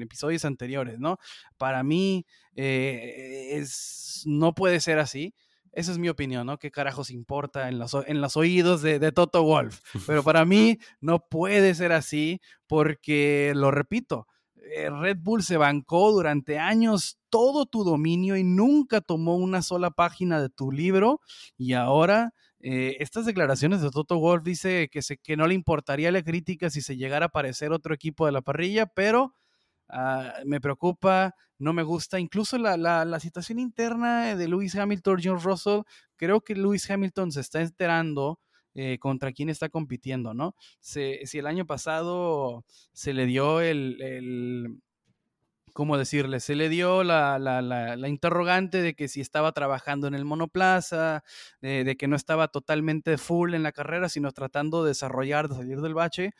episodios 0.00 0.44
anteriores, 0.44 1.00
¿no? 1.00 1.18
Para 1.58 1.82
mí 1.82 2.24
eh, 2.54 3.48
es, 3.58 4.22
no 4.26 4.54
puede 4.54 4.78
ser 4.78 5.00
así. 5.00 5.34
Esa 5.72 5.90
es 5.90 5.98
mi 5.98 6.08
opinión, 6.08 6.46
¿no? 6.46 6.56
¿Qué 6.56 6.70
carajos 6.70 7.10
importa 7.10 7.68
en 7.68 7.80
los, 7.80 7.96
en 8.06 8.20
los 8.20 8.36
oídos 8.36 8.80
de, 8.80 9.00
de 9.00 9.10
Toto 9.10 9.42
Wolf? 9.42 9.80
Pero 10.06 10.22
para 10.22 10.44
mí 10.44 10.78
no 11.00 11.18
puede 11.28 11.74
ser 11.74 11.90
así 11.90 12.40
porque, 12.68 13.50
lo 13.56 13.72
repito, 13.72 14.28
eh, 14.74 14.90
Red 14.90 15.18
Bull 15.20 15.42
se 15.42 15.56
bancó 15.56 16.12
durante 16.12 16.58
años 16.58 17.18
todo 17.28 17.66
tu 17.66 17.84
dominio 17.84 18.36
y 18.36 18.44
nunca 18.44 19.00
tomó 19.00 19.36
una 19.36 19.62
sola 19.62 19.90
página 19.90 20.40
de 20.40 20.48
tu 20.48 20.70
libro 20.70 21.20
y 21.56 21.74
ahora 21.74 22.32
eh, 22.66 22.96
estas 23.00 23.26
declaraciones 23.26 23.82
de 23.82 23.90
Toto 23.90 24.18
Wolf 24.18 24.42
dice 24.42 24.88
que, 24.90 25.02
se, 25.02 25.18
que 25.18 25.36
no 25.36 25.46
le 25.46 25.52
importaría 25.52 26.10
la 26.10 26.22
crítica 26.22 26.70
si 26.70 26.80
se 26.80 26.96
llegara 26.96 27.26
a 27.26 27.28
aparecer 27.28 27.72
otro 27.72 27.92
equipo 27.92 28.24
de 28.24 28.32
la 28.32 28.40
parrilla, 28.40 28.86
pero 28.86 29.34
ah, 29.90 30.32
me 30.46 30.62
preocupa, 30.62 31.34
no 31.58 31.74
me 31.74 31.82
gusta. 31.82 32.18
Incluso 32.18 32.56
la, 32.56 32.78
la, 32.78 33.20
situación 33.20 33.58
interna 33.58 34.34
de 34.34 34.48
Lewis 34.48 34.76
Hamilton, 34.76 35.20
John 35.22 35.40
Russell, 35.40 35.82
creo 36.16 36.40
que 36.40 36.54
Lewis 36.54 36.90
Hamilton 36.90 37.32
se 37.32 37.42
está 37.42 37.60
enterando 37.60 38.40
eh, 38.74 38.98
contra 38.98 39.32
quién 39.32 39.48
está 39.48 39.68
compitiendo, 39.68 40.34
¿no? 40.34 40.54
si 40.80 41.38
el 41.38 41.46
año 41.46 41.66
pasado 41.66 42.64
se 42.92 43.12
le 43.12 43.26
dio 43.26 43.60
el, 43.60 44.80
¿cómo 45.72 45.98
decirle? 45.98 46.40
Se 46.40 46.54
le 46.54 46.68
dio 46.68 47.04
la, 47.04 47.38
la, 47.38 47.60
la, 47.60 48.08
interrogante 48.08 48.80
de 48.80 48.94
que 48.94 49.08
si 49.08 49.20
estaba 49.20 49.52
trabajando 49.52 50.06
en 50.06 50.14
el 50.14 50.24
monoplaza, 50.24 51.24
de, 51.60 51.96
que 51.98 52.08
no 52.08 52.16
estaba 52.16 52.48
totalmente 52.48 53.18
full 53.18 53.54
en 53.54 53.64
la 53.64 53.72
carrera, 53.72 54.08
sino 54.08 54.32
tratando 54.32 54.84
de 54.84 54.90
desarrollar, 54.90 55.48
de 55.48 55.56
salir 55.56 55.80
del 55.80 55.94
bache. 55.94 56.32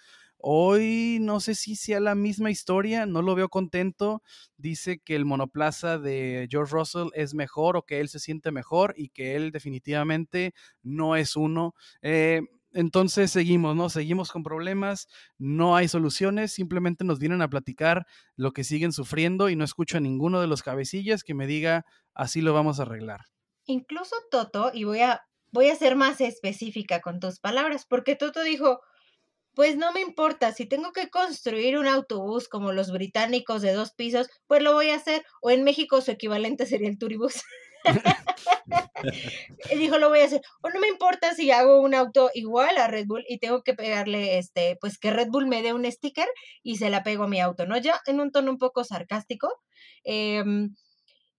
Hoy 0.46 1.20
no 1.22 1.40
sé 1.40 1.54
si 1.54 1.74
sea 1.74 2.00
la 2.00 2.14
misma 2.14 2.50
historia, 2.50 3.06
no 3.06 3.22
lo 3.22 3.34
veo 3.34 3.48
contento. 3.48 4.22
Dice 4.58 4.98
que 4.98 5.16
el 5.16 5.24
monoplaza 5.24 5.98
de 5.98 6.46
George 6.50 6.70
Russell 6.70 7.08
es 7.14 7.32
mejor 7.32 7.78
o 7.78 7.86
que 7.86 8.00
él 8.00 8.10
se 8.10 8.18
siente 8.18 8.52
mejor 8.52 8.92
y 8.94 9.08
que 9.08 9.36
él 9.36 9.52
definitivamente 9.52 10.52
no 10.82 11.16
es 11.16 11.34
uno. 11.34 11.74
Eh, 12.02 12.42
entonces 12.74 13.30
seguimos, 13.30 13.74
¿no? 13.74 13.88
Seguimos 13.88 14.30
con 14.30 14.42
problemas, 14.42 15.08
no 15.38 15.76
hay 15.76 15.88
soluciones, 15.88 16.52
simplemente 16.52 17.04
nos 17.04 17.18
vienen 17.18 17.40
a 17.40 17.48
platicar 17.48 18.04
lo 18.36 18.52
que 18.52 18.64
siguen 18.64 18.92
sufriendo 18.92 19.48
y 19.48 19.56
no 19.56 19.64
escucho 19.64 19.96
a 19.96 20.00
ninguno 20.00 20.42
de 20.42 20.46
los 20.46 20.62
cabecillas 20.62 21.24
que 21.24 21.32
me 21.32 21.46
diga 21.46 21.86
así 22.12 22.42
lo 22.42 22.52
vamos 22.52 22.80
a 22.80 22.82
arreglar. 22.82 23.22
Incluso 23.64 24.14
Toto, 24.30 24.72
y 24.74 24.84
voy 24.84 25.00
a, 25.00 25.22
voy 25.52 25.70
a 25.70 25.76
ser 25.76 25.96
más 25.96 26.20
específica 26.20 27.00
con 27.00 27.18
tus 27.18 27.40
palabras, 27.40 27.86
porque 27.88 28.14
Toto 28.14 28.42
dijo, 28.42 28.82
pues 29.54 29.76
no 29.76 29.92
me 29.92 30.00
importa, 30.00 30.52
si 30.52 30.66
tengo 30.66 30.92
que 30.92 31.10
construir 31.10 31.78
un 31.78 31.86
autobús 31.86 32.48
como 32.48 32.72
los 32.72 32.90
británicos 32.90 33.62
de 33.62 33.72
dos 33.72 33.92
pisos, 33.92 34.28
pues 34.46 34.62
lo 34.62 34.72
voy 34.74 34.90
a 34.90 34.96
hacer. 34.96 35.24
O 35.40 35.50
en 35.50 35.64
México 35.64 36.00
su 36.00 36.10
equivalente 36.10 36.66
sería 36.66 36.88
el 36.88 36.98
turibus. 36.98 37.42
y 37.84 37.84
dijo, 39.78 39.98
lo 39.98 40.08
voy 40.08 40.20
a 40.20 40.24
hacer. 40.24 40.42
O 40.62 40.70
no 40.70 40.80
me 40.80 40.88
importa 40.88 41.34
si 41.34 41.50
hago 41.50 41.80
un 41.80 41.94
auto 41.94 42.30
igual 42.34 42.76
a 42.78 42.88
Red 42.88 43.06
Bull 43.06 43.24
y 43.28 43.38
tengo 43.38 43.62
que 43.62 43.74
pegarle, 43.74 44.38
este, 44.38 44.76
pues 44.80 44.98
que 44.98 45.10
Red 45.10 45.28
Bull 45.28 45.46
me 45.46 45.62
dé 45.62 45.72
un 45.72 45.90
sticker 45.90 46.28
y 46.62 46.76
se 46.76 46.90
la 46.90 47.02
pego 47.02 47.24
a 47.24 47.28
mi 47.28 47.40
auto, 47.40 47.66
¿no? 47.66 47.78
Ya 47.78 48.00
en 48.06 48.20
un 48.20 48.32
tono 48.32 48.50
un 48.50 48.58
poco 48.58 48.84
sarcástico. 48.84 49.48
Em, 50.04 50.74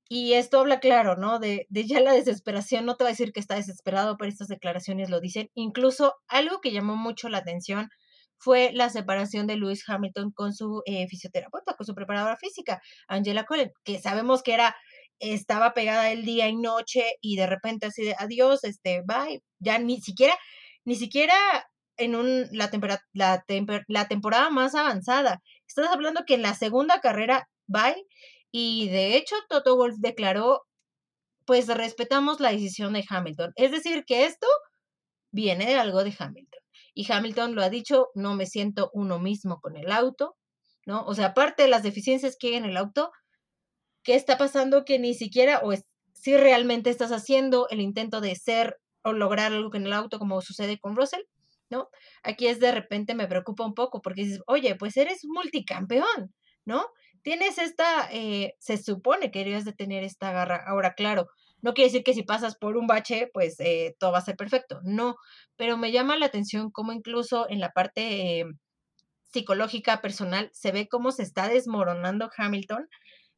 y 0.07 0.33
esto 0.33 0.59
habla 0.59 0.79
claro, 0.79 1.15
¿no? 1.17 1.39
De, 1.39 1.65
de, 1.69 1.85
ya 1.85 1.99
la 1.99 2.13
desesperación. 2.13 2.85
No 2.85 2.95
te 2.95 3.03
va 3.03 3.09
a 3.09 3.13
decir 3.13 3.33
que 3.33 3.39
está 3.39 3.55
desesperado, 3.55 4.17
pero 4.17 4.29
estas 4.29 4.47
declaraciones 4.47 5.09
lo 5.09 5.19
dicen. 5.19 5.49
Incluso 5.55 6.15
algo 6.27 6.61
que 6.61 6.71
llamó 6.71 6.95
mucho 6.95 7.27
la 7.29 7.39
atención 7.39 7.89
fue 8.45 8.71
la 8.73 8.91
separación 8.91 9.47
de 9.47 9.57
Lewis 9.57 9.83
Hamilton 9.87 10.31
con 10.31 10.53
su 10.53 10.83
eh, 10.85 11.07
fisioterapeuta, 11.07 11.73
con 11.75 11.83
su 11.83 11.95
preparadora 11.95 12.37
física, 12.37 12.79
Angela 13.07 13.43
Cullen, 13.43 13.71
que 13.83 13.99
sabemos 13.99 14.43
que 14.43 14.53
era, 14.53 14.75
estaba 15.17 15.73
pegada 15.73 16.11
el 16.11 16.25
día 16.25 16.47
y 16.47 16.55
noche 16.55 17.15
y 17.21 17.37
de 17.37 17.47
repente 17.47 17.87
así 17.87 18.03
de 18.03 18.15
adiós, 18.19 18.63
este, 18.63 19.01
bye, 19.03 19.41
ya 19.57 19.79
ni 19.79 19.99
siquiera, 19.99 20.35
ni 20.85 20.95
siquiera 20.95 21.35
en 21.97 22.15
un, 22.15 22.45
la, 22.51 22.69
la, 23.13 23.43
la 23.87 24.07
temporada 24.07 24.51
más 24.51 24.75
avanzada. 24.75 25.41
Estás 25.67 25.87
hablando 25.87 26.23
que 26.27 26.35
en 26.35 26.43
la 26.43 26.53
segunda 26.53 26.99
carrera, 26.99 27.49
bye, 27.65 28.05
y 28.51 28.89
de 28.89 29.17
hecho 29.17 29.35
Toto 29.49 29.75
Wolf 29.75 29.95
declaró, 29.97 30.61
pues 31.47 31.67
respetamos 31.67 32.39
la 32.39 32.51
decisión 32.51 32.93
de 32.93 33.05
Hamilton. 33.09 33.53
Es 33.55 33.71
decir, 33.71 34.03
que 34.05 34.25
esto 34.25 34.47
viene 35.31 35.65
de 35.65 35.75
algo 35.77 36.03
de 36.03 36.15
Hamilton. 36.17 36.64
Y 36.95 37.11
Hamilton 37.11 37.53
lo 37.53 37.61
ha 37.61 37.69
dicho, 37.69 38.07
no 38.15 38.35
me 38.35 38.47
siento 38.47 38.89
uno 38.93 39.19
mismo 39.19 39.59
con 39.61 39.77
el 39.77 39.91
auto, 39.91 40.37
¿no? 40.85 41.05
O 41.05 41.13
sea, 41.13 41.27
aparte 41.27 41.63
de 41.63 41.69
las 41.69 41.83
deficiencias 41.83 42.37
que 42.39 42.47
hay 42.47 42.53
en 42.55 42.65
el 42.65 42.77
auto, 42.77 43.11
¿qué 44.03 44.15
está 44.15 44.37
pasando 44.37 44.85
que 44.85 44.97
ni 44.97 45.13
siquiera, 45.13 45.59
o 45.59 45.73
es, 45.73 45.83
si 46.13 46.37
realmente 46.37 46.89
estás 46.89 47.11
haciendo 47.11 47.67
el 47.69 47.81
intento 47.81 48.21
de 48.21 48.35
ser 48.35 48.77
o 49.03 49.13
lograr 49.13 49.51
algo 49.51 49.75
en 49.75 49.85
el 49.85 49.93
auto 49.93 50.17
como 50.17 50.41
sucede 50.41 50.79
con 50.79 50.95
Russell, 50.95 51.21
¿no? 51.69 51.89
Aquí 52.23 52.47
es 52.47 52.59
de 52.59 52.71
repente 52.71 53.13
me 53.13 53.27
preocupa 53.27 53.65
un 53.65 53.73
poco 53.73 54.01
porque 54.01 54.23
dices, 54.23 54.41
oye, 54.47 54.75
pues 54.75 54.97
eres 54.97 55.19
multicampeón, 55.25 56.33
¿no? 56.65 56.87
Tienes 57.21 57.57
esta, 57.57 58.09
eh, 58.11 58.55
se 58.59 58.77
supone 58.77 59.31
que 59.31 59.39
deberías 59.39 59.65
de 59.65 59.73
tener 59.73 60.03
esta 60.03 60.31
garra. 60.31 60.63
Ahora, 60.65 60.93
claro, 60.93 61.27
no 61.65 61.73
quiere 61.73 61.87
decir 61.87 62.03
que 62.03 62.13
si 62.13 62.21
pasas 62.21 62.55
por 62.55 62.77
un 62.77 62.85
bache, 62.85 63.27
pues 63.33 63.59
eh, 63.59 63.95
todo 63.97 64.11
va 64.11 64.19
a 64.19 64.21
ser 64.21 64.37
perfecto. 64.37 64.81
No, 64.83 65.15
pero 65.55 65.77
me 65.77 65.91
llama 65.91 66.15
la 66.15 66.27
atención 66.27 66.69
cómo 66.69 66.93
incluso 66.93 67.49
en 67.49 67.59
la 67.59 67.71
parte 67.71 68.41
eh, 68.41 68.45
psicológica, 69.23 69.99
personal, 69.99 70.51
se 70.53 70.71
ve 70.71 70.87
cómo 70.87 71.11
se 71.11 71.23
está 71.23 71.49
desmoronando 71.49 72.29
Hamilton. 72.37 72.87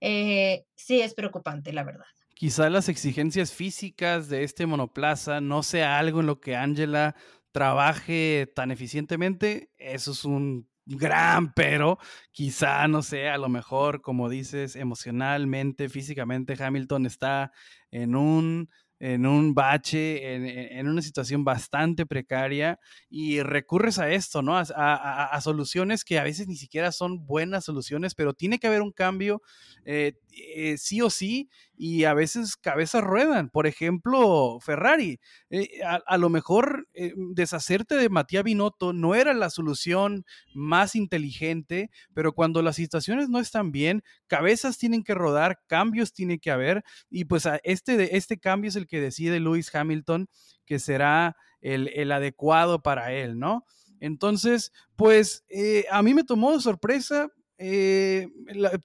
Eh, 0.02 0.66
sí 0.76 1.00
es 1.00 1.14
preocupante, 1.14 1.72
la 1.72 1.86
verdad. 1.86 2.04
Quizá 2.36 2.70
las 2.70 2.90
exigencias 2.90 3.54
físicas 3.54 4.28
de 4.28 4.44
este 4.44 4.66
monoplaza 4.66 5.40
no 5.40 5.64
sea 5.64 5.98
algo 5.98 6.20
en 6.20 6.26
lo 6.26 6.42
que 6.42 6.58
Angela 6.58 7.16
trabaje 7.54 8.52
tan 8.54 8.72
eficientemente. 8.72 9.72
Eso 9.78 10.12
es 10.12 10.26
un 10.26 10.68
gran 10.88 11.54
pero. 11.54 11.98
Quizá, 12.32 12.88
no 12.88 13.02
sé, 13.02 13.30
a 13.30 13.38
lo 13.38 13.50
mejor, 13.50 14.02
como 14.02 14.30
dices, 14.30 14.76
emocionalmente, 14.76 15.90
físicamente, 15.90 16.62
Hamilton 16.62 17.06
está 17.06 17.52
en 17.92 18.16
un 18.16 18.70
en 19.00 19.26
un 19.26 19.54
bache, 19.54 20.78
en, 20.78 20.88
una 20.88 21.02
situación 21.02 21.44
bastante 21.44 22.06
precaria 22.06 22.80
y 23.10 23.42
recurres 23.42 24.00
a 24.00 24.10
esto, 24.12 24.42
¿no? 24.42 24.58
A, 24.58 25.40
soluciones 25.42 26.04
que 26.04 26.18
a 26.18 26.24
veces 26.24 26.48
ni 26.48 26.56
siquiera 26.56 26.92
son 26.92 27.26
buenas 27.26 27.66
soluciones, 27.66 28.16
pero 28.16 28.34
tiene 28.34 28.58
que 28.58 28.68
haber 28.68 28.82
un 28.82 28.92
cambio 28.92 29.42
eh, 29.86 30.14
eh, 30.32 30.78
sí 30.78 31.02
o 31.02 31.10
sí 31.10 31.50
y 31.78 32.06
a 32.06 32.14
veces 32.14 32.58
cabezas 32.58 33.04
ruedan. 33.04 33.50
Por 33.50 33.68
ejemplo, 33.68 34.58
Ferrari. 34.60 35.20
Eh, 35.50 35.70
a, 35.86 36.18
lo 36.18 36.30
mejor 36.30 36.88
deshacerte 37.34 37.96
de 37.96 38.10
Matías 38.10 38.44
Binotto 38.44 38.94
no 38.94 39.14
era 39.14 39.34
la 39.34 39.52
solución 39.52 40.26
más 40.56 40.96
inteligente, 40.96 41.92
pero 42.14 42.34
cuando 42.34 42.62
las 42.62 42.76
situaciones 42.76 43.30
no 43.30 43.40
están 43.40 43.72
bien, 43.72 44.04
cabezas 44.26 44.78
tienen 44.78 45.04
que 45.04 45.14
rodar, 45.14 45.60
cambios 45.68 46.14
tiene 46.14 46.40
que 46.40 46.52
haber 46.52 46.84
y 47.10 47.26
pues 47.26 47.48
este, 47.64 48.18
este 48.18 48.40
cambio 48.40 48.70
es 48.70 48.76
el 48.76 48.88
que 48.88 49.00
decide 49.00 49.40
Lewis 49.40 49.74
Hamilton 49.74 50.28
que 50.66 50.80
será 50.80 51.36
el, 51.62 52.12
adecuado 52.12 52.82
para 52.82 53.14
él, 53.14 53.40
¿no? 53.40 53.66
Entonces, 54.00 54.72
pues 54.96 55.44
eh, 55.50 55.86
a 55.92 56.04
mí 56.04 56.14
me 56.14 56.24
tomó 56.24 56.54
de 56.54 56.62
sorpresa, 56.62 57.30
eh, 57.58 58.28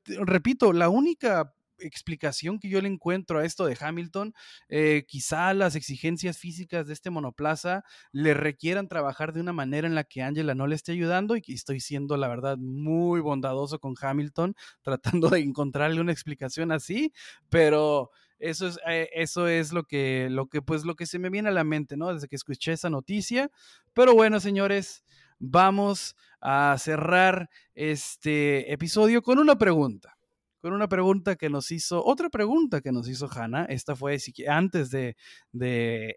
repito, 0.06 0.72
la 0.72 0.88
única 0.88 1.52
explicación 1.86 2.58
que 2.58 2.68
yo 2.68 2.80
le 2.80 2.88
encuentro 2.88 3.38
a 3.38 3.44
esto 3.44 3.66
de 3.66 3.76
Hamilton, 3.78 4.34
eh, 4.68 5.04
quizá 5.06 5.52
las 5.54 5.74
exigencias 5.74 6.38
físicas 6.38 6.86
de 6.86 6.92
este 6.92 7.10
monoplaza 7.10 7.84
le 8.12 8.34
requieran 8.34 8.88
trabajar 8.88 9.32
de 9.32 9.40
una 9.40 9.52
manera 9.52 9.86
en 9.86 9.94
la 9.94 10.04
que 10.04 10.22
Angela 10.22 10.54
no 10.54 10.66
le 10.66 10.74
esté 10.74 10.92
ayudando 10.92 11.36
y 11.36 11.42
estoy 11.48 11.80
siendo, 11.80 12.16
la 12.16 12.28
verdad, 12.28 12.56
muy 12.58 13.20
bondadoso 13.20 13.78
con 13.78 13.94
Hamilton, 14.00 14.54
tratando 14.82 15.28
de 15.28 15.40
encontrarle 15.40 16.00
una 16.00 16.12
explicación 16.12 16.72
así, 16.72 17.12
pero 17.48 18.10
eso 18.38 18.66
es, 18.66 18.78
eh, 18.88 19.08
eso 19.14 19.46
es 19.46 19.72
lo 19.72 19.84
que, 19.84 20.28
lo 20.28 20.48
que, 20.48 20.62
pues, 20.62 20.84
lo 20.84 20.96
que 20.96 21.06
se 21.06 21.20
me 21.20 21.30
viene 21.30 21.48
a 21.48 21.52
la 21.52 21.62
mente, 21.62 21.96
¿no? 21.96 22.12
Desde 22.12 22.26
que 22.26 22.36
escuché 22.36 22.72
esa 22.72 22.90
noticia. 22.90 23.50
Pero 23.94 24.14
bueno, 24.14 24.40
señores, 24.40 25.04
vamos 25.38 26.16
a 26.40 26.76
cerrar 26.78 27.48
este 27.74 28.72
episodio 28.72 29.22
con 29.22 29.38
una 29.38 29.56
pregunta 29.56 30.18
con 30.62 30.72
una 30.74 30.88
pregunta 30.88 31.34
que 31.34 31.50
nos 31.50 31.72
hizo, 31.72 32.04
otra 32.04 32.30
pregunta 32.30 32.80
que 32.80 32.92
nos 32.92 33.08
hizo 33.08 33.28
Hanna. 33.28 33.64
Esta 33.64 33.96
fue 33.96 34.16
antes 34.46 34.90
de, 34.90 35.16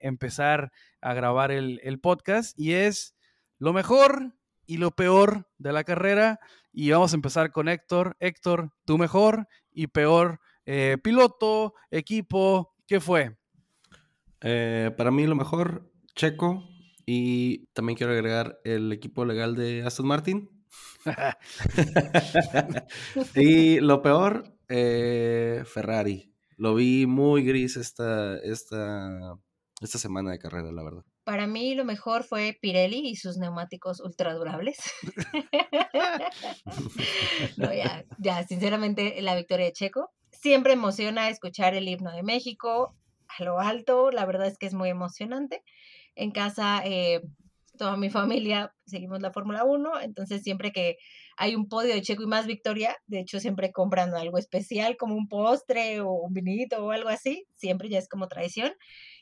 empezar 0.01 0.71
a 1.01 1.15
grabar 1.15 1.51
el, 1.51 1.99
podcast 1.99 2.57
y 2.57 2.73
es 2.73 3.15
lo 3.57 3.73
mejor 3.73 4.35
y 4.67 4.77
lo 4.77 4.91
peor 4.91 5.49
de 5.57 5.73
la 5.73 5.83
carrera. 5.83 6.39
Y 6.71 6.91
vamos 6.91 7.13
a 7.13 7.15
empezar 7.15 7.51
con 7.51 7.67
Héctor. 7.67 8.15
Héctor, 8.19 8.71
tu 8.85 8.99
mejor 8.99 9.47
y 9.71 9.87
peor 9.87 10.39
eh, 10.67 10.97
piloto, 11.03 11.73
equipo, 11.89 12.75
¿qué 12.85 12.99
fue? 12.99 13.35
Eh, 14.41 14.91
para 14.95 15.09
mí 15.09 15.25
lo 15.25 15.35
mejor, 15.35 15.91
Checo. 16.15 16.69
Y 17.07 17.65
también 17.73 17.97
quiero 17.97 18.13
agregar 18.13 18.59
el 18.63 18.91
equipo 18.91 19.25
legal 19.25 19.55
de 19.55 19.81
Aston 19.83 20.05
Martin. 20.05 20.55
y 23.36 23.80
lo 23.80 24.01
peor, 24.01 24.55
eh, 24.69 25.63
Ferrari. 25.65 26.32
Lo 26.57 26.76
vi 26.76 27.05
muy 27.05 27.43
gris 27.43 27.78
esta, 27.78 28.38
esta, 28.38 29.38
esta 29.82 29.97
semana 29.97 30.32
de 30.32 30.39
carrera, 30.39 30.71
la 30.71 30.84
verdad. 30.84 31.03
Para 31.26 31.47
mí 31.47 31.76
lo 31.76 31.86
mejor 31.86 32.23
fue 32.23 32.57
Pirelli 32.61 33.09
y 33.09 33.15
sus 33.15 33.38
neumáticos 33.38 33.99
ultradurables. 33.99 34.78
no, 37.57 37.73
ya, 37.73 38.05
ya, 38.19 38.43
sinceramente, 38.43 39.21
la 39.21 39.36
victoria 39.36 39.65
de 39.65 39.73
Checo. 39.73 40.11
Siempre 40.32 40.73
emociona 40.73 41.30
escuchar 41.30 41.73
el 41.73 41.88
himno 41.88 42.11
de 42.11 42.23
México 42.23 42.95
a 43.28 43.43
lo 43.43 43.59
alto. 43.59 44.11
La 44.11 44.26
verdad 44.26 44.47
es 44.47 44.57
que 44.57 44.67
es 44.67 44.73
muy 44.73 44.89
emocionante. 44.89 45.63
En 46.15 46.32
casa, 46.32 46.82
eh, 46.86 47.21
toda 47.76 47.97
mi 47.97 48.09
familia 48.09 48.73
seguimos 48.86 49.21
la 49.21 49.32
Fórmula 49.32 49.63
1, 49.63 50.01
entonces 50.01 50.41
siempre 50.43 50.71
que 50.71 50.97
hay 51.38 51.55
un 51.55 51.67
podio 51.67 51.93
de 51.93 52.01
Checo 52.01 52.23
y 52.23 52.28
más 52.28 52.47
victoria, 52.47 52.95
de 53.07 53.19
hecho 53.19 53.39
siempre 53.39 53.71
compran 53.71 54.13
algo 54.15 54.38
especial 54.38 54.97
como 54.97 55.15
un 55.15 55.28
postre 55.28 56.01
o 56.01 56.11
un 56.11 56.34
vinito 56.34 56.84
o 56.84 56.91
algo 56.91 57.09
así, 57.09 57.45
siempre 57.55 57.89
ya 57.89 57.99
es 57.99 58.07
como 58.07 58.28
tradición. 58.28 58.73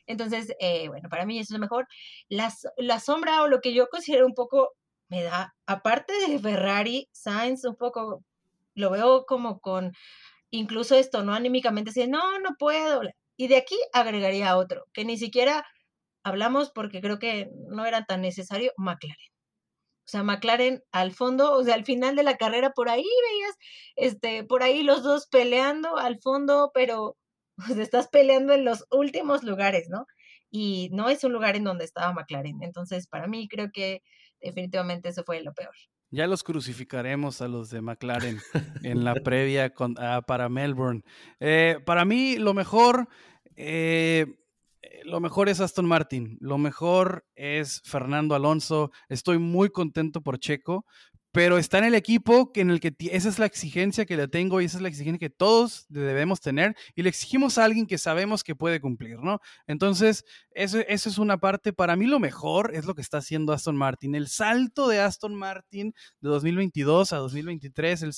Entonces, 0.05 0.53
eh, 0.59 0.87
bueno, 0.89 1.09
para 1.09 1.25
mí 1.25 1.39
eso 1.39 1.53
es 1.53 1.59
lo 1.59 1.59
mejor. 1.59 1.87
La, 2.29 2.53
la 2.77 2.99
sombra 2.99 3.41
o 3.43 3.47
lo 3.47 3.61
que 3.61 3.73
yo 3.73 3.87
considero 3.87 4.25
un 4.25 4.33
poco, 4.33 4.71
me 5.07 5.23
da, 5.23 5.55
aparte 5.65 6.13
de 6.27 6.39
Ferrari, 6.39 7.09
Sainz 7.11 7.65
un 7.65 7.75
poco, 7.75 8.23
lo 8.75 8.89
veo 8.91 9.25
como 9.25 9.59
con, 9.59 9.93
incluso 10.51 10.95
esto, 10.95 11.23
¿no? 11.23 11.33
Anímicamente, 11.33 11.91
así, 11.91 12.07
no, 12.07 12.39
no 12.39 12.51
puedo. 12.59 13.01
Y 13.37 13.47
de 13.47 13.57
aquí 13.57 13.75
agregaría 13.93 14.57
otro, 14.57 14.85
que 14.93 15.05
ni 15.05 15.17
siquiera 15.17 15.65
hablamos 16.23 16.71
porque 16.71 17.01
creo 17.01 17.19
que 17.19 17.49
no 17.69 17.85
era 17.85 18.05
tan 18.05 18.21
necesario 18.21 18.71
McLaren. 18.77 19.33
O 20.05 20.09
sea, 20.09 20.23
McLaren 20.23 20.83
al 20.91 21.13
fondo, 21.13 21.53
o 21.53 21.63
sea, 21.63 21.75
al 21.75 21.85
final 21.85 22.15
de 22.15 22.23
la 22.23 22.35
carrera 22.35 22.71
por 22.71 22.89
ahí 22.89 23.03
veías, 23.03 23.55
este, 23.95 24.43
por 24.43 24.61
ahí 24.61 24.83
los 24.83 25.01
dos 25.01 25.27
peleando 25.27 25.97
al 25.97 26.19
fondo, 26.19 26.71
pero 26.73 27.17
pues, 27.67 27.77
estás 27.77 28.09
peleando 28.09 28.53
en 28.53 28.65
los 28.65 28.85
últimos 28.91 29.43
lugares, 29.43 29.87
¿no? 29.89 30.05
Y 30.49 30.89
no 30.91 31.09
es 31.09 31.23
un 31.23 31.33
lugar 31.33 31.55
en 31.55 31.63
donde 31.63 31.85
estaba 31.85 32.13
McLaren. 32.13 32.61
Entonces, 32.61 33.07
para 33.07 33.27
mí 33.27 33.47
creo 33.47 33.69
que 33.73 34.01
definitivamente 34.41 35.09
eso 35.09 35.23
fue 35.23 35.41
lo 35.41 35.53
peor. 35.53 35.73
Ya 36.11 36.27
los 36.27 36.43
crucificaremos 36.43 37.41
a 37.41 37.47
los 37.47 37.71
de 37.71 37.81
McLaren 37.81 38.39
en 38.83 39.03
la 39.03 39.15
previa 39.15 39.73
con, 39.73 39.95
ah, 39.97 40.21
para 40.27 40.49
Melbourne. 40.49 41.01
Eh, 41.39 41.79
para 41.85 42.05
mí, 42.05 42.35
lo 42.35 42.53
mejor, 42.53 43.07
eh, 43.55 44.27
lo 45.03 45.19
mejor 45.19 45.49
es 45.49 45.59
Aston 45.59 45.85
Martin, 45.85 46.37
lo 46.39 46.57
mejor 46.57 47.25
es 47.35 47.81
Fernando 47.83 48.35
Alonso. 48.35 48.91
Estoy 49.09 49.37
muy 49.37 49.69
contento 49.69 50.21
por 50.21 50.39
Checo, 50.39 50.85
pero 51.33 51.57
está 51.57 51.79
en 51.79 51.85
el 51.85 51.95
equipo 51.95 52.51
en 52.53 52.69
el 52.69 52.79
que 52.79 52.93
esa 53.11 53.27
es 53.27 53.39
la 53.39 53.47
exigencia 53.47 54.05
que 54.05 54.15
le 54.15 54.27
tengo 54.27 54.61
y 54.61 54.65
esa 54.65 54.77
es 54.77 54.83
la 54.83 54.87
exigencia 54.87 55.17
que 55.17 55.31
todos 55.31 55.87
debemos 55.89 56.39
tener 56.41 56.75
y 56.93 57.01
le 57.01 57.09
exigimos 57.09 57.57
a 57.57 57.65
alguien 57.65 57.87
que 57.87 57.97
sabemos 57.97 58.43
que 58.43 58.55
puede 58.55 58.79
cumplir, 58.79 59.17
¿no? 59.17 59.39
Entonces, 59.65 60.25
eso, 60.51 60.79
eso 60.87 61.09
es 61.09 61.17
una 61.17 61.39
parte, 61.39 61.73
para 61.73 61.95
mí 61.95 62.05
lo 62.05 62.19
mejor 62.19 62.75
es 62.75 62.85
lo 62.85 62.93
que 62.93 63.01
está 63.01 63.17
haciendo 63.17 63.51
Aston 63.51 63.75
Martin, 63.75 64.13
el 64.13 64.27
salto 64.27 64.87
de 64.87 64.99
Aston 64.99 65.33
Martin 65.33 65.95
de 66.21 66.29
2022 66.29 67.13
a 67.13 67.17
2023, 67.17 68.03
el, 68.03 68.11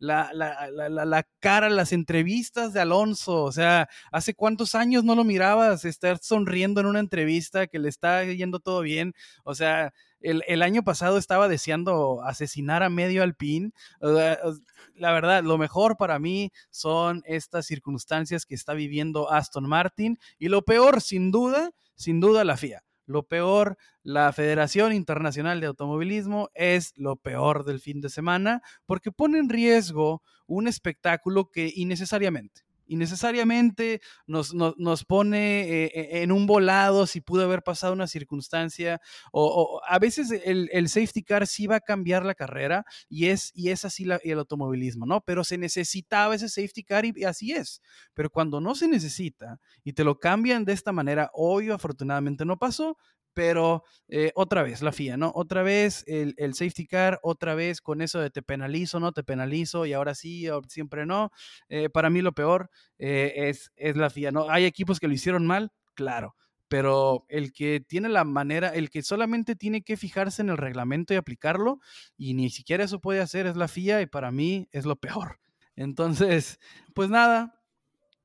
la, 0.00 0.32
la, 0.34 0.68
la, 0.68 1.04
la, 1.04 1.28
cara, 1.38 1.70
las 1.70 1.92
entrevistas 1.92 2.72
de 2.72 2.80
Alonso, 2.80 3.44
o 3.44 3.52
sea, 3.52 3.88
¿hace 4.10 4.34
cuántos 4.34 4.74
años 4.74 5.04
no 5.04 5.14
lo 5.14 5.22
mirabas 5.22 5.84
estar 5.84 6.18
sonriendo 6.18 6.80
en 6.80 6.86
una 6.86 6.98
entrevista 6.98 7.68
que 7.68 7.78
le 7.78 7.88
está 7.88 8.24
yendo 8.24 8.58
todo 8.58 8.80
bien? 8.80 9.14
O 9.44 9.54
sea, 9.54 9.92
el, 10.20 10.62
año 10.62 10.82
pasado 10.82 11.18
estaba 11.18 11.48
deseando 11.48 12.22
asesinar 12.22 12.82
a 12.82 12.90
medio 12.90 13.22
alpín. 13.22 13.72
La 14.00 15.12
verdad, 15.12 15.42
lo 15.42 15.58
mejor 15.58 15.96
para 15.96 16.18
mí 16.18 16.50
son 16.70 17.22
estas 17.26 17.66
circunstancias 17.66 18.44
que 18.44 18.54
está 18.54 18.74
viviendo 18.74 19.30
Aston 19.30 19.68
Martin 19.68 20.18
y 20.38 20.48
lo 20.48 20.62
peor, 20.62 21.00
sin 21.00 21.30
duda, 21.30 21.70
sin 21.94 22.20
duda 22.20 22.44
la 22.44 22.56
FIA. 22.56 22.82
Lo 23.06 23.22
peor, 23.22 23.78
la 24.02 24.32
Federación 24.32 24.92
Internacional 24.92 25.60
de 25.60 25.66
Automovilismo 25.68 26.50
es 26.54 26.92
lo 26.96 27.16
peor 27.16 27.64
del 27.64 27.80
fin 27.80 28.02
de 28.02 28.10
semana 28.10 28.60
porque 28.84 29.12
pone 29.12 29.38
en 29.38 29.48
riesgo 29.48 30.22
un 30.46 30.68
espectáculo 30.68 31.50
que 31.50 31.72
innecesariamente 31.74 32.67
innecesariamente 32.88 34.00
nos, 34.26 34.54
nos, 34.54 35.04
pone 35.04 35.84
eh, 35.84 35.92
e, 35.94 36.22
en 36.22 36.32
un 36.32 36.46
volado 36.46 37.06
si 37.06 37.20
pudo 37.20 37.44
haber 37.44 37.62
pasado 37.62 37.92
una 37.92 38.06
circunstancia 38.06 39.00
o, 39.32 39.80
a 39.86 39.98
veces 39.98 40.30
el, 40.30 40.68
el, 40.72 40.88
safety 40.88 41.22
car 41.22 41.46
sí 41.46 41.66
va 41.66 41.76
a 41.76 41.80
cambiar 41.80 42.24
la 42.24 42.34
carrera 42.34 42.84
y 43.08 43.26
es, 43.26 43.52
y 43.54 43.70
es 43.70 43.84
así 43.84 44.06
el 44.24 44.38
automovilismo, 44.38 45.06
¿no? 45.06 45.20
Pero 45.20 45.44
se 45.44 45.58
necesitaba 45.58 46.34
ese 46.34 46.48
safety 46.48 46.82
car 46.82 47.04
y, 47.04 47.24
así 47.24 47.52
es. 47.52 47.82
Pero 48.14 48.30
cuando 48.30 48.60
no 48.60 48.74
se 48.74 48.88
necesita 48.88 49.60
y 49.84 49.92
te 49.92 50.04
lo 50.04 50.18
cambian 50.18 50.64
de 50.64 50.72
esta 50.72 50.92
manera, 50.92 51.30
hoy 51.34 51.70
afortunadamente 51.70 52.44
no 52.44 52.58
pasó, 52.58 52.96
pero 53.38 53.84
eh, 54.08 54.32
otra 54.34 54.64
vez 54.64 54.82
la 54.82 54.90
FIA, 54.90 55.16
¿no? 55.16 55.30
Otra 55.32 55.62
vez 55.62 56.02
el, 56.08 56.34
safety 56.54 56.88
car, 56.88 57.20
otra 57.22 57.54
vez 57.54 57.80
con 57.80 58.02
eso 58.02 58.18
de 58.18 58.30
te 58.30 58.42
penalizo, 58.42 58.98
no 58.98 59.12
te 59.12 59.22
penalizo 59.22 59.86
y 59.86 59.92
ahora 59.92 60.16
sí, 60.16 60.48
siempre 60.66 61.06
no. 61.06 61.30
Eh, 61.68 61.88
para 61.88 62.10
mí 62.10 62.20
lo 62.20 62.32
peor 62.32 62.68
eh, 62.98 63.32
es, 63.48 63.70
es 63.76 63.96
la 63.96 64.10
FIA, 64.10 64.32
¿no? 64.32 64.50
Hay 64.50 64.64
equipos 64.64 64.98
que 64.98 65.06
lo 65.06 65.14
hicieron 65.14 65.46
mal, 65.46 65.70
claro, 65.94 66.34
pero 66.66 67.26
el 67.28 67.52
que 67.52 67.78
tiene 67.78 68.08
la 68.08 68.24
manera, 68.24 68.70
el 68.70 68.90
que 68.90 69.04
solamente 69.04 69.54
tiene 69.54 69.82
que 69.82 69.96
fijarse 69.96 70.42
en 70.42 70.48
el 70.48 70.56
reglamento 70.56 71.14
y 71.14 71.16
aplicarlo, 71.16 71.78
y 72.16 72.34
ni 72.34 72.50
siquiera 72.50 72.82
eso 72.82 72.98
puede 72.98 73.20
hacer, 73.20 73.46
es 73.46 73.56
la 73.56 73.68
FIA 73.68 74.02
y 74.02 74.06
para 74.06 74.32
mí 74.32 74.66
es 74.72 74.84
lo 74.84 74.96
peor. 74.96 75.38
Entonces, 75.76 76.58
pues 76.92 77.08
nada, 77.08 77.57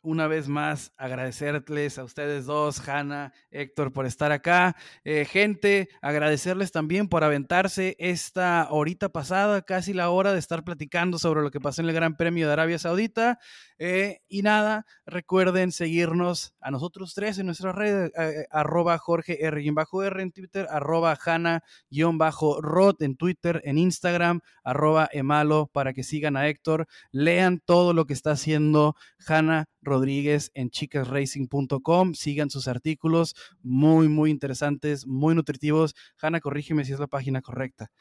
una 0.04 0.28
vez 0.28 0.47
más 0.47 0.91
agradecerles 0.97 1.97
a 1.97 2.04
ustedes 2.04 2.45
dos, 2.45 2.88
Hanna, 2.88 3.34
Héctor, 3.49 3.91
por 3.91 4.06
estar 4.06 4.32
acá. 4.32 4.76
Eh, 5.04 5.26
gente, 5.26 5.89
agradecerles 6.01 6.72
también 6.72 7.08
por 7.08 7.24
aventarse 7.24 7.95
esta 7.97 8.68
horita 8.70 9.10
pasada, 9.10 9.62
casi 9.62 9.93
la 9.93 10.10
hora 10.10 10.34
de 10.34 10.39
estar 10.39 10.64
platicando 10.64 11.18
sobre 11.18 11.41
lo 11.41 11.51
que 11.51 11.60
pasó 11.62 11.82
en 11.82 11.88
el 11.88 11.95
Gran 11.95 12.18
Premio 12.18 12.47
de 12.47 12.54
Arabia 12.54 12.78
Saudita. 12.78 13.39
Eh, 13.86 14.22
y 14.30 14.44
nada, 14.44 14.86
recuerden 15.06 15.74
seguirnos 15.74 16.54
a 16.62 16.72
nosotros 16.72 17.14
tres 17.14 17.38
en 17.38 17.48
nuestra 17.48 17.74
red, 17.74 18.12
eh, 18.18 18.46
arroba 18.50 18.98
Jorge 18.98 19.46
R, 19.46 19.62
R 19.62 20.22
en 20.22 20.32
Twitter, 20.32 20.68
arroba 20.70 21.20
Hanna-Rot 21.22 23.02
en 23.02 23.18
Twitter, 23.18 23.62
en 23.66 23.78
Instagram, 23.78 24.40
arroba 24.64 25.10
Emalo, 25.12 25.68
para 25.68 25.92
que 25.92 26.04
sigan 26.04 26.38
a 26.38 26.48
Héctor, 26.48 26.88
lean 27.12 27.60
todo 27.60 27.94
lo 27.94 28.06
que 28.06 28.14
está 28.14 28.32
haciendo 28.32 28.96
Hanna 29.28 29.66
Rodríguez 29.84 30.52
en 30.54 30.70
chicasracing.com. 30.70 32.14
Sigan 32.14 32.50
sus 32.50 32.68
artículos, 32.68 33.36
muy, 33.62 34.08
muy 34.08 34.32
interesantes, 34.32 35.06
muy 35.06 35.36
nutritivos. 35.36 35.96
Hanna, 36.22 36.40
corrígeme 36.40 36.86
si 36.86 36.94
es 36.94 37.00
la 37.00 37.08
página 37.08 37.42
correcta. 37.42 37.92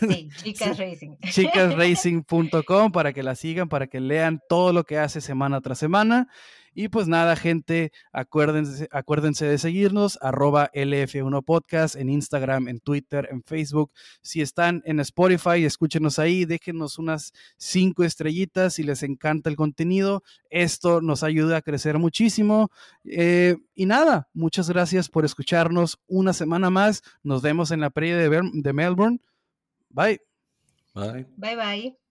Sí, 0.00 0.28
Chicas 0.36 0.78
Racing. 0.78 1.16
chicasracing.com 1.20 2.92
para 2.92 3.12
que 3.12 3.22
la 3.22 3.34
sigan, 3.34 3.68
para 3.68 3.86
que 3.86 4.00
lean 4.00 4.40
todo 4.48 4.72
lo 4.72 4.84
que 4.84 4.98
hace 4.98 5.20
semana 5.32 5.62
tras 5.62 5.78
semana. 5.78 6.28
Y 6.74 6.88
pues 6.88 7.06
nada, 7.06 7.36
gente, 7.36 7.92
acuérdense, 8.12 8.88
acuérdense 8.90 9.44
de 9.44 9.58
seguirnos, 9.58 10.18
arroba 10.22 10.70
LF1 10.72 11.44
Podcast 11.44 11.96
en 11.96 12.08
Instagram, 12.08 12.68
en 12.68 12.80
Twitter, 12.80 13.28
en 13.30 13.42
Facebook. 13.42 13.92
Si 14.22 14.40
están 14.40 14.82
en 14.86 14.98
Spotify, 15.00 15.64
escúchenos 15.64 16.18
ahí, 16.18 16.46
déjenos 16.46 16.98
unas 16.98 17.32
cinco 17.58 18.04
estrellitas 18.04 18.74
si 18.74 18.84
les 18.84 19.02
encanta 19.02 19.50
el 19.50 19.56
contenido. 19.56 20.22
Esto 20.48 21.02
nos 21.02 21.22
ayuda 21.22 21.58
a 21.58 21.62
crecer 21.62 21.98
muchísimo. 21.98 22.70
Eh, 23.04 23.56
y 23.74 23.86
nada, 23.86 24.28
muchas 24.32 24.70
gracias 24.70 25.08
por 25.10 25.24
escucharnos 25.24 25.98
una 26.06 26.32
semana 26.32 26.70
más. 26.70 27.02
Nos 27.22 27.42
vemos 27.42 27.70
en 27.70 27.80
la 27.80 27.90
previa 27.90 28.16
de, 28.16 28.50
de 28.52 28.72
Melbourne. 28.72 29.20
Bye. 29.90 30.20
Bye. 30.94 31.26
Bye 31.36 31.56
bye. 31.56 32.01